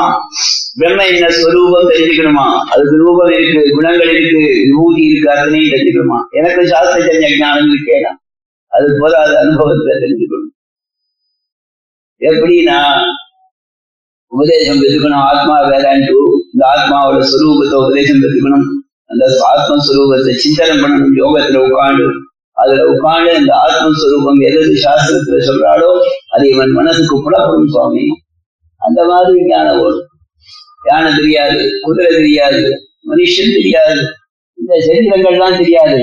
பிரம்ம 0.80 1.04
என்ன 1.08 1.28
ஸ்வரூபம் 1.36 1.90
தெரிஞ்சுக்கணுமா 1.90 2.46
அதுக்கு 2.72 2.96
ரூபம் 3.02 3.32
இருக்கு 3.34 3.62
குணங்கள் 3.76 4.12
இருக்கு 4.14 4.42
விபூதி 4.62 5.02
இருக்கு 5.08 5.30
அத்தனையும் 5.32 5.72
தெரிஞ்சுக்கணுமா 5.74 6.20
எனக்கு 6.32 6.64
சாஸ்திர 6.72 7.02
ஜன்ய 7.08 7.32
ஞானம் 7.38 7.72
இருக்கேனா 7.72 8.12
அது 8.72 8.88
போல 9.00 9.14
அது 9.20 9.36
அனுபவத்துல 9.38 9.98
தெரிஞ்சுக்கணும் 10.00 10.52
எப்படின்னா 12.22 12.80
உபதேசம் 14.32 14.82
பெற்றுக்கணும் 14.82 15.24
ஆத்மா 15.24 15.56
வேறான்ட்டு 15.70 16.20
இந்த 16.52 16.64
ஆத்மாவோட 16.68 17.20
ஸ்வரூபத்தை 17.30 17.76
உபதேசம் 17.82 18.22
பெற்றுக்கணும் 18.22 18.68
அந்த 19.12 19.26
ஆத்மஸ்வரூபத்தை 19.54 20.34
சிந்தனை 20.36 20.76
பண்ணணும் 20.78 21.16
யோகத்துல 21.22 21.62
உட்காந்து 21.68 22.06
அதுல 22.54 22.84
உட்காந்து 22.84 23.32
அந்த 23.36 23.52
ஆத்மஸ்வரூபம் 23.66 24.42
எது 24.48 24.60
சாஸ்திரத்துல 24.84 25.40
சொல்றாளோ 25.48 25.90
அது 26.30 26.50
இவன் 26.50 26.72
மனசுக்கு 26.72 27.16
புலப்படும் 27.24 27.68
சுவாமி. 27.68 28.06
அந்த 28.82 29.06
மாதிரி 29.06 29.46
ஞானம் 29.46 29.80
ஓடும் 29.80 30.08
யானை 30.86 31.16
தெரியாது 31.16 31.60
குதிரை 31.82 32.12
தெரியாது 32.12 32.62
மனுஷன் 33.12 33.54
தெரியாது 33.54 34.02
இந்த 34.58 34.74
சரீரங்கள்லாம் 34.88 35.58
தெரியாது. 35.58 35.98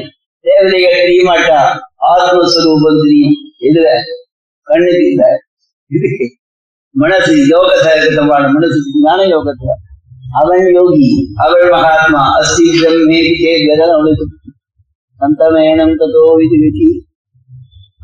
தேவதைகள் 0.44 1.00
தெரிய 1.00 1.22
மாட்டா 1.30 1.59
ஆத்மஸ்வரூபம் 2.12 3.00
தெரியும். 3.02 3.36
எதுல? 3.61 3.88
கண்ணுக்கு 4.62 5.04
இல்ல. 5.11 5.24
இதுக்கு 5.90 6.26
மனசு 6.94 7.32
யோகத்தை 7.34 7.92
மனசுக்கு 8.52 9.02
ஞான 9.02 9.20
யோகத்துல 9.24 9.74
அவன் 10.36 10.66
யோகி 10.74 11.10
அவள் 11.42 11.66
மகாத்மா 11.74 12.22
அஸ்திரம் 12.38 13.04
மேதிக்கே 13.08 13.52
வேதம் 13.64 13.94
அவளுக்கு 13.94 14.26
சந்தமேனம் 15.20 15.94
ததோ 16.00 16.24
விதி 16.38 16.58
விதி 16.64 16.88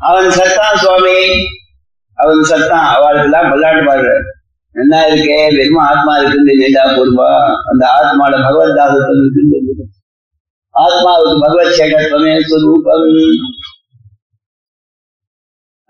அவன் 0.07 0.29
சத்தான் 0.37 0.79
சுவாமி 0.81 1.19
அவன் 2.17 2.49
சத்தான் 2.51 2.87
அவளுக்கெல்லாம் 2.93 3.49
விளையாட்டு 3.51 3.83
பாடுறார் 3.87 4.25
என்ன 4.75 4.93
இருக்கே 5.07 5.37
வெறும் 5.55 5.83
ஆத்மா 5.83 6.13
இருக்குன்னு 6.17 6.55
நீண்டா 6.55 6.83
போடுவா 6.89 7.29
அந்த 7.69 7.83
ஆத்மாவோட 7.97 8.39
பகவத் 8.47 8.77
தாசத்தம் 8.79 9.19
இருக்குன்னு 9.19 9.85
ஆத்மாவுக்கு 10.75 11.35
பகவத் 11.45 11.77
சேகத்துவமே 11.77 12.33
சுரூபம் 12.49 13.05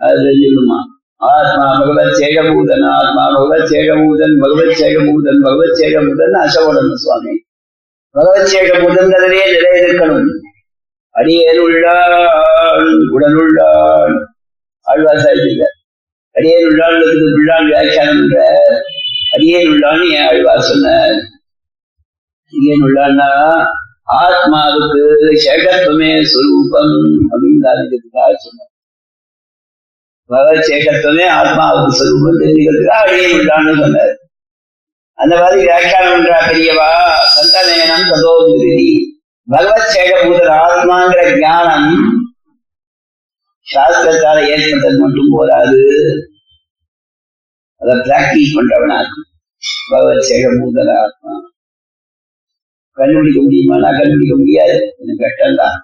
அது 0.02 0.18
தெரிஞ்சுக்கணுமா 0.20 0.80
ஆத்மா 1.22 1.68
பகவத் 1.80 2.16
சேகபூதன் 2.20 2.86
ஆத்மா 2.92 3.24
பகவத் 3.36 3.70
சேகபூதன் 3.72 4.36
பகவத் 4.42 4.78
சேகபூதன் 4.80 5.40
பகவத் 5.46 5.78
சேகபூதன் 5.80 6.36
அசோடணும் 6.42 7.00
சுவாமி 7.04 7.36
பகவத் 8.16 8.52
சேகபூதன்கிறதே 8.54 9.44
நிலை 9.54 9.72
இருக்கணும் 9.82 10.28
அடியேன் 11.16 11.62
உள்ளான் 11.66 12.90
உடனுள்ளான் 13.10 14.16
ஆழ்வார் 14.88 15.24
சாதிச்சிருக்க 15.24 15.66
அடியேன் 16.36 16.68
உள்ளான்றதுக்கு 16.68 17.28
பிள்ளான் 17.36 17.70
வியாக்கியானம் 17.70 18.20
என்ற 18.20 18.40
அடியேன் 19.36 19.72
உள்ளான்னு 19.72 20.06
ஏன் 20.16 20.28
ஆழ்வார் 20.28 20.68
சொன்னார் 20.70 21.16
அடியேன் 22.54 22.86
உள்ளான்னா 22.88 23.30
ஆத்மாவுக்கு 24.18 25.04
சேகத்துவமே 25.46 26.12
சுரூபம் 26.32 26.96
அப்படின்னு 27.30 27.66
காரணத்துக்காக 27.68 28.34
சொன்னார் 28.46 28.72
பகவத் 30.30 30.70
ஆத்மாவுக்கு 31.40 31.98
சுரூபம் 32.00 32.40
தெரிஞ்சுக்கிறதுக்காக 32.42 33.02
அடியேன் 33.06 33.36
விட்டான்னு 33.36 33.80
சொன்னார். 33.80 34.14
அந்த 35.18 35.34
மாதிரி 35.40 35.58
வியாக்கியானம் 35.62 36.14
பண்றா 36.14 36.38
பெரியவா 36.48 36.90
சந்தனயனம் 37.36 38.08
ததோதிரி 38.12 38.80
பகவத் 39.48 39.92
சேகபூதர் 39.94 40.54
ஆத்மாங்கிற 40.62 41.40
ஞானம் 41.40 41.90
சாஸ்திரத்தால 43.68 44.40
ஏற்பட்டது 44.48 44.98
மட்டும் 45.00 45.30
போராது 45.32 45.80
அதை 47.82 47.94
பிராக்டிஸ் 47.96 48.56
பண்றவனா 48.56 48.98
பகவத் 49.92 50.28
சேகபூதர் 50.30 50.94
ஆத்மா. 50.98 51.34
கண்டுபிடிக்க 52.98 53.42
முடியுமா? 53.42 53.78
நான் 53.78 53.98
கண்டுபிடிக்க 54.00 54.36
முடியாது. 54.36 54.76
எனக்கு 54.98 55.24
கஷ்டம் 55.24 55.56
தான் 55.56 55.76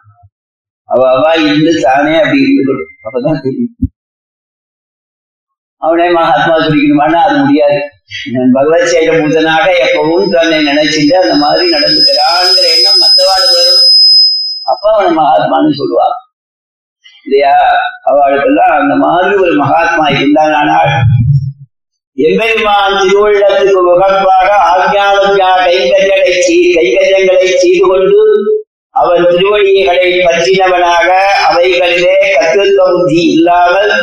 அவ 0.89 1.09
அவா 1.11 1.33
இருந்து 1.33 1.81
தானே 1.81 2.13
அப்படி 2.19 2.41
இருக்கணும் 2.43 2.85
அப்பதான் 3.03 3.41
தெரியும். 3.41 3.75
அவனே 5.81 6.07
மகாத்மா 6.11 6.55
துடிக்கணுமானா 6.57 7.19
அது 7.21 7.37
முடியாது. 7.39 7.79
நான் 8.31 8.53
பகவத் 8.53 8.89
சேகபூதனாக 8.91 9.65
எப்பவும் 9.83 10.31
தன்னை 10.33 10.57
நினைச்சிட்டு 10.67 11.15
அந்த 11.19 11.35
மாதிரி 11.41 11.65
நடந்துக்கிறான்ங்கிற 11.73 12.65
எண்ணம் 12.73 13.01
மத்தவாடு 13.01 13.45
வரணும் 13.51 13.87
அப்ப 14.67 14.83
அவனை 14.91 15.11
மகாத்மான்னு 15.17 15.79
சொல்லுவா 15.79 16.07
இல்லையா? 17.25 17.55
அவளுக்கெல்லாம் 18.09 18.73
அந்த 18.77 18.93
மாதிரி 19.01 19.33
ஒரு 19.41 19.53
மகாத்மா 19.61 20.05
இருந்தானால் 20.15 20.91
எம்பெருமான் 22.17 22.95
திருவள்ளத்துக்கு 23.01 23.81
முகப்பாக 23.83 24.47
ஆஜானத்யா 24.71 25.49
கைங்கரியங்களை 25.59 26.31
செய்- 26.39 26.73
கைங்கரியங்களை 26.75 27.45
செய்து 27.55 27.83
கொண்டு 27.85 28.19
அவர் 28.95 29.27
திருவடிகளை 29.29 30.07
பற்றினவனாக 30.25 31.09
அவைகளிலே 31.47 32.15
கத்திருத்த 32.33 32.81
புத்தி 32.91 33.21
இல்லாமல் 33.31 33.93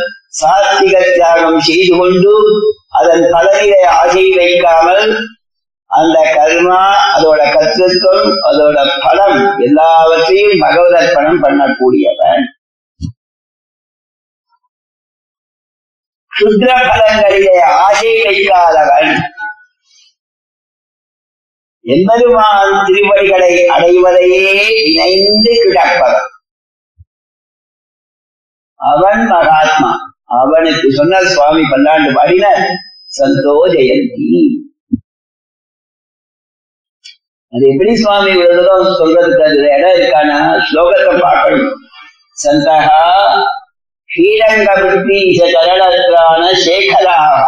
சாத்திக 0.40 1.14
தியாகம் 1.14 1.60
செய்து 1.60 1.98
கொண்டு 1.98 2.34
அதன் 2.88 3.20
பலனிலே 3.20 3.86
ஆசை 3.86 4.32
வைக்காமல் 4.36 5.26
அந்த 5.84 6.20
கர்மா 6.20 6.94
அதோட 7.16 7.40
கத்திருத்தம் 7.52 8.36
அதோட 8.42 8.88
பலம் 9.00 9.58
எல்லாவற்றையும் 9.58 10.60
பகவதர்ப்பணம் 10.60 11.42
பண்ணக்கூடியவன். 11.42 12.44
சுத்திர 16.40 16.70
பலங்களிலே 16.90 17.60
ஆசை 17.60 18.22
வைக்காதவன். 18.22 19.20
எம்பெருமான் 21.80 22.84
திருவடிகளை 22.86 23.66
அடைவதையே 23.66 24.68
இணைந்து 24.84 25.52
கிடப்பவன். 25.66 26.28
அவன் 28.74 29.26
மகாத்மா. 29.26 30.07
அவனுக்கு 30.30 30.88
சொன்னார் 30.98 31.32
சுவாமி 31.34 31.62
பல்லாண்டு 31.72 32.10
பாடினர் 32.16 32.64
சந்தோ 33.12 33.54
ஜெயந்தி 33.74 34.30
அது 37.52 37.64
எப்படி 37.72 37.92
சுவாமி 38.00 38.30
இவ்வளவு 38.32 38.96
சொல்றதுக்கு 38.98 39.44
அதுல 39.44 39.68
இடம் 39.76 39.94
இருக்கானா 39.98 40.38
ஸ்லோகத்தை 40.66 41.12
பார்க்கணும். 41.20 41.70
சந்தகா 42.36 43.04
ஸ்ரீரங்கபுத்தி 44.10 45.18
கரணத்தான 45.38 45.78
கரணத்ரான 45.78 46.42
சேகராக 46.64 47.46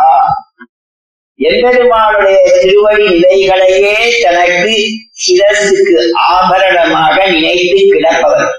எம்பெருமானுடைய 1.39 2.39
திருவடி 2.63 3.07
நிலைகளையே 3.13 3.95
தனக்கு 4.25 4.75
சிரசுக்கு 5.25 5.95
ஆபரணமாக 6.33 7.17
நினைத்து 7.35 7.79
கிடப்பவர். 7.93 8.51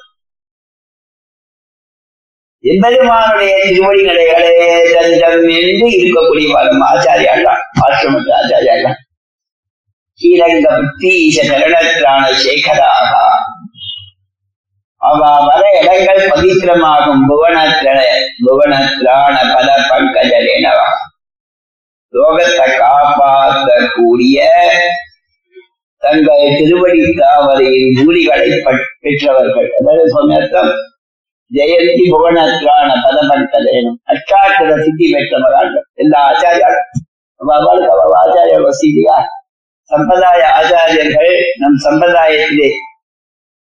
எம்பெருமானுடைய 2.63 3.53
திருவடி 3.67 4.01
நிலைகளே 4.07 4.49
தஞ்சம் 4.93 5.45
என்று 5.59 5.87
இருக்கக்கூடிய 5.99 6.47
இருக்கக்கூடியவர் 6.47 6.69
ஆச்சாரியாள்லாம் 6.89 7.61
ஆசிரமத்து 7.85 8.31
ஆச்சாரியாள்லாம் 8.39 8.99
ஸ்ரீரங்க 10.19 10.67
புத்தீச 10.79 11.37
கரணத்ரான 11.49 12.23
சேகராக. 12.43 13.13
அவ 15.01 15.21
வர 15.47 15.63
இடங்கள் 15.79 16.29
பவித்திரமாகும். 16.31 17.23
புவனத்திர 17.29 17.97
புவனத்திலான 18.45 19.35
பல 19.53 19.69
பங்கஜனவா 19.89 20.89
லோகத்தை 22.13 22.67
காப்பாற்றக்கூடிய 22.81 24.37
தங்கள் 26.03 26.55
திருவடி 26.57 27.01
தாவரையின் 27.19 27.97
தூளிகளை 27.97 28.47
பெற்றவர்கள். 29.03 29.69
அதாவது 29.79 30.05
சொன்னர்த்தம் 30.17 30.71
ஜெயந்தி 31.51 32.03
புவனத்ரான 32.11 32.89
பத 33.03 33.17
பங்கஜனம் 33.29 33.97
அஷ்டாட்சர 34.11 34.75
சித்தி 34.81 35.07
பெற்றவர்கள் 35.13 35.71
எல்லா 35.95 36.19
ஆச்சாரியர்கள் 36.27 38.13
ஆச்சாரிய 38.21 38.59
வசீதியா 38.65 39.17
சம்பிரதாய 39.91 40.41
ஆச்சாரியர்கள் 40.57 41.33
நம் 41.61 41.77
சம்பிரதாயத்திலே 41.85 42.69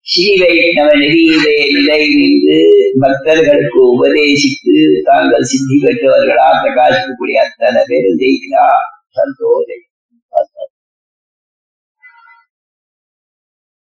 ஸ்ரீவைஷ்ணவ 0.05 0.89
நெறியிலே 0.95 1.55
நிலை 1.73 1.99
நின்று 2.11 2.57
பக்தர்களுக்கு 3.03 3.79
உபதேசித்து 3.91 4.75
தாங்கள் 5.05 5.47
சித்தி 5.51 5.77
பெற்றவர்களா 5.83 6.47
பிரகாசிக்கக்கூடிய 6.57 7.37
அத்தனை 7.43 7.83
பேரும் 7.89 8.19
ஜெயிக்கிறார் 8.21 8.83
சந்தோஷம் 9.15 9.83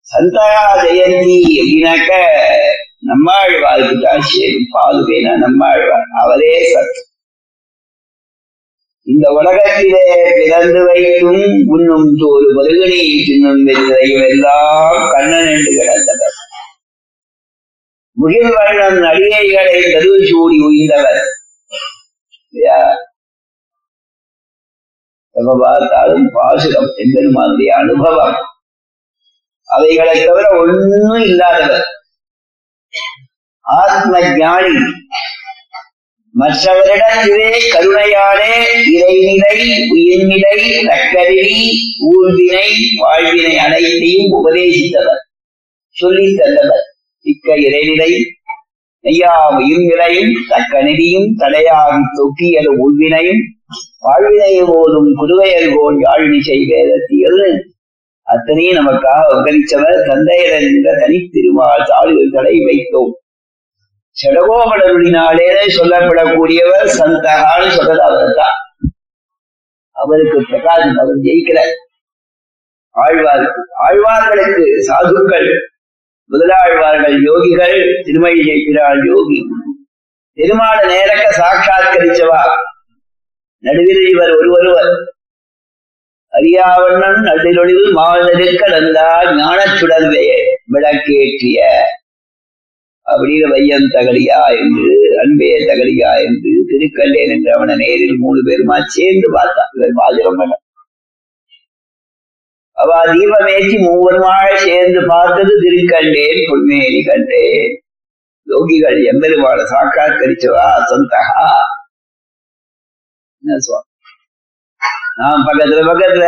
சந்தா 0.09 0.49
ஜெயந்தி 0.81 1.39
அப்படின்னாக்க 1.53 2.13
நம்மாழ்வாருக்கு 3.05 3.97
தான் 4.05 4.29
சேரும் 4.31 4.71
பாதுவேனா 4.75 5.33
நம்மாழ்வார். 5.45 6.07
அவரே 6.21 6.55
சத்து 6.73 7.03
இந்த 9.07 9.27
உலகத்திலே 9.39 10.05
பிறந்து 10.37 10.81
வைக்கும் 10.87 11.43
உண்ணும் 11.75 12.09
தோறு 12.21 12.47
மருகனை 12.57 13.01
தின்னும் 13.27 13.63
வெற்றையும் 13.67 14.25
எல்லாம் 14.29 15.03
கண்ணன் 15.15 15.49
என்று 15.55 15.73
கிடந்தவர். 15.79 16.37
முகில் 18.17 18.55
வண்ணம் 18.57 18.99
நடிகைகளை 19.07 19.77
கருவு 19.93 20.19
சூடி 20.31 20.59
உயிர்ந்தவர் 20.69 21.23
எப்ப 25.37 25.55
பார்த்தாலும் 25.63 26.27
பாசுரம் 26.35 26.91
என்பது 27.03 27.31
மாதிரி 27.37 27.65
அனுபவம். 27.81 28.37
அவைகளை 29.69 30.15
தவிர 30.27 30.47
ஒண்ணும் 30.63 31.23
இல்லாதவர். 31.29 31.87
ஆத்ம 33.65 34.37
ஞானி 34.37 34.75
மற்றவரிடத்திலே 36.39 37.53
கருணையாலே 37.73 38.55
இறைநிலை 38.93 39.87
உயிர்நிலை 39.89 40.85
தக்கருவி 40.85 41.73
ஊர்வினை 41.99 42.69
வாழ்வினை 42.97 43.59
அனைத்தையும் 43.59 44.33
உபதேசித்தவர். 44.33 45.23
சொல்லித் 45.89 46.39
தந்தவர். 46.39 46.85
மிக்க 47.23 47.57
இறைநிலை 47.57 48.13
நெய்யா 49.05 49.33
உயிர்நிலையும் 49.59 50.33
தக்க 50.49 50.83
நெறியும் 50.83 51.35
தடையாகி 51.37 52.03
தொக்கியல் 52.15 52.71
உள்வினையும் 52.79 53.43
வாழ்வினை 54.01 54.63
போதும் 54.67 55.17
புதுவையல் 55.17 55.73
போல் 55.75 55.99
யாழினி 55.99 56.41
செய்வேதத்தியல் 56.47 57.61
அத்தனையும் 58.23 58.87
நமக்காக 58.87 59.21
உபகரித்தவர் 59.33 60.07
தந்தையர் 60.07 60.61
என்ற 60.61 60.93
தனித்திருமால் 60.93 61.85
தாழ்வுகளை 61.89 62.65
வைத்தோம். 62.65 63.23
செடகோபடருளினாலே 64.17 65.49
சொல்லப்படக்கூடியவர் 65.77 66.89
சந்தகான்னு 66.99 67.71
சொல்றது 67.71 68.03
அவர் 68.03 68.35
தான் 68.35 68.59
அவருக்கு 69.97 70.39
பிரகாசம் 70.43 70.99
அவர் 70.99 71.17
ஜெயிக்கிறார் 71.17 71.75
ஆழ்வார் 72.95 73.47
ஆழ்வார்களுக்கு 73.75 74.65
சாதுக்கள் 74.81 75.49
முதலாழ்வார்கள் 76.31 77.17
யோகிகள் 77.23 78.03
திருமணி 78.03 78.41
ஜெயிக்கிறாள் 78.41 79.01
யோகி. 79.07 79.41
பெருமாள 80.39 80.87
நேரக்க 80.87 81.25
சாட்சாத்கரிச்சவா? 81.31 82.43
நடுவில் 83.65 84.09
இவர் 84.11 84.31
ஒருவருவர். 84.31 84.93
அரியாவண்ணன் 86.33 87.21
நடுவொழிவு 87.21 87.93
மாநிலக்க 87.93 88.69
நந்தார் 88.69 89.37
ஞானச் 89.37 89.77
சுடர்வே 89.81 90.27
விளக்கேற்றிய 90.73 91.59
அப்படின்னு 93.07 93.47
வையம் 93.53 93.89
தகலியா 93.95 94.41
என்று 94.61 94.91
அன்பே 95.23 95.49
தகலியா 95.71 96.11
என்று 96.27 96.51
திருக்கல்லேன் 96.71 97.33
என்று 97.35 97.51
அவனை 97.57 97.75
நேரில் 97.83 98.23
மூணு 98.23 98.41
பேருமா 98.49 98.77
சேர்ந்து 98.97 99.29
பார்த்தான். 99.37 99.73
இவர் 99.77 99.99
பாஜகம் 100.01 100.39
பண்ண 100.41 100.55
அவ 102.77 102.91
தீபமேற்றி 103.13 103.77
மூவருமாய் 103.87 104.63
சேர்ந்து 104.67 105.01
பார்த்தது 105.13 105.53
திருக்கண்டேன் 105.65 106.41
பொன்மேரி 106.51 107.01
கண்டேன் 107.09 107.75
யோகிகள் 108.49 108.99
எம்பெருமான 109.11 109.59
சாக்காத்கரிச்சவா 109.73 110.65
சந்தகா 110.91 111.47
என்ன 113.43 113.59
சுவாமி 113.67 113.91
நான் 115.21 115.47
பக்கத்துல 115.49 115.83
பக்கத்துல 115.91 116.27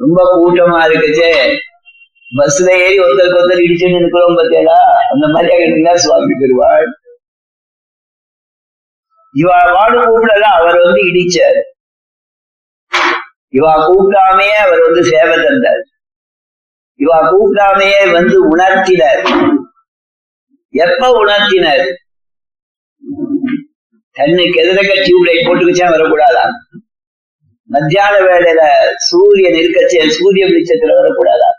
ரொம்ப 0.00 0.18
கூட்டமா 0.32 0.80
இருக்குச்சே. 0.88 1.30
பஸ்ல 2.32 2.70
ஏறி 2.84 2.96
ஒருத்தருக்கு 3.00 3.38
ஒருத்தர் 3.40 3.64
இடிச்சுன்னு 3.64 4.00
இருக்கிறோம் 4.00 4.38
பார்த்தீங்களா 4.38 4.78
அந்த 5.12 5.26
மாதிரி 5.26 5.62
இருந்தா 5.66 5.92
சுவாமி 5.96 6.34
பெருவாள் 6.40 6.88
இவா 9.34 9.56
வாடு 9.76 9.96
கூப்பிடல 10.02 10.46
அவர் 10.58 10.76
வந்து 10.84 11.00
இடிச்சார். 11.00 11.58
இவா 13.54 13.72
கூப்பிடாமையே 13.86 14.54
அவர் 14.64 14.80
வந்து 14.86 15.02
சேவை 15.04 15.36
தந்தார். 15.44 15.82
இவா 17.00 17.18
கூப்பிடாமையே 17.30 18.00
வந்து 18.12 18.36
உணர்த்தினார். 18.52 19.22
எப்ப 20.74 21.04
உணர்த்தினார்? 21.20 21.84
கண்ணுக்கு 24.16 24.60
எதிரக்க 24.62 24.92
டியூப்லைட் 25.04 25.46
போட்டுக்கிச்சா 25.46 25.86
வரக்கூடாதான் 25.94 26.54
மத்தியான 27.70 28.14
வேலையில 28.28 28.62
சூரியன் 29.08 29.58
இருக்கச்சே 29.60 30.02
சூரிய 30.18 30.44
வெளிச்சத்துல 30.46 30.96
வரக்கூடாதா 31.00 31.50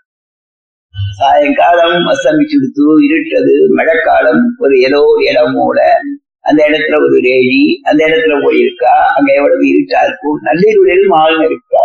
சாயங்காலம் 1.19 2.07
அஸ்தமிச்சுடுத்து 2.11 2.85
இருட்டது 3.07 3.55
மழைக்காலம் 3.77 4.41
ஒரு 4.57 4.75
ஏதோ 4.87 5.01
இடம் 5.21 5.49
இடமோட 5.49 5.79
அந்த 6.45 6.59
இடத்துல 6.67 6.97
ஒரு 7.05 7.17
ரேடி 7.23 7.61
அந்த 7.83 7.99
இடத்துல 8.07 8.35
போயிருக்கா 8.43 8.93
அங்க 9.15 9.29
எவ்வளவு 9.33 9.63
இருட்டா 9.71 9.99
இருக்கும் 10.03 10.39
நள்ளிருளில் 10.47 11.07
மாலன் 11.07 11.45
இருக்கா 11.49 11.83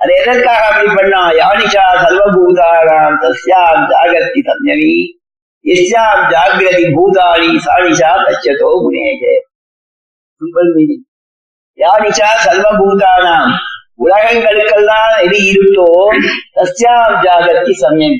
அது 0.00 0.12
எதற்காக 0.22 0.62
அப்படி 0.68 0.88
பண்ணா? 0.94 1.20
யானிஷா 1.40 1.84
சர்வபூதாராம் 2.02 3.18
தஸ்யாம் 3.22 3.82
ஜாகத்தி 3.90 4.40
சம்யமி 4.48 4.94
எஸ்யாம் 5.64 6.22
ஜாகிரதி 6.32 6.86
பூதாரி 6.96 7.50
சாணிஷா 7.66 8.10
தச்சதோ 8.24 8.70
முனேகே 8.84 9.34
சிம்பிள் 10.40 10.70
மீனிங். 10.76 11.04
யானிஷா 11.78 12.28
சர்வபூதானாம். 12.44 13.52
உலகங்களுக்கெல்லாம் 13.98 15.12
எது 15.24 15.38
இருட்டோ 15.50 15.88
தஸ்யாம் 16.56 17.16
ஜாகத்தி 17.24 17.74
சமயம். 17.82 18.16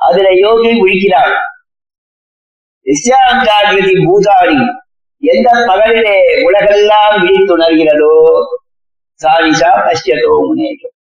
அதுல 0.00 0.28
யோகி 0.44 0.72
விழிக்கிறாள் 0.82 1.34
எஸ்யாம் 2.86 3.40
ஜாகிரதி 3.46 3.94
பூதாளி 4.06 4.60
எந்த 5.22 5.48
பகலிலே 5.68 6.18
உலகெல்லாம் 6.46 7.16
விழித்துணர்கிறதோ 7.22 8.12
சாலிஷா 9.20 9.70
பஷ்யதோ 9.86 10.34
முனேகம் 10.48 10.94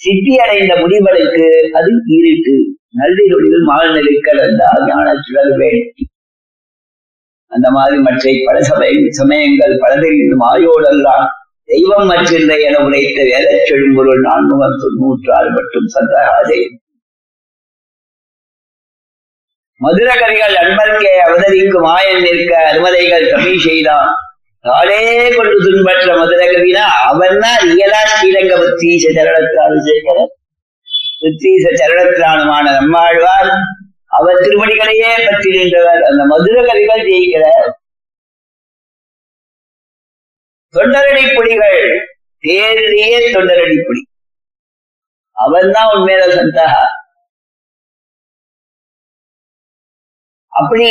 சித்தி 0.00 0.32
அடைந்த 0.44 0.72
முடிவலுக்கு 0.80 1.44
அது 1.78 1.90
இருக்கு. 2.16 2.54
நள்ளிரொழில் 2.98 3.62
மாநிலங்கள் 3.68 4.40
என்றால் 4.46 4.82
ஞானச்சுடர் 4.88 5.52
வேண்டி. 5.60 6.02
அந்த 7.52 7.68
மாதிரி 7.70 7.96
மற்ற 8.06 8.32
பல 8.46 8.56
சமய 8.70 8.92
சமயங்கள் 9.20 9.74
பலதில் 9.82 10.20
மாயோடெல்லாம் 10.42 11.26
தெய்வம் 11.68 12.08
மற்றில்லை 12.10 12.56
என 12.68 12.80
உரைத்த 12.86 13.18
வேதச் 13.28 13.66
செழும்பொருள் 13.68 14.24
நான்முகம் 14.26 14.80
தொன்னூற்றாறு 14.82 15.50
மட்டும் 15.56 15.88
சந்தகாதே 15.94 16.60
மதுரகவிகள் 19.80 20.56
அன்பர்க்கே 20.62 21.14
அவதரிக்கும் 21.26 21.88
ஆயன் 21.94 22.22
நிற்க 22.26 22.52
அனுமதைகள் 22.68 23.30
தமிழ் 23.32 23.64
செய்தான் 23.66 24.10
நாளே 24.64 25.00
கொண்டு 25.36 25.56
துன்பற்ற 25.64 26.10
மதுரகவினா 26.20 26.84
அவன்னா 27.08 27.50
இயலா 27.64 27.70
ரியலா 27.70 28.00
ஸ்ரீரங்க 28.12 28.54
புத்தீச 28.62 29.04
சரணத்தால் 29.16 29.78
சேகரன் 29.86 30.30
புத்தீச 31.22 31.64
சரணத்திரானுமான 31.80 32.64
நம்மாழ்வார் 32.78 33.50
அவர் 34.18 34.42
திருமணிகளையே 34.44 35.12
பற்றி 35.26 35.48
நின்றவர். 35.56 36.02
அந்த 36.08 36.22
மதுர 36.32 36.56
கவிகள் 36.68 37.06
ஜெயிக்கிறார். 37.08 37.68
தொண்டரடி 40.74 41.24
புலிகள். 41.36 41.80
தேரிலேயே 42.44 43.18
தொண்டரடி 43.34 43.76
புலி. 43.86 44.02
அவன் 45.36 45.72
தான் 45.76 45.90
உண்மையில 45.94 46.24
சந்தா 46.38 46.66
அப்படி 50.52 50.88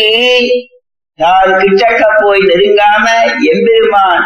நான் 1.20 1.52
கிட்டக்க 1.62 2.04
போய் 2.22 2.42
நெருங்காம 2.50 3.06
எம்பெருமான் 3.52 4.26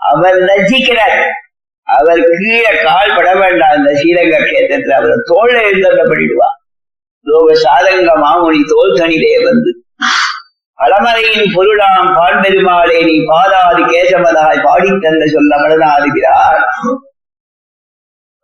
அவர் 0.00 0.38
லஜிக்கிறார். 0.48 1.20
அவர் 1.88 2.20
கீழே 2.40 2.72
கால் 2.86 3.14
பட 3.16 3.28
வேண்டாம். 3.34 3.76
இந்த 3.78 3.90
ஸ்ரீரங்க 4.00 4.36
கேத்திரத்துல 4.50 4.98
அவர் 5.00 5.24
தோல்ல 5.30 5.56
எழுந்த 5.68 6.04
பண்ணிடுவார் 6.10 6.58
லோக 7.26 7.54
சாதங்க 7.64 8.12
மாமுனி 8.24 8.60
தோல் 8.72 8.98
தனிலே 9.00 9.34
வந்து 9.44 9.70
பழமறையின் 10.78 11.52
பொருளாம் 11.56 12.08
பாண்பெருமாளே 12.16 12.96
நீ 13.04 13.16
பாதாதி 13.24 13.82
கேசவதாய் 13.82 14.64
பாடித்தந்த 14.64 15.24
சொல்ல 15.26 15.52
மனதாதுகிறார் 15.56 16.58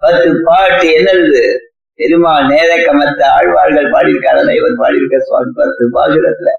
பத்து 0.03 0.29
பாட்டு 0.45 0.87
என்னது? 0.99 1.43
பெருமாள் 1.99 2.47
நேரக்கமத்த 2.51 3.21
ஆழ்வார்கள் 3.37 3.91
பாடியிருக்காரன் 3.91 4.53
இவர் 4.55 4.79
பாடியிருக்க 4.79 5.17
சுவாமி 5.21 5.51
பத்து 5.57 5.85
பாசுரத்துல. 5.93 6.51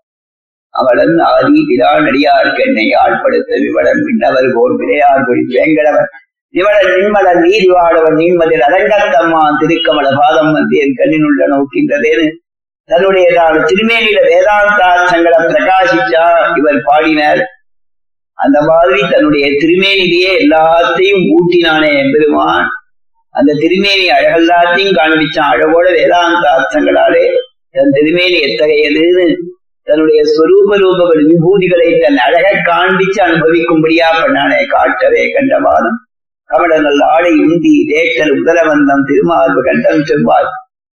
அவளன் 0.73 1.15
ஆதி 1.29 1.61
பிரான் 1.69 2.05
அடியார்க்கு 2.05 2.61
என்னை 2.65 2.85
ஆட்படுத்த 2.93 3.51
விவடன் 3.59 4.01
விண்ணவர் 4.05 4.49
போல் 4.53 4.75
விளையார் 4.77 5.25
கொடி 5.25 5.41
வேங்கடவன். 5.55 6.11
நிவடன் 6.53 6.91
நின்மலன் 6.93 7.41
நீதிவாடவன் 7.45 8.15
நீன்மதில் 8.15 8.63
அரங்கத்தம்மான் 8.67 9.59
திருக்கமல 9.61 10.07
பாதம் 10.21 10.53
வந்து 10.53 10.75
என் 10.77 10.97
கண்ணினுள்ள 10.99 11.43
நோக்கின்றதேன்னு 11.47 12.27
தன்னுடையதான 12.91 13.63
திருமேனியில 13.69 14.19
வேதாந்தார்த்தங்களை 14.29 15.39
பிரகாசிச்சா 15.51 16.25
இவர் 16.59 16.79
பாடினார். 16.83 17.41
அந்த 18.37 18.57
மாதிரி 18.61 19.01
தன்னுடைய 19.11 19.45
திருமேனிலேயே 19.61 20.31
எல்லாத்தையும் 20.43 21.23
ஊட்டினானே 21.35 21.93
பெருமான் 22.13 22.67
அந்த 23.35 23.51
திருமேனி 23.61 24.05
அழகெல்லாத்தையும் 24.17 24.97
காண்பிச்சான். 24.99 25.51
அழகோட 25.53 25.87
வேதாந்த 25.97 26.45
அர்த்தங்களாலே 26.55 27.25
தன் 27.75 27.93
திருமேனி 27.97 28.37
எத்தகையதுன்னு 28.47 29.25
தன்னுடைய 29.87 30.21
ஸ்வரூப 30.31 30.69
ரூபங்கள் 30.81 31.21
விபூதிகளை 31.29 31.87
தன் 32.01 32.19
அழக 32.25 32.47
காண்பிச்சு 32.69 33.19
அனுபவிக்கும்படியா 33.27 34.07
பண்ணானே 34.21 34.59
காட்டவே 34.73 35.23
கண்டவாதம் 35.35 35.99
கமடங்கள் 36.49 36.99
ஆடை 37.13 37.31
உந்தி 37.43 37.73
தேக்கல் 37.91 38.33
உதரவந்தம் 38.39 39.05
திருமார்பு 39.09 39.61
கண்டம் 39.67 40.03
செவ்வாய். 40.09 40.49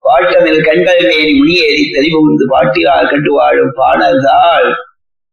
வாட்டமில் 0.04 0.64
கண்கள் 0.64 1.02
மேறி 1.02 1.34
உளியேறி 1.42 1.84
தெளிவுந்து 1.92 2.46
பாட்டியால் 2.50 3.10
கண்டு 3.10 3.32
வாழும் 3.34 3.74
பாடல்தாள் 3.76 4.74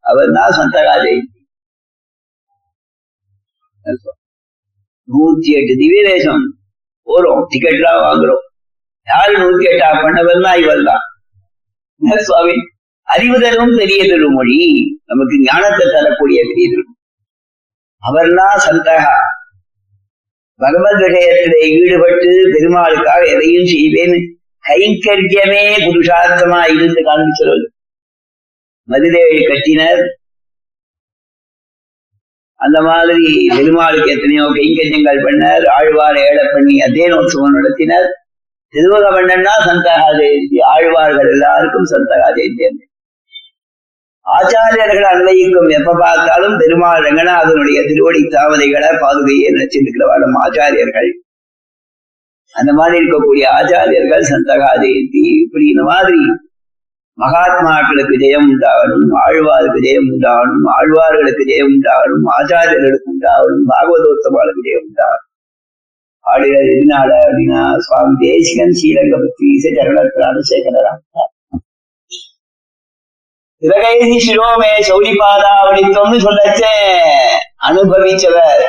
அவர் 0.00 0.30
தான் 0.30 0.56
சந்தகாதே 0.58 1.14
நூத்தி 5.08 5.50
எட்டு 5.58 5.74
திவ்ய 5.76 6.02
தேசம் 6.08 6.42
போறோம் 7.06 7.44
டிக்கெட்லாம் 7.50 8.02
வாங்குறோம். 8.06 8.42
யாரு 9.06 9.32
நூத்தி 9.38 9.64
எட்டா? 9.70 9.88
பண்ணவர்னா 10.02 10.40
தான் 10.40 10.58
இவர் 10.58 10.82
தான் 10.82 11.04
சுவாமி 12.24 12.54
அறிவு 13.02 13.40
தரும் 13.40 13.76
பெரிய 13.76 14.00
திருமொழி. 14.04 14.58
நமக்கு 15.04 15.36
ஞானத்தை 15.38 15.86
தரக்கூடிய 15.92 16.40
பெரிய 16.48 16.68
திருமொழி. 16.68 16.96
அவர்னா 18.02 18.46
சந்தகா. 18.66 19.16
பகவத் 20.60 21.02
விஷயத்திலே 21.04 21.60
ஈடுபட்டு 21.80 22.28
பெருமாளுக்காக 22.54 23.22
எதையும் 23.34 23.66
செய்வேன். 23.66 24.39
கைங்கரியமே 24.64 25.62
புருஷார்த்தமா 25.84 26.60
இருந்து 26.74 27.00
காண்பிச்சவர் 27.08 27.64
மதுரையை 28.88 29.38
கட்டினர். 29.50 30.02
அந்த 32.60 32.78
மாதிரி 32.88 33.28
பெருமாளுக்கு 33.56 34.10
எத்தனையோ 34.14 34.46
கைங்கரியங்கள் 34.56 35.24
பண்ணார். 35.26 35.64
ஆழ்வார் 35.76 36.18
ஏழை 36.26 36.44
பண்ணி 36.54 36.74
அதேனோத்சவம் 36.86 37.56
நடத்தினர். 37.58 38.08
திருவக 38.74 39.06
பண்ணன்னா 39.16 39.54
சந்தகா 39.68 40.08
ஜெயந்தி 40.18 40.58
ஆழ்வார்கள் 40.72 41.30
எல்லாருக்கும் 41.34 41.88
சந்தகா 41.92 42.28
ஜெயந்தி 42.38 42.84
ஆச்சாரியர்கள் 44.26 45.06
அன்வைக்கும் 45.12 45.70
எப்ப 45.76 45.94
பார்த்தாலும் 46.02 46.56
பெருமாள் 46.60 47.04
ரங்கநாதனுடைய 47.06 47.78
திருவடி 47.88 48.20
தாமரைகளை 48.34 48.90
பாதுகையை 49.02 49.48
நினைச்சிருக்கிறவா 49.56 50.14
நம்ம 50.22 50.36
ஆச்சாரியர்கள். 50.46 51.10
அந்த 52.54 52.70
மாதிரி 52.72 52.96
இருக்கக்கூடிய 53.00 53.44
ஆச்சாரியர்கள் 53.56 54.30
சந்தகாதேந்தி 54.32 55.22
இப்படி 55.44 55.64
இந்த 55.64 55.82
மாதிரி 55.90 56.20
மகாத்மாக்களுக்கு 57.18 58.14
ஜெயம் 58.22 58.46
உண்டாகணும் 58.52 59.08
ஆழ்வாருக்கு 59.22 59.80
ஜெயம் 59.86 60.08
உண்டாகணும் 60.12 60.66
ஆழ்வார்களுக்கு 60.76 61.42
ஜெயம் 61.50 61.72
உண்டாகணும் 61.74 62.24
ஆச்சாரியர்களுக்கு 62.36 63.10
உண்டாகணும் 63.14 63.66
பாகவதோத்தமாளுக்கு 63.72 64.62
ஜெயம் 64.68 64.86
உண்டாகணும். 64.88 65.26
ஆடுகள் 66.24 66.70
எதினால 66.74 67.10
அப்படின்னா 67.26 67.60
சுவாமி 67.86 68.14
தேசிகன் 68.24 68.74
ஸ்ரீரங்கபக்தி 68.78 69.48
சரணத்தினால 69.64 70.42
சேகரராம் 70.50 71.02
சிவகைதி 73.62 74.18
சிரோமே 74.26 74.72
சௌரிபாதாவளித்தம்னு 74.88 76.18
சொல்லச்சே 76.26 76.74
அனுபவிச்சவர். 77.68 78.64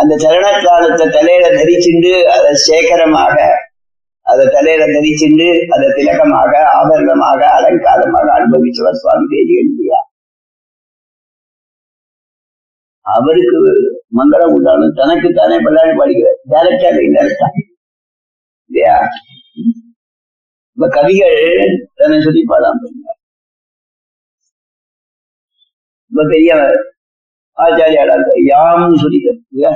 அந்த 0.00 0.12
சரணத்தாளத்தை 0.22 1.06
தலையில 1.16 1.46
தரிச்சுண்டு 1.58 2.12
அதை 2.34 2.50
சேகரமாக 2.66 3.36
அதை 4.26 4.44
தலையில 4.56 4.84
தரிச்சுண்டு 4.94 5.48
அதை 5.74 5.88
திலகமாக 5.98 6.52
ஆபரணமாக 6.78 7.40
அலங்காரமாக 7.58 8.28
அனுபவிச்சவர் 8.38 9.00
சுவாமி 9.02 9.26
தேசிகன் 9.34 9.74
அவருக்கு 13.06 13.58
மங்களம் 14.18 14.54
உண்டாலும் 14.54 14.96
தனக்கு 15.00 15.28
தானே 15.38 15.56
பல்லாடி 15.64 15.92
பாடுகிறார். 15.98 16.38
டேரக்டா 16.52 16.88
இன்டேரக்டா 17.06 17.48
இல்லையா? 18.70 18.96
இப்ப 20.78 20.88
கவிகள் 20.96 21.36
தன்னை 21.98 22.16
சொல்லி 22.26 22.42
பாடாம 22.52 22.82
இப்ப 26.12 26.24
பெரியவர் 26.32 26.76
ஆச்சாரியாடா 27.58 28.14
இருந்தா 28.16 28.34
யாம்னு 28.48 28.96
சொல்லிட்டார் 29.02 29.38
இல்லையா 29.50 29.70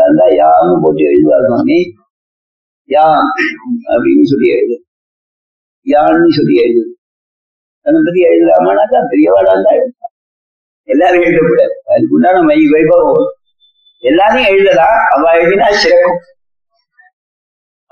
இருந்தா 0.00 0.26
யாம்னு 0.40 0.76
போட்டு 0.84 1.02
எழுதுவார் 1.10 1.46
சுவாமி 1.48 1.78
யாம் 2.88 3.28
அப்படின்னு 3.92 4.24
சொல்லி 4.32 4.48
எழுது 4.56 4.76
யான்னு 5.86 6.32
சொல்லி 6.38 6.56
எழுது 6.64 6.82
அதை 7.86 8.00
பத்தி 8.00 8.20
எழுதலாமானாக்கா 8.26 8.98
பெரியவாடா 9.12 9.52
இருந்தா 9.54 9.72
எழுதலாம் 9.78 10.10
எல்லாரும் 10.88 11.24
எழுதக்கூடாது 11.24 11.74
அதுக்கு 11.92 12.16
உண்டான 12.16 12.42
மை 12.48 12.58
வைபவம் 12.74 13.30
எல்லாரையும் 14.02 14.50
எழுதலாம் 14.52 14.98
அவ 15.14 15.32
எழுதினா 15.38 15.66
சிறக்கும் 15.82 16.20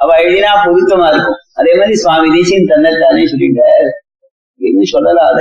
அவ 0.01 0.13
எழுதினா 0.23 0.51
பொருத்தமா 0.65 1.07
இருக்கும் 1.13 1.41
அதே 1.55 1.73
மாதிரி 1.79 1.97
சுவாமி 2.03 2.29
தேசியம் 2.37 2.71
தன்னைத்தானே 2.71 3.25
சொல்லிட்டார் 3.33 3.89
என்ன 4.61 4.87
சொல்லலாத 4.93 5.41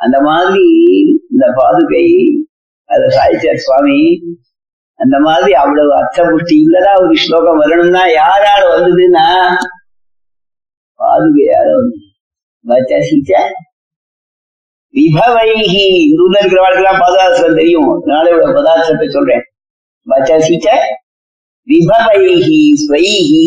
அந்த 0.00 0.16
மாதிரி 0.20 0.64
இந்த 1.32 1.46
பாதுகை 1.56 2.06
அது 2.84 3.04
சாய்ச்சார் 3.08 3.62
சுவாமி. 3.64 4.00
அந்த 4.94 5.18
மாதிரி 5.18 5.52
அவ்வளவு 5.52 5.92
அர்த்தபுஷ்டி 6.00 6.56
இல்லதா 6.64 6.92
ஒரு 7.02 7.14
ஸ்லோகம் 7.16 7.58
வரணும்னா 7.58 8.02
யாரால 8.06 8.62
வந்ததுன்னா 8.74 9.26
பாதுகையால 11.00 11.68
வந்து. 11.74 11.98
விபவைகி 14.94 15.84
இந்த 16.08 16.22
ஊர்ல 16.22 16.40
இருக்கிறவாளுக்கெல்லாம் 16.40 17.02
பதார்த்தம் 17.04 17.54
தெரியும். 17.54 18.06
நாளையோட 18.06 18.46
பதார்த்தத்தை 18.58 19.08
சொல்றேன். 19.08 19.44
வச்சசிச்ச 20.06 20.68
விபவைகி 21.68 22.62
ஸ்வைகி 22.82 23.46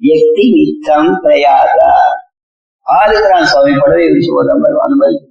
வியக்தி 0.00 0.44
நித்தம் 0.54 1.10
பிரயாதா. 1.24 1.92
ஆளுகிறான் 2.86 3.48
சுவாமி 3.50 3.72
படவை 3.72 4.06
பகவான் 4.62 4.86
அனுபவிக்கிறார் 4.86 5.29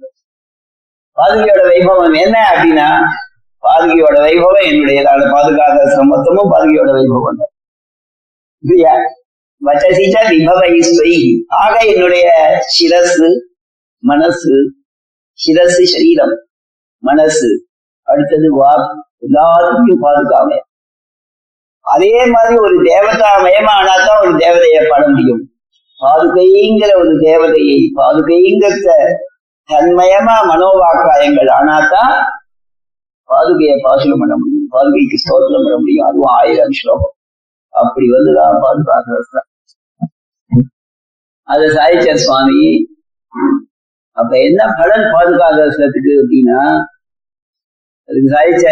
பாதுகையோட 1.20 1.62
வைபவம் 1.70 2.14
என்ன 2.14 2.36
அப்படின்னா 2.50 2.88
பாதுகையோட 3.62 4.16
வைபவம் 4.20 4.68
என்னுடையதான 4.68 5.30
பாதுகாத 5.32 5.78
மொத்தமும் 6.02 6.52
பாதுகையோட 6.52 6.90
வைபவம் 6.92 7.40
இல்லையா 8.64 8.94
வச்சசிச்ச 9.62 10.16
விபவை 10.30 10.70
ஸ்வைகி 10.88 11.30
ஆக 11.48 11.74
என்னுடைய 11.84 12.26
சிரசு 12.76 13.28
மனசு 14.02 14.54
சிரசு 15.38 15.82
சரீரம் 15.82 16.34
மனசு 17.02 17.50
அடுத்தது 18.06 18.48
வா 18.56 18.70
எல்லாத்தையும் 19.22 20.02
பாதுகாம. 20.02 20.48
அதே 21.86 22.24
மாதிரி 22.26 22.54
ஒரு 22.58 22.76
தேவதா 22.84 23.30
மயமானாதான் 23.42 24.20
ஒரு 24.20 24.32
தேவதையை 24.38 24.88
பாட 24.88 25.08
முடியும். 25.08 25.42
பாதுகைங்கிற 26.00 26.90
ஒரு 26.96 27.12
தேவதையை 27.20 27.78
பாதுகைங்கிற 27.94 28.68
தன்மயமா 29.70 30.36
மனோவாக்காயங்கள் 30.50 31.50
ஆனாதான் 31.58 32.14
பாதுகையை 33.28 33.76
பாசுரம் 33.86 34.20
பண்ண 34.22 34.34
முடியும். 34.36 34.68
பாதுகைக்கு 34.74 35.16
ஸ்தோத்திரம் 35.22 35.64
பண்ண 35.66 35.76
முடியும். 35.78 36.06
அதுவும் 36.08 36.32
ஆயிரம் 36.38 36.76
ஸ்லோகம். 36.80 37.14
அப்படி 37.74 38.06
வந்துதான் 38.06 38.62
பாதுகாக்கிறது 38.64 39.42
அது 41.48 41.66
சாய்ச்சர் 41.76 42.22
சுவாமி. 42.24 42.62
அப்ப 44.16 44.32
என்ன 44.38 44.60
பலன் 44.78 45.06
பாதுகாதத்துக்கு 45.14 46.12
அப்படின்னா 46.22 46.60
அதுக்கு 48.08 48.30
சாதிச்ச 48.34 48.66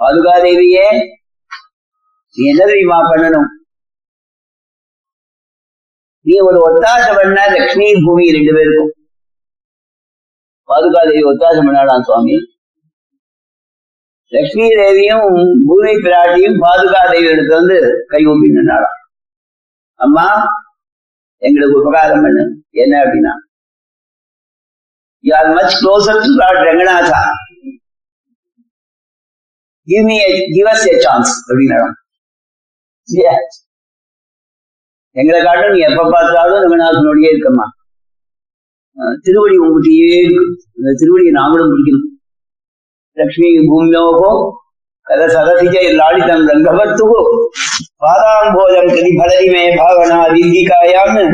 பாதுகாதேவியே 0.00 0.86
நீ 2.36 2.42
என்ன 2.52 2.62
தெரியுமா 2.66 2.98
பண்ணணும்? 3.10 3.48
நீ 6.26 6.34
ஒரு 6.48 6.58
ஒத்தாசம் 6.66 7.18
பண்ண 7.18 7.38
லக்ஷ்மி 7.56 7.86
பூமி 8.04 8.24
ரெண்டு 8.34 8.52
பேருக்கும். 8.56 8.90
பாதுகாதேவி 10.70 11.22
ஒத்தாசம் 11.30 11.66
பண்ணாடாம் 11.68 12.04
சுவாமி. 12.08 12.36
லக்ஷ்மி 14.32 14.66
தேவியும் 14.80 15.26
பூமி 15.68 15.92
பிராட்டியும் 16.04 16.58
பாதுகாதேவி 16.64 17.26
எடுத்து 17.32 17.54
வந்து 17.58 17.78
கை 18.12 18.22
ஊப்பி 18.32 18.50
அம்மா 20.04 20.26
எங்களுக்கு 21.42 21.80
உபகாரம் 21.80 22.22
பண்ணு. 22.24 22.44
என்ன 22.82 22.94
அப்படின்னா 23.04 23.32
you 25.24 25.32
are 25.40 25.50
much 25.58 25.74
closer 25.82 26.22
to 26.24 26.30
lord 26.40 26.64
Ranganatha. 26.68 27.20
Give 29.88 30.06
me 30.08 30.16
give 30.54 30.68
us 30.72 30.86
a 30.92 30.94
chance 31.06 31.32
அப்படின்னா 31.50 31.78
எங்களை 35.16 35.40
காட்டும் 35.42 35.74
நீ 35.74 35.80
எப்ப 35.88 36.02
பார்த்தாலும் 36.10 36.62
ரங்கநாதனுடைய 36.62 37.32
இருக்கம்மா. 37.32 37.66
திருவடி 39.24 39.56
உங்ககிட்டயே 39.58 40.08
இருக்கு. 40.20 40.42
அந்த 40.76 40.90
திருவடியை 41.00 41.32
நாமளும் 41.38 41.70
பிடிக்கணும் 41.72 42.08
லக்ஷ்மி 43.16 43.48
பூமியோகோ 43.68 44.30
கத 45.06 45.22
சதசிஜ 45.34 45.76
லாடிதம் 46.00 46.44
ரங்கவத்து 46.50 47.04
பாதாம்போதம் 48.02 48.90
கதி 48.90 49.10
பலரிமே 49.20 49.62
பாவனா 49.78 50.18
தீர்கிகாயான்னு 50.34 51.24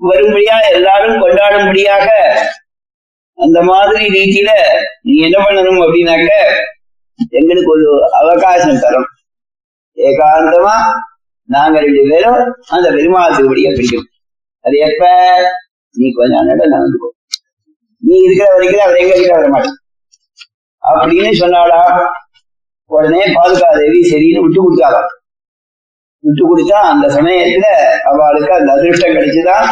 வரும்படியா 0.00 0.56
எல்லாரும் 0.72 1.22
கொண்டாடும்படியாக 1.22 2.06
அந்த 3.38 3.58
மாதிரி 3.62 4.02
ரீதியில 4.14 4.50
நீ 5.02 5.14
என்ன 5.26 5.36
பண்ணணும் 5.44 5.80
அப்படின்னாக்க 5.84 6.30
எங்களுக்கு 7.38 7.70
ஒரு 7.70 7.86
அவகாசம் 8.20 8.82
தரும். 8.82 9.08
ஏகாந்தமா 9.98 10.76
நாங்க 11.48 11.76
ரெண்டு 11.80 12.02
பேரும் 12.10 12.40
அந்த 12.74 12.86
பெருமாள் 12.96 13.36
திருவடியை 13.36 13.70
பிடிக்கும். 13.72 14.06
அது 14.64 14.76
எப்ப? 14.86 15.04
நீ 15.96 16.06
கொஞ்ச 16.12 16.34
நேரம் 16.48 16.74
நடந்துக்கோ 16.74 17.08
நீ 18.02 18.14
இருக்கிற 18.20 18.46
வரைக்கும் 18.52 18.84
அவர் 18.84 19.00
எங்க 19.02 19.32
வர 19.32 19.48
மாட்டேன் 19.48 19.78
அப்படின்னு 20.82 21.32
சொன்னாடா 21.40 21.80
உடனே 22.90 23.22
பாதுகாதேவி 23.34 24.00
சரின்னு 24.10 24.44
விட்டு 24.44 24.60
கொடுத்தாளா? 24.60 25.02
விட்டு 26.24 26.42
கொடுத்தா 26.44 26.78
அந்த 26.90 27.06
சமயத்துல 27.16 27.66
அவளுக்கு 28.10 28.52
அந்த 28.56 28.70
அதிருஷ்டம் 28.72 29.14
கிடைச்சுதான் 29.14 29.66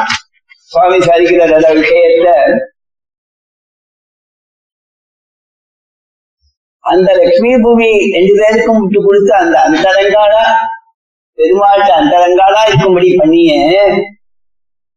சுவாமி 0.70 0.98
சாதிக்கிற 1.06 1.44
நல்ல 1.52 1.68
விஷயத்துல 1.78 2.30
அந்த 6.84 7.08
லட்சுமி 7.18 7.50
பூமி 7.64 7.88
ரெண்டு 8.14 8.34
பேருக்கும் 8.38 8.80
விட்டு 8.82 9.00
கொடுத்து 9.00 9.32
அந்த 9.40 9.56
அந்தரங்கால 9.66 10.34
பெருமாள்கிட்ட 11.40 11.92
அந்தரங்காலா 12.00 12.62
இருக்கும்படி 12.68 13.10
பண்ணிய 13.16 13.52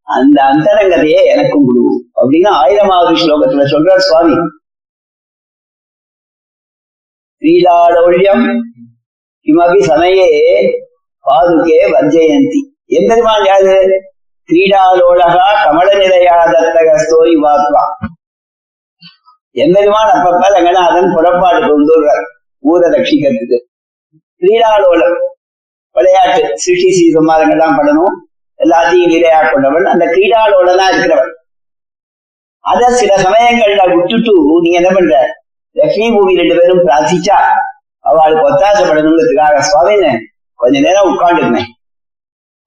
அந்த 0.07 0.37
அந்தரங்கதையே 0.51 1.19
எனக்கும் 1.33 1.67
குரு 1.67 1.83
அப்படின்னு 2.19 2.49
ஆயிரமாவது 2.61 3.21
ஸ்லோகத்துல 3.21 3.65
சொல்றார் 3.73 4.05
சுவாமி. 4.07 4.35
ஸ்ரீலாடோல்யம் 7.41 8.43
கிமபி 9.47 9.79
சமயே 9.89 10.27
பாதுகே 11.25 11.79
வர்ஜயந்தி. 11.93 12.59
எம்பெருமான் 12.97 13.47
யாரு? 13.47 13.75
கிரீடாலோழகா 14.49 15.45
கமல 15.63 15.89
நிலையா 15.99 16.35
தத்தகஸ்தோரி 16.53 17.35
வாத்வா 17.43 17.83
எம்பெருமான் 19.55 20.11
அப்பப்ப 20.15 20.43
ரங்கநாதன் 20.55 21.13
புறப்பாடு 21.15 21.59
கொண்டு 21.67 21.95
ஊரை 22.63 22.87
ரட்சிக்கிறதுக்கு 22.95 23.57
கிரீடாலோலம் 24.41 25.17
விளையாட்டு 25.95 26.41
சிருஷ்டி 26.63 26.89
சீசமாரங்கள்லாம் 26.97 27.77
பண்ணணும். 27.79 28.13
எல்லாத்தையும் 28.59 29.11
விளையாட 29.13 29.45
கொண்டவன் 29.51 29.93
அந்த 29.93 30.05
தான் 30.79 30.91
இருக்கிறவள். 30.91 31.31
அத 32.59 32.89
சில 32.99 33.13
சமயங்கள்ல 33.25 33.83
விட்டுட்டு 33.93 34.33
நீ 34.65 34.69
என்ன 34.79 34.89
பண்ற? 34.93 35.15
லட்சுமி 35.75 36.07
பூமி 36.15 36.39
ரெண்டு 36.39 36.55
பேரும் 36.59 36.83
பிரார்த்திச்சா 36.87 37.37
அவளுக்கு 38.05 38.45
ஒத்தாசப்படணுங்கிறதுக்காக 38.49 39.59
சுவாமின்னு 39.69 40.11
கொஞ்ச 40.59 40.75
நேரம் 40.85 41.09
உட்காந்துருந்தேன் 41.11 41.69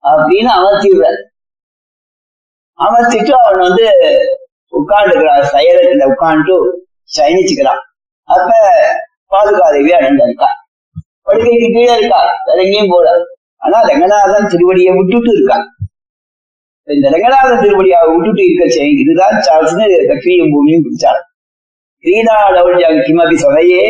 அப்படின்னு 0.03 0.51
அமர்த்திடுற 0.57 1.07
அமர்த்திட்டு 2.79 3.33
அவன் 3.39 3.63
வந்து 3.67 3.85
உட்காந்துக்கிறான் 4.79 5.49
சைலத்துல 5.53 6.07
உட்காந்துட்டு 6.13 6.55
சயனிச்சுக்கிறான். 7.17 7.81
அப்ப 8.29 8.51
பாதுகாதேவி 9.27 9.91
அண்ணன் 9.97 10.19
படுக்கைக்கு 11.27 11.67
கீழே 11.75 11.93
இருக்கா? 11.99 12.21
வேற 12.45 12.57
எங்கேயும் 12.65 12.93
போல 12.93 13.07
ஆனா 13.57 13.77
ரங்கநாதன் 13.89 14.49
திருவடியை 14.51 14.91
விட்டுட்டு 14.97 15.31
இருக்கான். 15.37 15.65
இந்த 16.87 17.07
ரங்கநாதன் 17.13 17.61
திருவடியை 17.63 17.97
விட்டுட்டு 18.11 18.43
இருக்க 18.43 18.65
செய்யும் 18.75 18.99
இதுதான் 19.03 19.35
சார்ஸ்னு 19.47 19.87
லக்ஷ்மியும் 20.11 20.51
பூமியும் 20.53 20.83
பிடிச்சார். 20.85 21.21
கிரீடாளவுஜம் 22.03 22.99
கிமபி 23.05 23.37
சமயே 23.45 23.83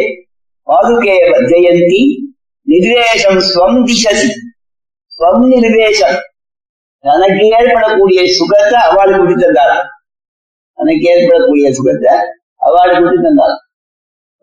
பாதுகே 0.67 1.17
ஜெயந்தி 1.51 2.01
நிர்வேஷம் 2.67 3.39
ஸ்வம் 3.49 3.77
திசதி. 3.87 4.29
ஸ்வம் 5.17 5.45
நிர்வேஷம். 5.65 6.17
தனக்கு 7.03 7.43
ஏற்படக்கூடிய 7.57 8.21
சுகத்தை 8.37 8.79
அவளுக்கு 8.89 9.21
விட்டு 9.25 9.43
தந்தாள். 9.43 9.77
தனக்கு 10.77 11.05
ஏற்படக்கூடிய 11.13 11.67
சுகத்தை 11.77 12.13
அவளுக்கு 12.67 13.03
விட்டு 13.03 13.21
தந்தாள். 13.27 13.55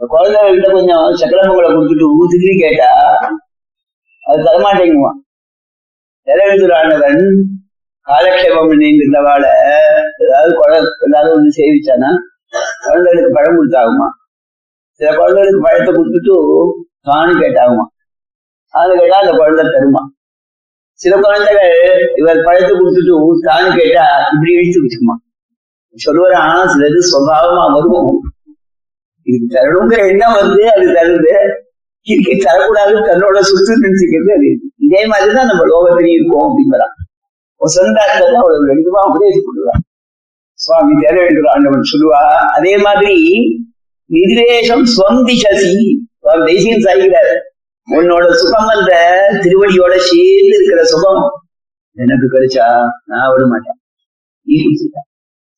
குழந்தைகிட்ட 0.00 0.68
கொஞ்சம் 0.76 1.04
சக்கரமங்களை 1.20 1.68
கொடுத்துட்டு 1.70 2.06
ஊத்துக்கு 2.18 2.52
கேட்டா 2.62 2.90
அது 4.24 4.46
தரமாட்டேங்குவான் 4.48 5.18
நிறைவேற்றுறானவன் 6.26 7.20
காலக்ஷேபம் 8.06 8.68
பண்ணிருந்தவாள 8.70 9.44
ஏதாவது 10.24 10.50
குழந்தை 10.60 10.90
ஏதாவது 11.06 11.30
வந்து 11.36 11.50
சேவிச்சானா 11.58 12.10
குழந்தைகளுக்கு 12.86 13.30
பழம் 13.36 13.56
கொடுத்தாகுமா? 13.58 14.08
சில 15.00 15.08
குழந்தைகளுக்கு 15.18 15.62
பழத்தை 15.66 15.90
கொடுத்துட்டு 15.94 16.34
காணு 17.08 17.32
கேட்டாகுமா? 17.40 17.84
அது 18.74 18.92
கேட்டா 19.00 19.16
அந்த 19.22 19.32
குழந்தை 19.40 19.64
தருமா? 19.74 20.02
சில 21.00 21.14
குழந்தைகள் 21.24 21.72
இவர் 22.20 22.44
பழத்தை 22.48 22.72
கொடுத்துட்டு 22.74 23.14
தானு 23.48 23.70
கேட்டா 23.80 24.04
இப்படி 24.32 24.52
இழுத்து 24.58 24.82
வச்சுக்குமா? 24.84 25.16
சொல்லுவாரான் 25.96 26.70
சிலது 26.74 27.00
சுவாவமா 27.10 27.64
வருவோம் 27.74 28.12
இது 29.24 29.38
தரணுங்கிற 29.48 30.08
எண்ணம் 30.08 30.36
வந்து 30.40 30.62
அது 30.74 30.86
தருது. 30.88 31.32
இதுக்கு 32.02 32.32
தரக்கூடாது 32.32 32.94
தன்னோட 33.08 33.36
சுத்து 33.48 33.72
நினைச்சுக்கிறது 33.82 34.30
அது. 34.36 34.50
இதே 34.78 35.06
மாதிரிதான் 35.06 35.46
நம்ம 35.46 35.64
லோகத்திலேயே 35.64 36.14
இருக்கோம் 36.14 36.46
அப்படிங்கிறான். 36.50 36.94
சொந்த 37.64 38.00
அவ்வளவு 38.00 38.66
ரெண்டுமா 38.66 39.00
உபதேசப்படுவான் 39.10 39.82
சுவாமி 40.52 40.92
தேரவேந்திர 41.02 41.48
ஆண்டவன் 41.48 41.90
சொல்லுவா 41.92 42.22
அதே 42.56 42.76
மாதிரி 42.76 43.16
நிதிரேஷம் 44.06 44.84
சுவந்தி 44.84 45.34
சசி. 45.34 45.74
தேசியம் 46.46 46.78
சாய்கிறார் 46.78 47.32
உன்னோட 47.90 48.32
சுகம் 48.32 48.66
அந்த 48.66 48.92
திருவடியோட 49.42 49.94
சேர்ந்து 49.96 50.54
இருக்கிற 50.56 50.84
சுகம் 50.84 51.24
எனக்கு 51.96 52.26
கிடைச்சா 52.32 52.66
நான் 53.04 53.32
விட 53.32 53.46
மாட்டேன். 53.46 53.78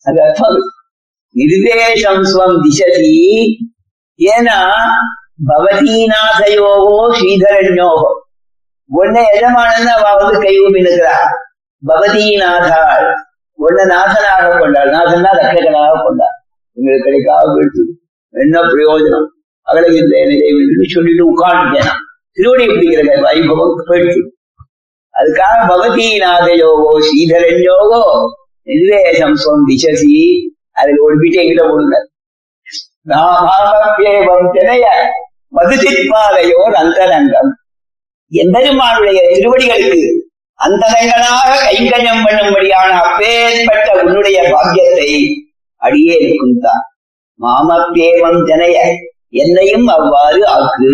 அது 0.03 0.23
அர்த்தம். 0.23 0.57
நிர்தேசம் 1.37 2.23
ஸ்வம் 2.25 2.61
திசதி 2.63 3.17
ஏன்னா 4.21 4.59
பவதீநாசயோகோ 5.49 6.95
ஸ்ரீதரண்யோகோ 7.17 8.11
உன்னை 8.91 9.23
எஜமானன் 9.33 9.91
அவ 9.95 10.13
வந்து 10.19 10.39
கைகூப்பி 10.45 10.81
நிற்கிறா 10.81 11.17
பவதீநாதாள் 11.83 13.07
உன்னை 13.59 13.85
நாசனாக 13.93 14.49
கொண்டாள் 14.55 14.91
நாசன்னா 14.91 15.31
ரட்சகனாக 15.39 16.01
கொண்டாள் 16.03 16.37
எங்களுக்கு 16.77 17.07
கிடைக்காம 17.07 17.53
போயிட்டு 17.53 17.83
என்ன 18.35 18.63
பிரயோஜனம் 18.71 19.29
அவளுக்கு 19.67 20.01
இந்த 20.03 20.17
நிலை 20.25 20.49
சொல்லிட்டு 20.95 21.25
உட்காந்துட்டேன் 21.33 21.93
திருவடி 22.37 22.65
பிடிக்கிற 22.67 23.15
வைபவம் 23.27 23.77
போயிடுச்சு 23.89 24.23
அதுக்காக 25.15 25.57
பவதீநாத 25.71 26.49
யோகோ 26.61 26.91
ஸ்ரீதரன் 27.07 27.63
யோகோ 27.69 28.03
நிர்வேஷம் 28.67 29.39
சொன் 29.45 29.65
திசசி 29.69 30.17
அதில் 30.77 31.05
ஒரு 31.07 31.17
பீட்டை 31.23 31.39
எங்கிட்ட 31.43 31.65
போடுங்க 31.71 31.97
நாமேவம் 33.11 34.49
தினைய 34.55 34.87
மதுசிற்பாதையோர் 35.57 36.75
அந்தரங்கம். 36.83 37.51
எம்பெருமானுடைய 38.33 39.19
திருவடிகளுக்கு 39.33 40.01
அந்தரங்களாக 40.59 41.51
கைங்கரியம் 41.65 42.25
பண்ணும்படியான 42.27 42.91
அப்பேற்பட்ட 43.03 43.89
உன்னுடைய 44.03 44.39
பாக்கியத்தை 44.53 45.11
அடியே 45.83 46.17
இருக்கும் 46.25 46.59
தான். 46.65 46.83
மாமப்பேமம் 47.41 48.43
தினைய 48.49 48.77
என்னையும் 49.43 49.87
அவ்வாறு 49.97 50.41
ஆக்கு. 50.55 50.93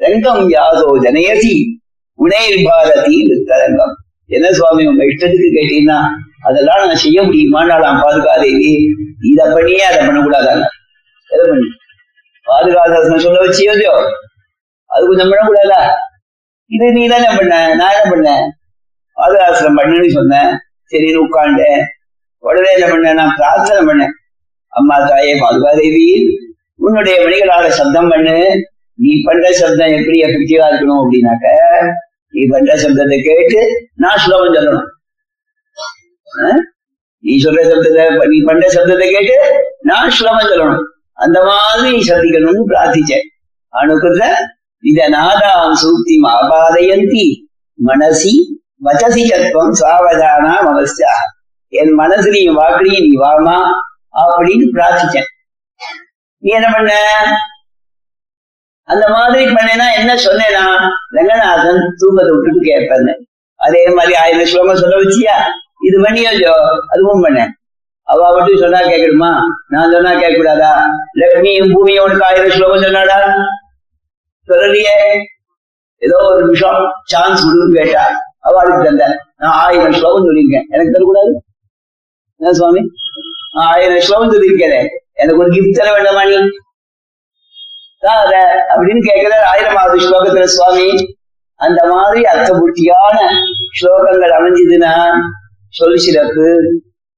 ரங்கம் 0.00 0.44
யாதோ 0.54 0.88
ஜனயசி 1.04 1.54
உனைர் 2.18 2.58
பாரதி 2.66 3.16
வித்தரங்கம். 3.28 3.94
என்ன 4.30 4.46
சுவாமி 4.58 4.82
உங்க 4.90 5.02
இஷ்டத்துக்கு 5.10 5.48
கேட்டீங்கன்னா 5.56 5.98
அதெல்லாம் 6.46 6.80
நான் 6.88 7.02
செய்ய 7.04 7.18
முடியுமா? 7.26 7.60
நான் 7.70 8.02
பாதுகாதேவி 8.04 8.70
இதை 9.30 9.44
பண்ணியே 9.54 9.84
அதை 9.88 10.00
பண்ணக்கூடாதாங்க 10.06 10.64
எதை 11.30 11.44
பண்ணி? 11.50 11.68
பாதுகாதாசனம் 12.46 13.24
சொல்ல 13.24 13.38
வச்சியோ 13.44 13.94
அது 14.90 15.02
கொஞ்சம் 15.10 15.30
பண்ணக்கூடாதா? 15.30 15.80
இது 16.70 16.86
நீ 16.96 17.02
தானே 17.12 17.30
பண்ண? 17.38 17.54
நான் 17.80 17.94
என்ன 17.94 18.06
பண்ணேன் 18.12 18.44
பாதுகாசனம் 19.16 19.78
பண்ணுன்னு 19.78 20.08
சொன்னேன். 20.18 20.50
சரி 20.92 21.08
உட்காண்டேன் 21.24 21.80
உடனே 22.44 22.70
என்ன 22.76 22.86
பண்ணேன் 22.92 23.18
நான் 23.20 23.36
பிரார்த்தனை 23.38 23.82
பண்ணேன். 23.88 24.14
அம்மா 24.72 24.96
தாயே 25.10 25.34
பாதுகாதேவி 25.44 26.06
உன்னுடைய 26.84 27.16
மணிகளால 27.24 27.66
சப்தம் 27.78 28.10
பண்ணு. 28.12 28.36
நீ 28.98 29.10
பண்ற 29.26 29.46
சப்தம் 29.60 29.94
எப்படி 29.98 30.18
எஃபெக்டிவா 30.26 30.66
இருக்கணும் 30.70 31.00
அப்படின்னாக்க 31.02 31.46
நீ 32.36 32.42
பண்ற 32.46 32.72
சப்தத்தை 32.80 33.18
கேட்டு 33.20 33.60
நான் 33.96 34.22
ஸ்லோகம் 34.24 34.56
சொல்லணும் 34.56 34.88
நீ 37.24 37.34
சொல்ற 37.44 37.60
சப்தத்தை 37.68 38.26
நீ 38.32 38.38
பண்ற 38.48 38.66
சப்தத்தை 38.74 39.08
கேட்டு 39.08 39.36
நான் 39.82 40.12
ஸ்லோகம் 40.16 40.50
சொல்லணும் 40.50 40.84
அந்த 41.18 41.38
மாதிரி 41.46 42.00
சந்திக்கணும்னு 42.08 42.64
பிரார்த்திச்சேன் 42.72 43.26
அணுக்குத 43.72 44.22
இத 44.84 45.08
நாதாம் 45.14 45.74
சூக்தி 45.80 46.16
அபாதயந்தி 46.32 47.26
மனசி 47.78 48.34
வச்சசி 48.86 49.22
தத்துவம் 49.30 49.74
சாவதானா 49.80 50.52
மனசா 50.68 51.14
என் 51.72 51.92
மனசுலையும் 52.00 52.58
வாக்குலையும் 52.60 53.06
நீ 53.06 53.14
வாமா 53.22 53.58
அப்படின்னு 54.22 54.66
பிரார்த்திச்சேன் 54.76 55.28
நீ 56.42 56.50
என்ன 56.58 56.68
பண்ண 56.74 56.90
அந்த 58.92 59.04
மாதிரி 59.14 59.44
பண்ணினா 59.56 59.86
என்ன 60.00 60.12
சொன்னேனா 60.24 60.64
ரங்கநாதன் 61.16 61.80
தூங்கத்தை 62.00 62.32
விட்டுட்டு 62.34 62.60
கேட்பேன் 62.70 63.12
அதே 63.60 63.82
மாதிரி 63.96 64.14
ஆயிரம் 64.22 64.50
ஸ்லோகம் 64.50 64.80
சொல்ல 64.82 64.96
வச்சியா? 65.02 65.36
இது 65.86 65.96
பண்ணியோ 66.04 66.30
அதுவும் 66.92 67.24
பண்ணேன் 67.24 67.52
அவ 68.12 68.26
மட்டும் 68.34 68.60
சொன்னா 68.62 68.80
கேட்கணுமா? 68.90 69.30
நான் 69.72 69.92
சொன்னா 69.94 70.10
கேட்க 70.20 70.36
கூடாதா 70.36 70.72
லக்ஷ்மியும் 71.20 71.72
பூமியும் 71.74 72.04
உனக்கு 72.06 72.26
ஆயிரம் 72.28 72.54
ஸ்லோகம் 72.56 72.84
சொன்னாடா 72.84 73.16
சொல்லலையே. 74.48 74.96
ஏதோ 76.02 76.16
ஒரு 76.28 76.40
நிமிஷம் 76.44 76.78
சான்ஸ் 77.12 77.44
கொடுன்னு 77.46 77.78
கேட்டா 77.78 78.04
அவளுக்கு 78.48 78.84
தந்த 78.86 79.04
நான் 79.42 79.56
ஆயிரம் 79.64 79.96
ஸ்லோகம் 79.98 80.26
சொல்லியிருக்கேன். 80.28 80.66
எனக்கு 80.74 80.94
தரக்கூடாது? 80.94 81.32
என்ன 82.40 82.52
சுவாமி? 82.58 82.82
நான் 83.54 83.68
ஆயிரம் 83.72 84.04
ஸ்லோகம் 84.08 84.32
சொல்லியிருக்கேன். 84.34 84.86
எனக்கு 85.22 85.42
ஒரு 85.44 85.50
கிஃப்ட் 85.56 85.78
தர 85.80 85.90
வேண்டாமா 85.96 86.22
நீ? 86.30 86.38
அப்படின்னு 88.02 89.02
கேட்கிறார் 89.08 89.46
ஆயிரமாவது 89.52 89.98
ஸ்லோகத்துல 90.06 90.42
சுவாமி 90.42 90.88
அந்த 91.60 91.80
மாதிரி 91.92 92.22
அர்த்தபூர்த்தியான 92.22 93.18
ஸ்லோகங்கள் 93.78 94.32
அமைஞ்சதுன்னா 94.38 94.92
சொல் 95.68 95.96
சிறப்பு 95.96 96.48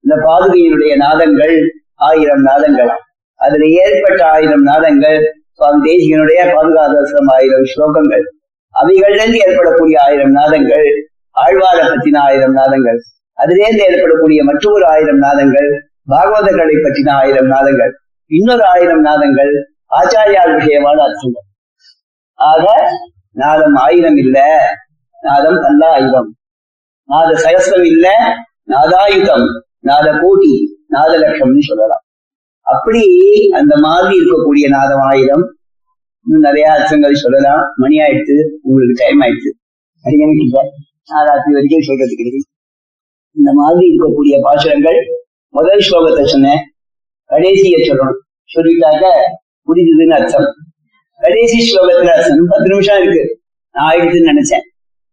இந்த 0.04 0.14
பாதுகையினுடைய 0.26 0.96
நாதங்கள் 0.96 1.56
ஆயிரம் 1.94 2.40
நாதங்கள். 2.40 2.92
அதுல 3.34 3.66
ஏற்பட்ட 3.82 4.26
ஆயிரம் 4.26 4.62
நாதங்கள் 4.62 5.18
சுவாமி 5.52 5.80
தேசிகனுடைய 5.88 6.40
பாதுகாதர்சனம் 6.54 7.30
ஆயிரம் 7.34 7.66
ஸ்லோகங்கள். 7.72 8.24
அவைகளிலிருந்து 8.74 9.38
ஏற்படக்கூடிய 9.46 10.00
ஆயிரம் 10.02 10.30
நாதங்கள் 10.30 10.88
ஆழ்வார 11.30 11.78
பற்றின 11.88 12.18
ஆயிரம் 12.18 12.52
நாதங்கள். 12.52 12.98
அதிலேருந்து 13.38 13.82
ஏற்படக்கூடிய 13.88 14.44
மற்றொரு 14.44 14.86
ஆயிரம் 14.86 15.18
நாதங்கள் 15.18 15.68
பாகவதர்களை 16.10 16.76
பற்றின 16.86 17.10
ஆயிரம் 17.10 17.46
நாதங்கள். 17.46 17.92
இன்னொரு 18.30 18.64
ஆயிரம் 18.66 19.00
நாதங்கள் 19.00 19.52
ஆச்சாரியால் 19.90 20.56
விஷயமான 20.58 20.98
அர்த்தங்கள் 21.06 21.46
ஆக 22.38 22.64
நாதம் 23.42 23.76
ஆயிரம் 23.84 24.18
இல்ல 24.24 24.38
நாதம் 25.22 25.58
பல்லாயிரம். 25.62 26.28
நாத 27.08 27.30
சகசம் 27.44 27.86
இல்ல 27.92 28.06
நாதாயுதம் 28.72 29.46
நாத 29.88 30.06
கோட்டி 30.20 30.52
நாத 30.94 31.12
லட்சம்னு 31.18 31.62
சொல்லலாம். 31.68 32.04
அப்படி 32.66 33.04
அந்த 33.58 33.74
மாதிரி 33.84 34.14
இருக்கக்கூடிய 34.18 34.66
நாதம் 34.76 35.04
ஆயிரம் 35.10 35.44
நிறைய 36.26 36.66
அர்த்தங்கள் 36.72 37.22
சொல்லலாம். 37.24 37.62
மணி 37.82 37.96
ஆயிடுச்சு 38.04 38.36
உங்களுக்கு 38.62 38.96
டைம் 39.02 39.22
ஆயிடுச்சு 39.24 39.50
அடிக்கடி 40.04 40.46
ராத்திரி 41.28 41.54
வரைக்கும் 41.56 41.86
சொல்றது 41.88 42.14
கிடையாது 42.18 42.40
இந்த 43.36 43.50
மாதிரி 43.60 43.84
இருக்கக்கூடிய 43.90 44.36
பாசுரங்கள் 44.46 44.98
முதல் 45.54 45.84
ஸ்லோகத்தை 45.88 46.24
சொன்னேன். 46.32 46.62
கடைசியை 47.30 47.78
சொல்லணும். 47.88 48.18
சொல்லிட்டாக்க 48.50 49.06
புரிஞ்சுதுன்னு 49.68 50.16
அர்த்தம். 50.18 50.48
கடைசி 51.20 51.58
ஸ்லோகத்துல 51.68 52.10
பத்து 52.52 52.68
நிமிஷம் 52.72 52.98
இருக்கு. 53.02 53.22
நான் 53.74 53.86
ஆயிடுதுன்னு 53.88 54.30
நினைச்சேன். 54.32 54.64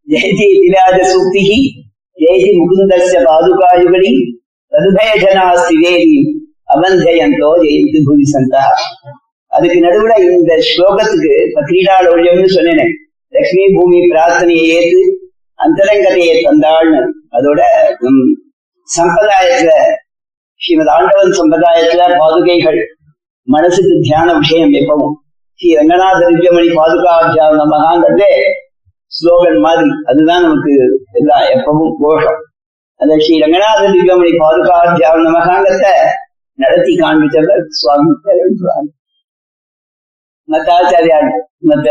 ஜெயதி 0.08 0.48
விராஜ 0.64 0.98
சூக்திகி 1.12 1.60
ஜெயதி 2.18 2.50
முகுந்தச 2.60 3.14
பாதுகாயுகளி 3.28 4.14
ததுபயஜனாஸ்தி 4.72 5.76
வேதி 5.84 6.20
அவந்தயந்தோ 6.74 7.50
ஜெயந்தி 7.64 8.00
பூமி 8.08 8.26
சந்தா. 8.34 8.64
அதுக்கு 9.52 9.78
நடுவுல 9.86 10.14
இந்த 10.38 10.54
ஸ்லோகத்துக்கு 10.70 11.34
பத்ரீடாள் 11.56 12.10
ஒழியம்னு 12.14 12.50
சொன்னேன். 12.56 12.94
லக்ஷ்மி 13.34 13.66
பூமி 13.76 14.00
பிரார்த்தனையை 14.12 14.66
ஏத்து 14.78 15.02
அந்தரங்கதையை 15.60 16.36
தந்தாள்னு. 16.48 17.02
அதோட 17.38 17.62
சம்பிரதாயத்துல 18.88 19.72
ஸ்ரீமத் 20.62 20.92
ஆண்டவன் 20.96 21.38
சம்பிரதாயத்துல 21.40 22.04
பாதுகைகள். 22.22 22.82
மனசுக்கு 23.48 23.94
தியான 24.02 24.30
விஷயம் 24.38 24.74
எப்பவும். 24.80 25.16
ஸ்ரீ 25.60 25.70
ரங்கநாத 25.76 26.20
நித்தியமணி 26.30 26.70
பாதுகாத்தியான 26.80 27.66
மகாங்கிறதே 27.74 28.32
ஸ்லோகன் 29.12 29.60
மாதிரி. 29.60 29.90
அதுதான் 30.06 30.44
நமக்கு 30.44 30.72
எல்லாம் 31.12 31.46
எப்பவும் 31.56 31.94
கோஷம். 32.02 32.40
அந்த 33.00 33.14
ஸ்ரீ 33.18 33.36
ரங்கநாத 33.44 33.82
திவ்யமணி 33.94 34.32
பாதுகாத்தியான 34.44 35.32
மகாங்கத்தை 35.38 35.94
நடத்தி 36.60 36.94
காண்பித்தவர் 36.96 37.64
சுவாமி 37.80 38.12
சுவாமி. 38.60 38.90
மத்த 40.50 40.68
ஆச்சாரியார் 40.80 41.30
மத்த 41.70 41.90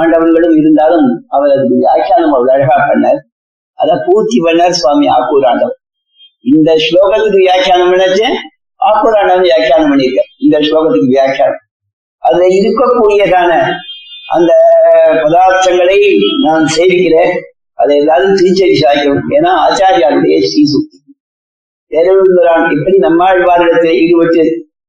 ஆண்டவர்களும் 0.00 0.56
இருந்தாலும் 0.58 1.08
அவர் 1.28 1.52
அதுக்கு 1.54 1.76
வியாக்கியானம் 1.76 2.32
அவர் 2.32 2.52
அழகா 2.54 2.76
பண்ணார். 2.90 3.20
அதை 3.78 3.94
பூர்த்தி 4.06 4.38
பண்ணார் 4.46 4.78
சுவாமி 4.80 5.06
ஆக்கூர் 5.16 5.48
ஆண்டவர். 5.50 5.76
இந்த 6.44 6.70
ஸ்லோகத்துக்கு 6.84 7.40
வியாக்கியானம் 7.46 7.94
நினைச்சேன் 7.96 8.36
ஆக்கூர் 8.86 9.40
வியாக்கியானம் 9.40 9.90
பண்ணியிருக்க 9.90 10.22
இந்த 10.38 10.56
ஸ்லோகத்துக்கு 10.58 11.14
வியாக்கியானம். 11.16 11.62
அதுல 12.22 12.46
இருக்கக்கூடியதான 12.58 13.50
அந்த 14.26 14.52
பதார்த்தங்களை 15.22 15.98
நான் 16.44 16.66
சேவிக்கிறேன். 16.76 17.32
அதை 17.74 17.96
எல்லாரும் 17.96 18.34
திருச்செடி 18.34 18.76
சாய்க்கணும். 18.82 19.26
ஏன்னா 19.36 19.50
ஆச்சாரியாளுடைய 19.64 20.36
ஸ்ரீசுக்தி. 20.48 20.96
தேரழுந்தரான் 21.92 22.64
எப்படி 22.76 22.96
நம்மாழ்வாரிடத்தை 22.98 23.92
ஈடுபட்டு 24.00 24.44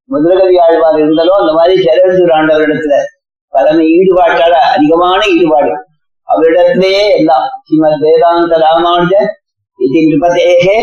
முதலகவி 0.09 0.55
ஆழ்வார் 0.59 0.97
இருந்தாலோ 1.01 1.33
அந்த 1.41 1.51
மாதிரி 1.53 1.75
தேரழுந்தூர் 1.85 2.33
ஆண்டவரிடத்துல 2.37 2.95
பரம 3.53 3.83
ஈடுபாட்டால 3.97 4.53
அதிகமான 4.75 5.19
ஈடுபாடு. 5.33 5.73
அவரிடத்திலேயே 6.27 7.03
எல்லாம் 7.17 7.45
ஸ்ரீமத் 7.65 8.01
வேதாந்த 8.05 8.57
ராமானுஜ 8.65 9.13
இது 9.79 9.99
நிருபதேகே 10.07 10.77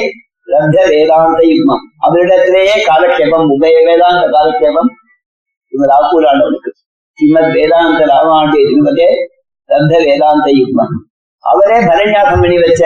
லப்த 0.48 0.82
வேதாந்த 0.90 1.39
யுக்மம் 1.47 1.85
அவரிடத்திலேயே 2.06 2.74
காலக்ஷேபம் 2.89 3.48
உபய 3.55 3.77
வேதாந்த 3.86 4.24
காலக்ஷேபம் 4.35 4.90
இவர் 5.73 5.93
ஆக்கூர் 5.97 6.27
ஸ்ரீமத் 7.18 7.52
வேதாந்த 7.55 8.01
ராமானுஜ 8.10 8.56
திருமதே 8.64 9.10
ரத்த 9.70 9.93
வேதாந்த 10.02 10.48
யுக்மம் 10.56 10.94
அவரே 11.44 11.78
பரண்யாசம் 11.89 12.43
பண்ணி 12.43 12.59
வச்ச 12.59 12.82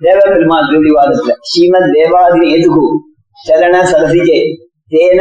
தேவ 0.00 0.20
பெருமாள் 0.26 0.68
திருவிவாதத்துல 0.68 1.32
ஸ்ரீமத் 1.48 1.90
தேவாதி 1.94 2.44
எதுகு 2.56 2.84
சரண 3.38 3.76
சரசிகே 3.90 4.38
தேன 4.92 5.20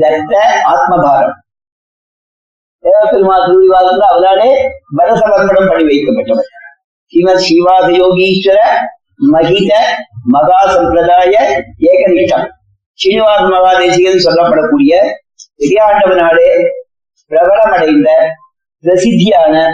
தத்த 0.00 0.32
ஆத்மபாரம் 0.72 1.36
தேவ 2.84 3.00
பெருமாள் 3.06 3.46
திருவிவாதத்துல 3.46 4.08
அவராலே 4.10 4.50
பரசமர்ப்பணம் 4.98 5.70
பண்ணி 5.70 5.86
வைக்கப்பட்டவர் 5.90 6.50
ஸ்ரீமத் 7.12 7.42
ஸ்ரீவாச 7.44 7.88
யோகீஸ்வர 7.96 8.58
மகித 9.28 9.72
மகா 10.24 10.74
சம்பிரதாய 10.74 11.64
ஏகநிஷ்டம். 11.78 12.48
ஸ்ரீனிவாச 12.92 13.42
மகாதேசிகன் 13.42 14.24
சொல்லப்படக்கூடிய 14.26 14.92
பெரியாண்டவனாலே 15.58 16.68
பிரபலமடைந்த 17.30 18.08
பிரசித்தியான 18.82 19.68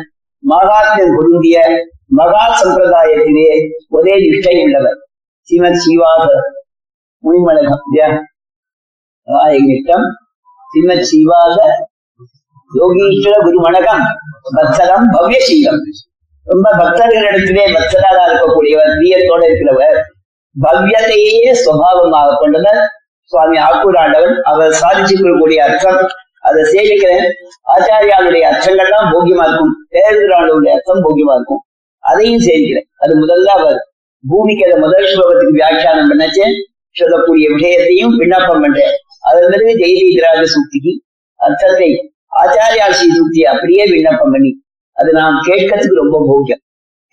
மகாத்மியம் 0.48 1.14
பொருந்திய 1.16 1.86
மகா 2.06 2.62
சம்பிரதாயத்திலே 2.62 3.68
ஒரே 3.88 4.14
நிஷ்டை 4.14 4.62
உள்ளவர். 4.62 4.98
ஸ்ரீமத் 5.40 5.78
ஸ்ரீவாச 5.82 6.26
முனிமலகம் 7.22 7.82
நிஷ்டம். 9.68 10.06
ஸ்ரீமத் 10.70 11.06
ஸ்ரீவாச 11.10 11.58
யோகீஸ்வர 12.74 13.34
குருமணகம் 13.46 14.04
பக்தரம் 14.56 15.06
பவ்யசீலம். 15.12 15.82
ரொம்ப 16.46 16.66
பக்தர்களிடத்திலே 16.80 17.64
பக்தராக 17.76 18.18
இருக்கக்கூடியவர் 18.26 18.92
பிரியத்தோட 18.98 19.42
இருக்கிறவர் 19.48 19.96
பவ்யத்தையே 20.56 21.50
சுவாவமாக 21.64 22.36
கொண்டவர். 22.42 22.80
சுவாமி 23.32 23.56
ஆக்கூராண்டவர் 23.68 24.34
அவர் 24.50 24.72
சாதிச்சுக்கக்கூடிய 24.82 25.58
அர்த்தம் 25.68 26.00
அதை 26.48 26.60
சேவிக்கிறேன் 26.72 27.26
ஆச்சாரியாளுடைய 27.74 28.42
அர்த்தங்கள்லாம் 28.50 29.08
போகியமா 29.14 29.44
இருக்கும். 29.48 29.72
பேருந்துராளுடைய 29.94 30.72
அர்த்தம் 30.76 31.02
போகியமா 31.06 31.32
இருக்கும். 31.38 31.62
அதையும் 32.04 32.44
சேமிக்கிறேன். 32.46 32.86
அது 33.02 33.12
முதல்ல 33.22 33.48
அவர் 33.58 33.78
பூமிக்கு 34.24 34.66
அதை 34.68 34.76
முதல் 34.84 35.08
ஸ்லோகத்துக்கு 35.12 35.58
வியாக்கியானம் 35.60 36.10
பண்ணச்சு. 36.10 36.44
சொல்லக்கூடிய 36.96 37.46
விஷயத்தையும் 37.54 38.14
விண்ணப்பம் 38.20 38.62
பண்றேன். 38.64 38.94
அதன் 39.28 39.48
பிறகு 39.52 39.72
ஜெயதீதிராஜ 39.82 40.42
சூக்திக்கு 40.54 40.92
அர்த்தத்தை 41.40 41.88
ஆச்சாரியாசி 42.42 42.96
ஸ்ரீ 42.98 43.08
சூக்தி 43.16 43.40
அப்படியே 43.52 43.84
விண்ணப்பம் 43.94 44.32
பண்ணி 44.34 44.50
அது 44.98 45.10
நாம் 45.18 45.36
கேட்கறதுக்கு 45.48 46.02
ரொம்ப 46.02 46.16
முக்கியம் 46.30 46.62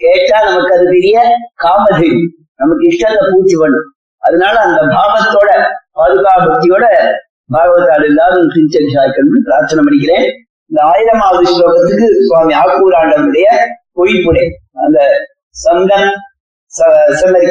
கேட்டா 0.01 0.37
நமக்கு 0.47 0.71
அது 0.77 0.85
பெரிய 0.95 1.17
காமதி. 1.63 2.09
நமக்கு 2.61 2.83
இஷ்டத்தை 2.91 3.25
பூச்சி 3.33 3.55
பண்ணும். 3.61 3.87
அதனால 4.23 4.55
அந்த 4.67 4.79
பாவத்தோட 4.95 5.49
பாதுகா 5.97 6.33
பக்தியோட 6.47 6.85
பாகவதால் 7.53 8.05
எல்லாரும் 8.09 8.51
திருச்செவி 8.53 8.89
சாய்க்கணும்னு 8.95 9.45
பிரார்த்தனை 9.47 9.81
பண்ணிக்கிறேன். 9.85 10.25
இந்த 10.71 10.79
ஆயிரமாவது 10.91 11.45
ஸ்லோகத்துக்கு 11.53 12.07
சுவாமி 12.27 12.53
ஆக்கூர் 12.61 12.97
ஆண்டவருடைய 12.99 13.47
பொய்ப்புரை. 13.97 14.45
அந்த 14.83 14.99
சந்தன் 15.63 16.11
செம்மறி 17.19 17.49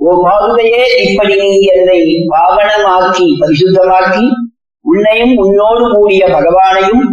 ஓ 0.00 0.12
பாதுகையே 0.24 0.84
இப்படி 1.06 1.34
நீ 1.40 1.48
என்னை 1.74 1.98
பாவனமாக்கி 2.34 3.26
பரிசுத்தமாக்கி 3.40 4.24
உன்னையும் 4.84 5.34
உன்னோடு 5.42 5.82
கூடிய 5.94 6.22
பகவானையும் 6.36 7.04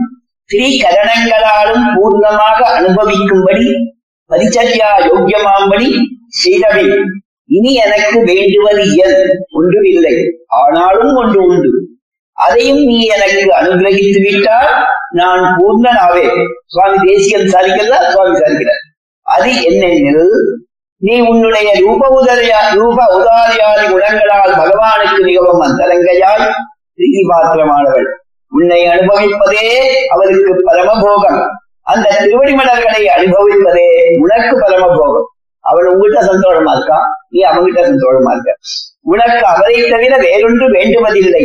திரிகரணங்களாலும் 0.54 1.86
பூர்ணமாக 1.96 2.60
அனுபவிக்கும்படி 2.76 3.68
பரிச்சரியா 4.32 4.90
யோக்கியமாம்படி 5.08 5.90
செய்தவை. 6.44 6.86
இனி 7.46 7.74
எனக்கு 7.74 8.24
வேண்டுவது 8.26 8.84
இயல் 8.94 9.20
ஒன்றுமில்லை. 9.50 10.16
ஆனாலும் 10.48 11.16
ஒன்று 11.16 11.40
உண்டு. 11.46 11.70
அதையும் 12.34 12.82
நீ 12.86 13.06
எனக்கு 13.06 13.42
அனுகிரகித்து 13.60 14.20
விட்டால் 14.22 14.72
நான் 15.12 15.44
பூர்ணனாவே 15.58 16.26
சுவாமி 16.66 16.98
தேசியம் 17.08 17.48
சாதிக்கல 17.48 18.12
சுவாமி 18.12 18.36
சாதிக்கிறார். 18.40 18.84
அது 19.22 19.64
என்னென்னில் 19.64 20.26
நீ 21.02 21.20
உன்னுடைய 21.20 21.70
ரூப 21.80 22.22
உதரியா 22.22 22.60
ரூப 22.74 23.00
உதாரியாதி 23.18 23.86
குணங்களால் 23.90 24.54
பகவானுக்கு 24.62 25.24
மிகவும் 25.24 25.60
அந்தரங்கையாய் 25.60 26.46
பிரீதி 26.94 27.24
பாத்திரமானவள். 27.28 28.08
உன்னை 28.50 28.88
அனுபவிப்பதே 28.88 29.66
அவருக்கு 30.08 30.64
பரமபோகம். 30.66 31.42
அந்த 31.82 32.16
திருவடி 32.20 32.54
மலர்களை 32.54 33.08
அனுபவிப்பதே 33.08 33.90
உனக்கு 34.18 34.60
பரமபோகம். 34.60 35.28
அவள் 35.60 35.86
உங்ககிட்ட 35.86 36.34
சந்தோஷமா 36.34 36.72
இருக்கான் 36.76 37.08
நீ 37.30 37.40
அவங்கிட்ட 37.42 37.82
சந்தோஷமா 37.92 38.32
இருக்க. 38.32 38.56
உனக்கு 39.02 39.46
அவரை 39.46 39.90
தவிர 39.90 40.18
வேறொன்று 40.18 40.72
வேண்டுவதில்லை. 40.72 41.44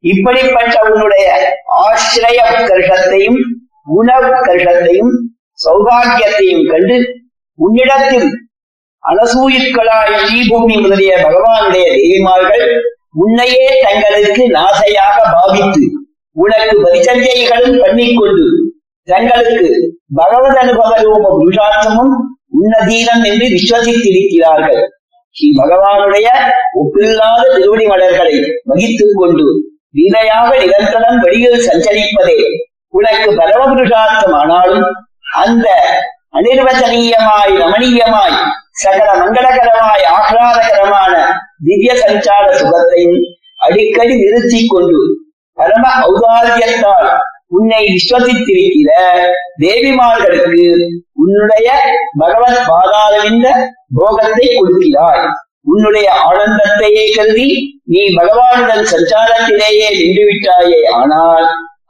இப்படிப்பட்ட 0.00 0.90
உன்னுடைய 0.90 1.54
ஆசிரிய 1.64 2.42
கருஷத்தையும் 2.70 3.38
உணவு 3.84 4.28
கருஷத்தையும் 4.28 5.12
சௌபாகியத்தையும் 5.64 6.66
கண்டு 6.70 6.96
உன்னிடத்தில் 7.58 8.30
அனசூயிற்களாய் 9.02 10.14
ஸ்ரீபூமி 10.20 10.82
முதலிய 10.82 11.16
பகவானுடைய 11.16 11.84
தேவிமார்கள் 11.96 12.80
உன்னையே 13.12 13.80
தங்களுக்கு 13.82 14.48
நாசையாக 14.48 15.16
பாவித்து 15.32 15.82
உனக்கு 16.36 16.76
பரிச்சரியைகளும் 16.82 17.78
பண்ணிக்கொண்டு 17.80 18.44
தங்களுக்கு 19.08 19.68
பகவத் 20.14 20.58
அனுபவ 20.58 20.92
ரூப 21.02 21.24
புருஷார்த்தமும் 21.38 22.14
உன்னதீனம் 22.56 23.24
என்று 23.24 23.46
விஸ்வசித்திருக்கிறார்கள். 23.46 24.80
ஸ்ரீ 25.36 25.46
பகவானுடைய 25.56 26.26
ஒப்பில்லாத 26.72 27.42
திருவடி 27.54 27.86
மலர்களை 27.86 28.34
வகித்துக் 28.64 29.16
கொண்டு 29.16 29.46
வீதையாக 29.90 30.50
நிரந்தரம் 30.62 31.18
வெளியில் 31.18 31.64
சஞ்சரிப்பதே 31.66 32.36
உனக்கு 32.94 33.30
பரமபுருஷார்த்தம் 33.34 34.32
ஆனாலும் 34.32 34.86
அந்த 35.36 35.66
அனிர்வச்சனீயமாய் 36.38 37.54
ரமணீயமாய் 37.56 38.36
சகல 38.82 39.08
மங்களகரமாய் 39.20 40.04
ஆஹ்லாதகரமான 40.14 41.12
திவ்ய 41.64 41.92
சஞ்சார 42.02 42.46
சுகத்தையும் 42.60 43.18
அடிக்கடி 43.60 44.14
நிறுத்திக் 44.14 44.72
கொண்டு 44.72 45.00
பரம 45.58 45.84
ஔதாரியத்தால் 46.06 47.08
உன்னை 47.46 47.80
விஸ்வசித்திருக்கிற 47.86 48.90
தேவிமார்களுக்கு 49.58 50.64
உன்னுடைய 51.12 51.68
பகவத் 52.18 52.64
பாதாரவிந்த 52.68 53.48
போகத்தை 53.94 54.46
கொடுக்கிறாய். 54.54 55.24
உன்னுடைய 55.62 56.08
ஆனந்தத்தையே 56.28 57.04
கருதி 57.16 57.48
நீ 57.84 58.00
பகவானுடன் 58.16 58.90
சஞ்சாரத்திலேயே 58.92 59.88
நின்று 59.98 60.24
விட்டாயே 60.30 60.80
ஆனால் 60.92 61.46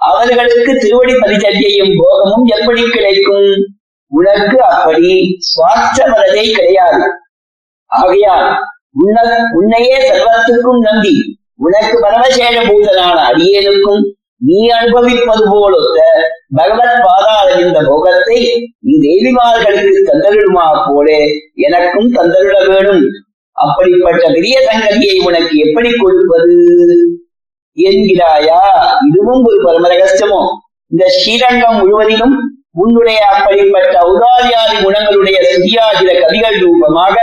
அவர்களுக்கு 0.09 0.73
திருவடி 0.79 1.15
பரிச்சரியும் 1.15 1.95
போகமும் 2.03 2.45
எப்படி 2.57 2.83
கிடைக்கும்? 2.91 3.51
உனக்கு 4.13 4.59
அப்படி 4.63 5.13
சுவார்த்த 5.49 5.99
மனதை 6.11 6.45
கிடையாது. 6.53 7.05
ஆகையால் 7.91 8.49
உன்ன 9.03 9.23
உன்னையே 9.53 9.97
சர்வத்துக்கும் 10.11 10.81
நம்பி 10.81 11.15
உனக்கு 11.57 11.99
பரமசேஷ 12.01 12.63
பூதனான 12.63 13.19
அடியேனுக்கும் 13.33 14.13
நீ 14.37 14.69
அனுபவிப்பது 14.69 15.51
போலொத்த 15.51 16.03
பகவத் 16.55 17.03
பாதாள 17.03 17.53
இந்த 17.53 17.83
போகத்தை 17.87 18.71
நீ 18.81 18.99
தேவிமார்களுக்கு 18.99 19.95
தந்தருடுமா 20.07 20.85
போலே 20.87 21.33
எனக்கும் 21.55 22.15
தந்தருட 22.15 22.69
வேணும் 22.69 23.03
அப்படிப்பட்ட 23.53 24.31
பெரிய 24.33 24.71
சங்கதியை 24.73 25.25
உனக்கு 25.25 25.59
எப்படி 25.59 25.91
கொடுப்பது? 25.91 26.55
என்கிறாயா? 27.77 28.59
இதுவும் 29.09 29.45
ஒரு 29.45 29.61
பரம 29.63 29.89
ரகசியமோ. 29.89 30.47
இந்த 30.87 31.07
ஸ்ரீரங்கம் 31.07 31.77
முழுவதிலும் 31.77 32.54
உன்னுடைய 32.75 33.19
அப்படிப்பட்ட 33.33 33.95
ஔதாரியாதி 34.07 34.77
குணங்களுடைய 34.85 35.39
சுதியாகிற 35.51 36.11
கவிகள் 36.23 36.59
ரூபமாக 36.61 37.17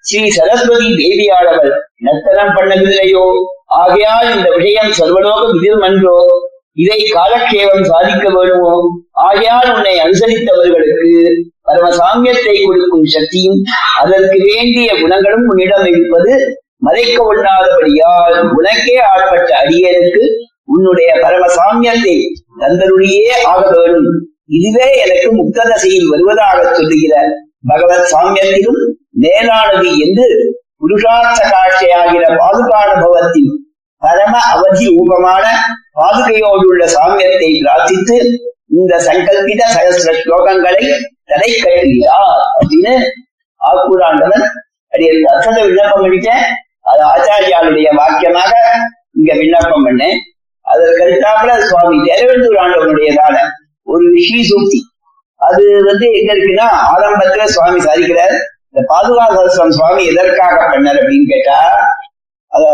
ஸ்ரீ 0.00 0.22
சரஸ்வதி 0.28 0.88
தேவியானவள் 0.94 1.72
நர்த்தனம் 1.98 2.54
பண்ணவில்லையோ? 2.56 3.24
ஆகையால் 3.66 4.28
இந்த 4.34 4.48
விஷயம் 4.56 4.92
சர்வலோக 4.98 5.40
விதிர்மன்றோ? 5.52 6.18
இதை 6.74 6.98
காலக்ஷேபம் 7.14 7.84
சாதிக்க 7.84 8.26
வேணுமோ? 8.28 8.74
ஆகையால் 9.26 9.68
உன்னை 9.74 9.94
அனுசரித்தவர்களுக்கு 10.00 11.12
பரமசாமியத்தை 11.62 12.54
கொடுக்கும் 12.66 13.08
சக்தியும் 13.14 13.60
அதற்கு 14.00 14.38
வேண்டிய 14.50 14.90
குணங்களும் 15.00 15.46
உன்னிடம் 15.48 15.86
இருப்பது 15.86 16.32
மறைக்க 16.78 17.18
ஒண்ணாதபடியால் 17.24 18.36
உனக்கே 18.58 18.96
ஆட்பட்ட 19.10 19.50
அடியனுக்கு 19.62 20.22
உன்னுடைய 20.64 21.10
பரமசாமியத்தை 21.24 22.16
சாமியத்தை 22.60 23.44
ஆக 23.52 23.62
வேண்டும். 23.78 24.18
இதுவே 24.48 24.88
எனக்கு 25.04 25.28
முக்ததசையில் 25.38 26.10
வருவதாக 26.12 26.58
சொல்லுகிற 26.76 27.14
பகவத் 27.66 28.10
சாமியத்திலும் 28.12 28.82
மேலானது 29.24 29.88
என்று 30.04 30.26
புருஷார்த்த 30.80 31.40
காட்சியாகிற 31.54 32.24
பாதுகானுபவத்தின் 32.40 33.50
பரம 34.02 34.34
அவதி 34.52 34.86
ரூபமான 34.96 35.44
பாதுகையோடுள்ள 35.98 36.82
சாமியத்தை 36.96 37.48
பிரார்த்தித்து 37.56 38.16
இந்த 38.78 38.94
சங்கல்பித 39.06 39.62
சகசிர 39.74 40.10
ஸ்லோகங்களை 40.22 40.84
தடை 41.30 41.50
கட்டுகிறார் 41.54 42.42
அப்படின்னு 42.58 42.94
ஆக்கூராண்டவன் 43.60 44.46
அடிய 44.92 45.08
அர்த்தத்தை 45.32 45.62
விண்ணப்பம் 45.66 46.02
பண்ணிட்டேன். 46.04 46.44
அது 46.90 47.02
ஆச்சாரியாளுடைய 47.12 47.88
வாக்கியமாக 48.00 48.52
இங்க 49.18 49.30
விண்ணப்பம் 49.34 49.86
பண்ணேன். 49.86 50.18
அதற்கு 50.66 51.02
அடுத்தாப்புல 51.04 51.52
சுவாமி 51.68 51.96
தேரவேந்தூர் 52.06 52.60
ஆண்டவனுடையதான 52.64 53.36
ஒரு 53.88 54.06
ஸ்ரீ 54.26 54.40
சூக்தி. 54.42 54.78
அது 55.40 55.62
வந்து 55.84 56.06
எங்க 56.12 56.30
இருக்குன்னா 56.34 56.68
ஆரம்பத்துல 56.92 57.44
சுவாமி 57.54 57.80
சாதிக்கிறார். 57.80 58.36
இந்த 58.68 58.80
பாதுகாசம் 58.88 59.70
சுவாமி 59.70 60.02
எதற்காக 60.06 60.56
பண்ணார் 60.62 61.00
அப்படின்னு 61.00 61.28
கேட்டா 61.28 61.58
அத 62.52 62.64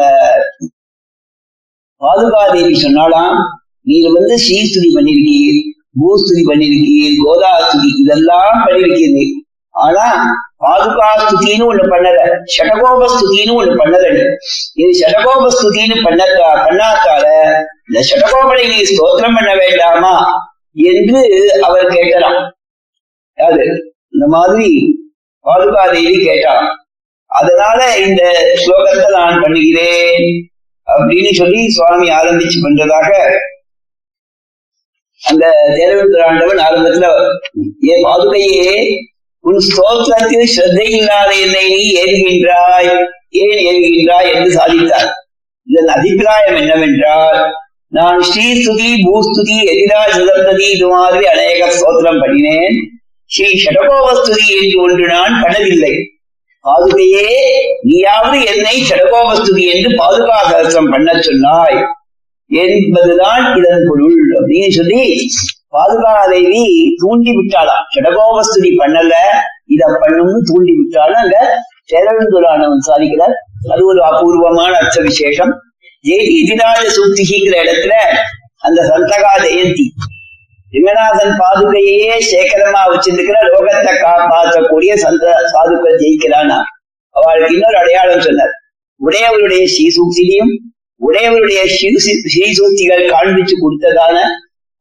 பாதுகாதேவி 2.01 2.75
சொன்னாலாம் 2.77 3.37
நீர் 3.83 4.09
வந்து 4.13 4.35
ஸ்ரீஸ்துதி 4.39 4.89
பண்ணிருக்கீர் 4.97 5.61
பூஸ்துதி 6.01 6.43
பண்ணிருக்கீர் 6.51 7.17
கோதாஸ்துதி 7.25 7.91
இதெல்லாம் 8.03 8.57
பண்ணிருக்கீங்க 8.65 9.21
ஆனா 9.75 10.07
பாதுகா 10.59 11.07
ஸ்துதின்னு 11.21 11.65
ஒண்ணு 11.71 11.85
பண்ணல 11.93 12.19
ஷடகோப 12.55 13.07
ஸ்துதின்னு 13.15 13.55
ஒண்ணு 13.61 13.75
பண்ணல. 13.81 14.05
நீ. 14.15 14.23
இது 14.75 14.91
ஷடகோப 15.01 15.47
ஸ்துதின்னு 15.55 15.97
பண்ணத்தா 16.05 16.49
இந்த 17.91 18.01
ஷடகோபனை 18.11 18.65
நீ 18.69 18.79
ஸ்தோத்திரம் 18.93 19.37
பண்ண 19.39 19.51
வேண்டாமா? 19.55 20.15
என்று 20.77 21.21
அவர் 21.63 21.87
கேட்கலாம் 21.87 22.41
அது 23.39 23.65
இந்த 24.09 24.27
மாதிரி 24.27 24.69
பாதுகாதேவி 25.45 26.17
கேட்டான் 26.25 26.67
அதனால 27.31 27.79
இந்த 27.99 28.23
ஸ்லோகத்தை 28.55 29.09
நான் 29.13 29.43
பண்ணுகிறேன் 29.43 30.27
அப்படின்னு 30.89 31.33
சொல்லி 31.33 31.61
சுவாமி 31.69 32.07
ஆரம்பிச்சு 32.11 32.59
பண்றதாக 32.63 33.11
அந்த 35.23 35.45
தேரவிந்திராண்டவன் 35.77 36.61
ஆரம்பத்துல 36.67 37.09
ஏ 37.89 37.95
பாதுகையே 38.03 38.71
உன் 39.45 39.61
ஸ்தோத்திரத்தில் 39.61 40.51
ஸ்ரத்தை 40.55 40.87
இல்லாத 40.91 41.31
என்னை 41.37 41.65
நீ 41.69 41.83
ஏறுகின்றாய். 41.95 42.91
ஏன் 43.43 43.61
ஏறுகின்றாய் 43.67 44.31
என்று 44.35 44.51
சாதித்தார். 44.55 45.11
இதன் 45.67 45.93
அபிப்பிராயம் 45.95 46.57
என்னவென்றால் 46.57 47.41
நான் 47.97 48.21
ஸ்ரீஸ்துதி 48.29 48.89
பூஸ்துதி 49.05 49.57
எதிரா 49.73 49.99
சுதந்ததி 50.15 50.67
இது 50.77 50.87
மாதிரி 50.93 51.25
அநேக 51.33 51.67
ஸ்தோத்திரம் 51.75 52.21
பண்ணினேன். 52.23 52.77
ஸ்ரீ 53.31 53.49
ஷடகோபஸ்துதி 53.65 54.47
என்று 54.55 54.77
ஒன்று 54.85 55.05
நான் 55.13 55.35
பண்ணவில்லை. 55.43 55.93
பாதுகையே 56.65 57.29
நீயாவது 57.89 58.39
என்னை 58.53 58.75
ஷடகோபஸ்துதி 58.91 59.65
என்று 59.75 59.91
பாதுகாசம் 60.01 60.91
பண்ண 60.93 61.09
சொன்னாய். 61.29 61.79
என்பதுதான் 62.51 63.45
இதன் 63.59 63.85
பொருள் 63.89 64.19
அப்படின்னு 64.39 64.71
சொல்லி 64.79 65.03
பாதுகாதேவி 65.77 66.65
தூண்டி 67.03 67.31
விட்டாளாம் 67.39 67.87
ஷடகோபஸ்துதி 67.95 68.73
பண்ணல 68.81 69.15
இத 69.75 69.85
பண்ணும்னு 70.03 70.41
தூண்டி 70.51 70.73
விட்டாலும் 70.79 71.23
அங்க 71.25 71.39
சேரவந்துரானவன் 71.93 72.85
சாதிக்கிறார். 72.89 73.37
அது 73.73 73.83
ஒரு 73.93 74.03
அபூர்வமான 74.11 74.73
அர்த்த 74.81 75.01
விசேஷம். 75.11 75.55
ஜெயதி 76.05 76.35
இதிராஜ 76.43 76.83
சூத்திகிங்கிற 76.97 77.55
இடத்துல 77.65 77.95
அந்த 78.63 78.81
சந்தகா 78.91 79.33
ஜெயந்தி 79.45 79.87
ரிங்கநாதன் 80.73 81.35
பாதுகையே 81.41 82.15
சேகரமா 82.31 82.81
வச்சிருக்கிற 82.91 83.37
லோகத்தை 83.49 83.93
காப்பாற்றக்கூடிய 84.05 84.93
சந்த 85.05 85.25
சாதுக்கள் 85.53 86.01
ஜெயிக்கிறானா? 86.01 86.59
அவளுக்கு 87.17 87.55
இன்னொரு 87.55 87.77
அடையாளம் 87.79 88.25
சொன்னார். 88.27 88.55
உடையவருடைய 89.01 89.63
ஸ்ரீசூக்திலையும் 89.67 90.53
உடையவருடைய 91.01 91.61
ஸ்ரீசூக்திகள் 92.27 93.05
காண்பிச்சு 93.13 93.55
கொடுத்ததான 93.57 94.17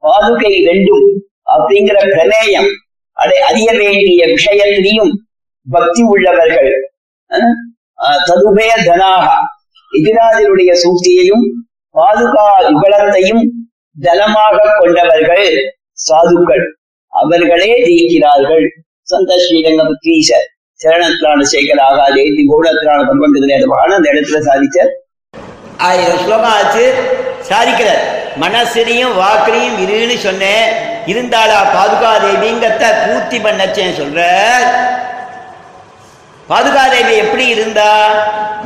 பாதுகை 0.04 0.54
வேண்டும் 0.68 1.06
அப்படிங்கிற 1.54 1.98
பிரமேயம் 2.14 2.70
அதை 3.18 3.38
அறிய 3.50 3.70
வேண்டிய 3.80 4.22
விஷயத்திலையும் 4.34 5.12
பக்தி 5.68 6.02
உள்ளவர்கள் 6.14 6.72
ததுபய 8.28 8.72
தனாக 8.88 9.26
எதிராஜருடைய 9.98 10.72
சூழ்ச்சியையும் 10.84 11.46
பாதுகா 11.96 12.46
யுகலத்தையும் 12.70 13.44
தலமாக 14.02 14.58
கொண்டவர்கள் 14.80 15.48
சாதுக்கள். 16.06 16.66
அவர்களே 17.14 17.72
ஜெயிக்கிறார்கள். 17.88 18.66
சந்த 19.12 19.36
ஸ்ரீரங்க 19.44 19.82
புத்ரீசர் 19.90 20.48
சரணத்திலான 20.80 21.42
சேகராக 21.52 21.98
ஜெயந்தி 22.16 22.44
கௌடத்திலான 22.52 23.04
பம்பங்கத்திலான 23.10 23.94
அந்த 23.98 24.10
இடத்துல 24.14 24.40
சாதிச்சார். 24.50 24.92
ஆயிரம் 25.78 26.22
ஸ்லோகம் 26.24 26.56
ஆச்சு. 26.58 26.86
சாதிக்கிறார். 27.50 28.04
மனசுலையும் 28.44 29.16
வாக்குலையும் 29.22 29.78
இருன்னு 29.86 30.18
சொன்னேன். 30.28 30.66
இருந்தாளா 31.12 31.60
பாதுகாதேவிங்கத்த 31.76 32.84
பூர்த்தி 33.04 33.38
பண்ணச்சேன் 33.38 33.98
சொல்ற 34.00 34.20
பாதுகாதேவி 36.54 37.14
எப்படி 37.24 37.46
இருந்தா? 37.54 37.92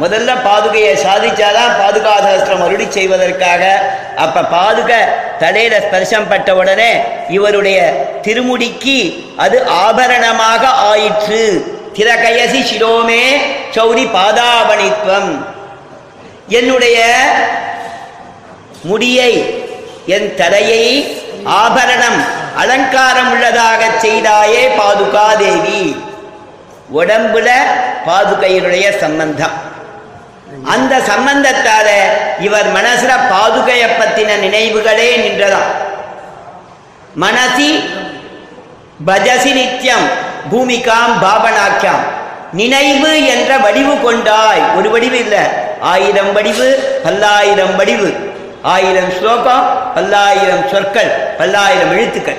முதல்ல 0.02 0.32
பாதுகையை 0.48 0.94
சாதிச்சாதான் 1.04 1.76
பாதுகா 1.82 2.14
சகஸ்திரம் 2.24 2.64
அருளி 2.66 2.88
செய்வதற்காக. 2.96 3.64
அப்ப 4.24 4.44
பாதுக 4.56 4.92
தலையில 5.42 5.76
ஸ்பர்சம் 5.86 6.28
பட்ட 6.32 6.50
உடனே 6.62 6.92
இவருடைய 7.36 7.80
திருமுடிக்கு 8.26 8.98
அது 9.44 9.58
ஆபரணமாக 9.86 10.64
ஆயிற்று. 10.92 11.44
திரகயசி 11.98 12.62
சிரோமே 12.72 13.24
சௌரி 13.76 14.06
பாதாபணித்வம். 14.18 15.32
என்னுடைய 16.60 16.98
முடியை 18.90 19.32
என் 20.16 20.30
தலையை 20.42 20.84
ஆபரணம் 21.62 22.20
அலங்காரம் 22.62 23.32
உள்ளதாக 23.34 23.82
செய்தாயே 24.04 24.62
பாதுகா 24.80 25.26
தேவி 25.42 25.82
உடம்புல 26.96 27.50
பாதுகையினுடைய 28.06 28.98
சம்பந்தம். 28.98 29.76
அந்த 30.66 30.98
சம்பந்தத்தால 30.98 31.88
இவர் 32.40 32.74
மனசுல 32.74 33.12
பாதுகைய 33.30 33.88
பத்தின 34.00 34.30
நினைவுகளே 34.44 35.16
நின்றதாம். 35.16 35.70
மனசி 37.22 37.90
பஜசி 39.08 39.52
நித்யம் 39.54 40.10
பூமிகாம் 40.52 41.22
பாபனாக்கியம். 41.22 42.04
நினைவு 42.54 43.26
என்ற 43.26 43.58
வடிவு 43.58 44.02
கொண்டாய். 44.02 44.62
ஒரு 44.76 44.90
வடிவு 44.90 45.20
இல்ல. 45.20 45.38
ஆயிரம் 45.82 46.34
வடிவு 46.34 47.00
பல்லாயிரம் 47.04 47.76
வடிவு. 47.76 48.36
ஆயிரம் 48.62 49.12
ஸ்லோகம் 49.20 49.92
பல்லாயிரம் 49.96 50.68
சொற்கள் 50.72 51.10
பல்லாயிரம் 51.10 51.92
எழுத்துக்கள். 51.92 52.38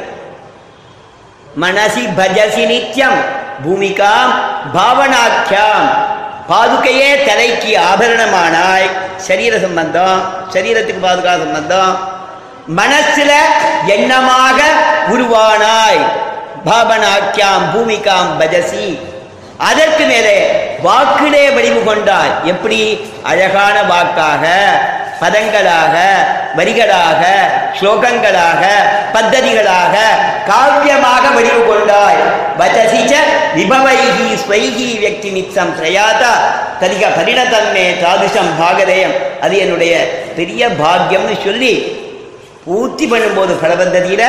மனசி 1.60 2.08
பஜசி 2.16 2.66
நித்யம் 2.66 3.37
பூமிகாம் 3.64 4.32
பாவனாக்கியாம். 4.74 5.86
பாதுகையே 6.48 7.24
தலைக்கு 7.26 7.78
ஆபரணமானாய். 7.94 8.90
சரீர 9.16 9.58
சம்பந்தம் 9.58 10.22
சரீரத்துக்கு 10.52 11.00
பாதுகா 11.02 11.30
சம்பந்தம். 11.30 11.98
மனசுல 12.76 13.30
எண்ணமாக 13.86 14.60
உருவானாய். 15.08 16.02
பாபனாக்கியாம் 16.66 17.70
பூமிகாம் 17.72 18.40
பஜசி. 18.40 18.98
அதற்கு 19.58 20.04
மேலே 20.04 20.36
வாக்கிலே 20.82 21.50
வடிவு 21.50 21.84
கொண்டாய். 21.84 22.34
எப்படி? 22.44 23.10
அழகான 23.22 23.82
வாக்காக 23.82 24.48
பதங்களாக 25.20 25.96
வரிகளாக 26.56 27.22
ஸ்லோகங்களாக 27.80 28.66
பத்ததிகளாக 29.12 29.96
காவியமாக 30.46 31.34
வடிவு 31.34 31.64
கொண்டாய். 31.66 32.46
வச்சசிச்ச 32.58 33.14
விபவைகி 33.54 34.28
ஸ்வைகி 34.42 34.88
வியக்தி 34.94 35.30
நித்தம் 35.30 35.72
பிரயாதா 35.78 36.32
ததிக 36.80 37.04
பரிணதன்மே 37.16 37.86
தாதுஷம் 38.00 38.52
பாகதயம் 38.60 39.14
அது 39.40 39.56
என்னுடைய 39.58 39.94
பெரிய 40.36 40.68
பாக்கியம்னு 40.80 41.36
சொல்லி 41.44 41.72
பூர்த்தி 42.64 43.06
பண்ணும்போது 43.06 43.52
பலவந்ததியில் 43.60 44.28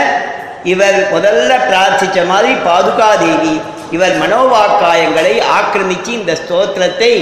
இவர் 0.65 0.99
முதல்ல 1.11 1.51
பிரார்த்திச்ச 1.67 2.19
மாதிரி 2.25 2.51
பாதுகா 2.63 3.09
தேவி 3.17 3.55
இவர் 3.91 4.15
மனோவாக்காயங்களை 4.17 5.35
ஆக்கிரமிச்சு 5.53 6.11
இந்த 6.11 6.33
ஸ்தோத்திரத்தை 6.41 7.13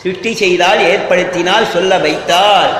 சிருஷ்டி 0.00 0.32
செய்தால் 0.34 0.80
ஏற்படுத்தினால் 0.88 1.72
சொல்ல 1.72 1.98
வைத்தார் 1.98 2.72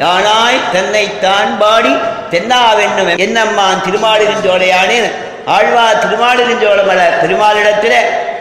யானாய் 0.00 0.64
தன்னை 0.72 1.04
தான் 1.18 1.52
பாடி 1.58 1.92
தென்னாவென்னும் 2.30 3.10
என்னம்மான் 3.16 3.84
திருமாலிருஞ்சோலையானே 3.84 4.98
ஆழ்வா 5.46 5.86
திருமாலிருஞ்சோழமல 6.02 7.00
திருமாலிடத்தில் 7.20 7.98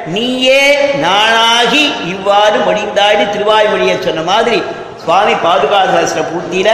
நீயே 0.08 0.62
நானாகி 1.02 1.84
இவ்வாறு 2.06 2.58
மொழிந்தாடி 2.60 3.24
திருவாய்மொழியை 3.32 3.98
சொன்ன 4.02 4.22
மாதிரி 4.22 4.60
சுவாமி 5.04 5.34
பாதுகா 5.44 5.80
சகஸ்ர 5.86 6.22
பூர்த்தியில 6.24 6.70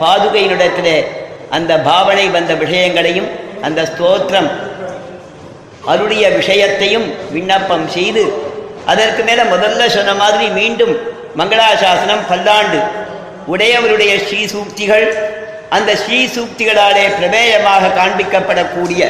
பாதுகையினிடத்துல 0.00 0.90
அந்த 1.50 1.78
பாவனை 1.78 2.28
வந்த 2.28 2.54
விஷயங்களையும் 2.54 3.28
அந்த 3.62 3.80
ஸ்தோத்திரம் 3.84 4.50
அருடைய 5.88 6.28
விஷயத்தையும் 6.30 7.06
விண்ணப்பம் 7.30 7.88
செய்து 7.88 8.24
அதற்கு 8.86 9.22
மேலே 9.24 9.42
முதல்ல 9.44 9.86
சொன்ன 9.88 10.14
மாதிரி 10.14 10.46
மீண்டும் 10.50 10.94
மங்களாசாசனம் 11.36 12.26
பல்லாண்டு. 12.28 12.78
உடையவருடைய 13.46 14.18
ஸ்ரீ 14.18 14.46
சூக்திகள் 14.46 15.06
அந்த 15.70 15.96
ஸ்ரீ 15.96 16.26
சூக்திகளாலே 16.26 17.04
பிரமேயமாக 17.18 17.92
காண்பிக்கப்படக்கூடிய 17.98 19.02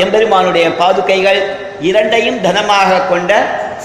எம்பெருமானுடைய 0.00 0.66
பாதுகைகள் 0.80 1.40
இரண்டையும் 1.88 2.38
தனமாக 2.40 3.00
கொண்ட 3.10 3.32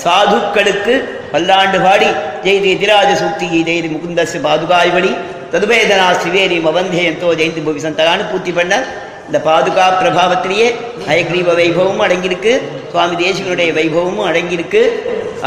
சாதுக்களுக்கு 0.04 0.94
பல்லாண்டு 1.32 1.80
பாடி 1.86 2.10
ஜெய்தி 2.46 2.72
திராஜ 2.82 3.10
சூக்தி 3.22 3.48
ஜெய்தி 3.70 3.90
முகுந்தஸ் 3.96 4.38
பாதுகாய்வழி 4.46 5.12
ததுபேதனா 5.54 6.08
சிவேரி 6.24 6.58
மவந்தேயந்தோ 6.66 7.30
ஜெயந்தி 7.40 7.62
புவி 7.68 7.82
சந்தகான்னு 7.86 8.30
பூர்த்தி 8.32 8.52
பண்ண 8.52 8.74
இந்த 9.28 9.40
பாதுகா 9.48 9.86
பிரபாவத்திலேயே 10.02 10.68
ஹயக்ரீப 11.08 11.56
வைபவமும் 11.60 12.04
அடங்கியிருக்கு 12.06 12.54
சுவாமி 12.92 13.16
தேசிகனுடைய 13.24 13.70
வைபவமும் 13.78 14.28
அடங்கியிருக்கு 14.30 14.82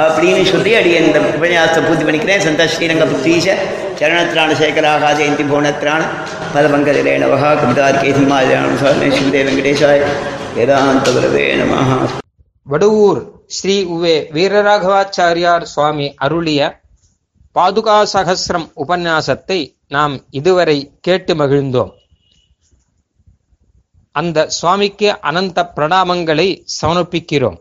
அப்படின்னு 0.03 0.43
சொல்லி 0.51 0.73
அடி 0.81 0.91
இந்த 0.99 1.20
உபன்யாசத்தை 1.31 1.81
பூர்த்தி 1.87 2.05
பண்ணிக்கிறேன். 2.07 2.43
சந்த 2.47 2.66
ஸ்ரீரங்க 2.74 3.07
புத்தீஷ 3.12 3.47
சரணத்ராண 4.01 4.51
சேகராக 4.61 5.12
ஜெயந்தி 5.19 5.45
புவனத்ராண 5.45 6.03
பதபங்கரேணவா 6.55 7.51
கவிதார்கே 7.62 8.12
சுவாமி 8.19 9.09
சிவதே 9.16 9.43
வெங்கடேஷாய் 9.49 10.05
வேதாந்த 10.55 11.09
வடுவூர் 12.66 13.20
ஸ்ரீ 13.56 13.77
உவே 13.94 14.16
வீரராகவாச்சாரியார் 14.36 15.64
சுவாமி 15.72 16.06
அருளிய 16.24 16.60
பாதுகா 17.56 17.97
சகசிரம் 18.12 18.66
உபன்யாசத்தை 18.82 19.59
நாம் 19.94 20.14
இதுவரை 20.39 20.77
கேட்டு 21.01 21.32
மகிழ்ந்தோம். 21.35 21.93
அந்த 24.20 24.39
சுவாமிக்கு 24.59 25.09
அனந்த 25.31 25.59
பிரணாமங்களை 25.77 26.48
சமர்ப்பிக்கிறோம். 26.81 27.59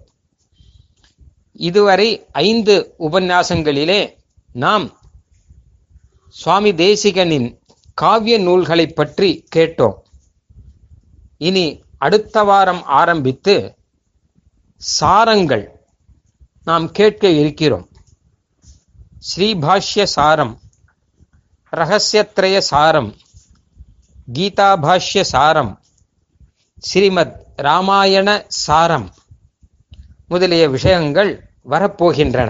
இதுவரை 1.69 2.09
ஐந்து 2.47 2.75
உபன்யாசங்களிலே 3.07 4.01
நாம் 4.65 4.85
சுவாமி 6.35 6.71
தேசிகனின் 6.85 7.49
காவிய 8.01 8.35
நூல்களை 8.47 8.87
பற்றி 8.99 9.31
கேட்டோம். 9.55 9.97
இனி 11.47 11.67
அடுத்த 12.05 12.43
வாரம் 12.49 12.83
ஆரம்பித்து 13.01 13.55
சாரங்கள் 15.01 15.65
நாம் 16.63 16.85
கேட்க 16.91 17.23
இருக்கிறோம். 17.41 17.85
ஸ்ரீபாஷ்ய 19.27 20.03
சாரம் 20.15 20.53
ரகசியத்ரய 21.73 22.57
சாரம் 22.71 23.09
கீதாபாஷ்ய 24.33 25.21
சாரம் 25.33 25.71
ஸ்ரீமத் 26.79 27.35
ராமாயண 27.67 28.45
சாரம் 28.47 29.07
முதலிய 30.27 30.69
விஷயங்கள் 30.69 31.31
வரப்போகின்றன. 31.69 32.49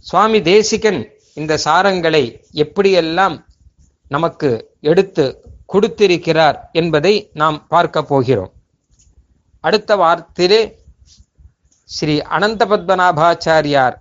சுவாமி 0.00 0.42
தேசிகன் 0.42 1.00
இந்த 1.34 1.52
சாரங்களை 1.64 2.24
எப்படியெல்லாம் 2.62 3.36
நமக்கு 4.08 4.50
எடுத்து 4.80 5.24
கொடுத்திருக்கிறார் 5.72 6.68
என்பதை 6.72 7.30
நாம் 7.32 7.66
பார்க்க 7.68 8.02
போகிறோம். 8.02 8.52
அடுத்த 9.60 9.96
வாரத்திலே 9.96 10.62
ஸ்ரீ 11.84 12.18
அனந்த 12.18 12.62
பத்மநாபாச்சாரியார் 12.66 13.96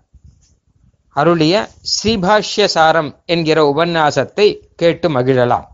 அருளிய 1.16 1.56
ஸ்ரீபாஷ்ய 1.92 2.66
சாரம் 2.66 3.12
என்கிற 3.26 3.60
உபன்யாசத்தை 3.76 4.48
கேட்டு 4.76 5.10
மகிழலாம். 5.10 5.68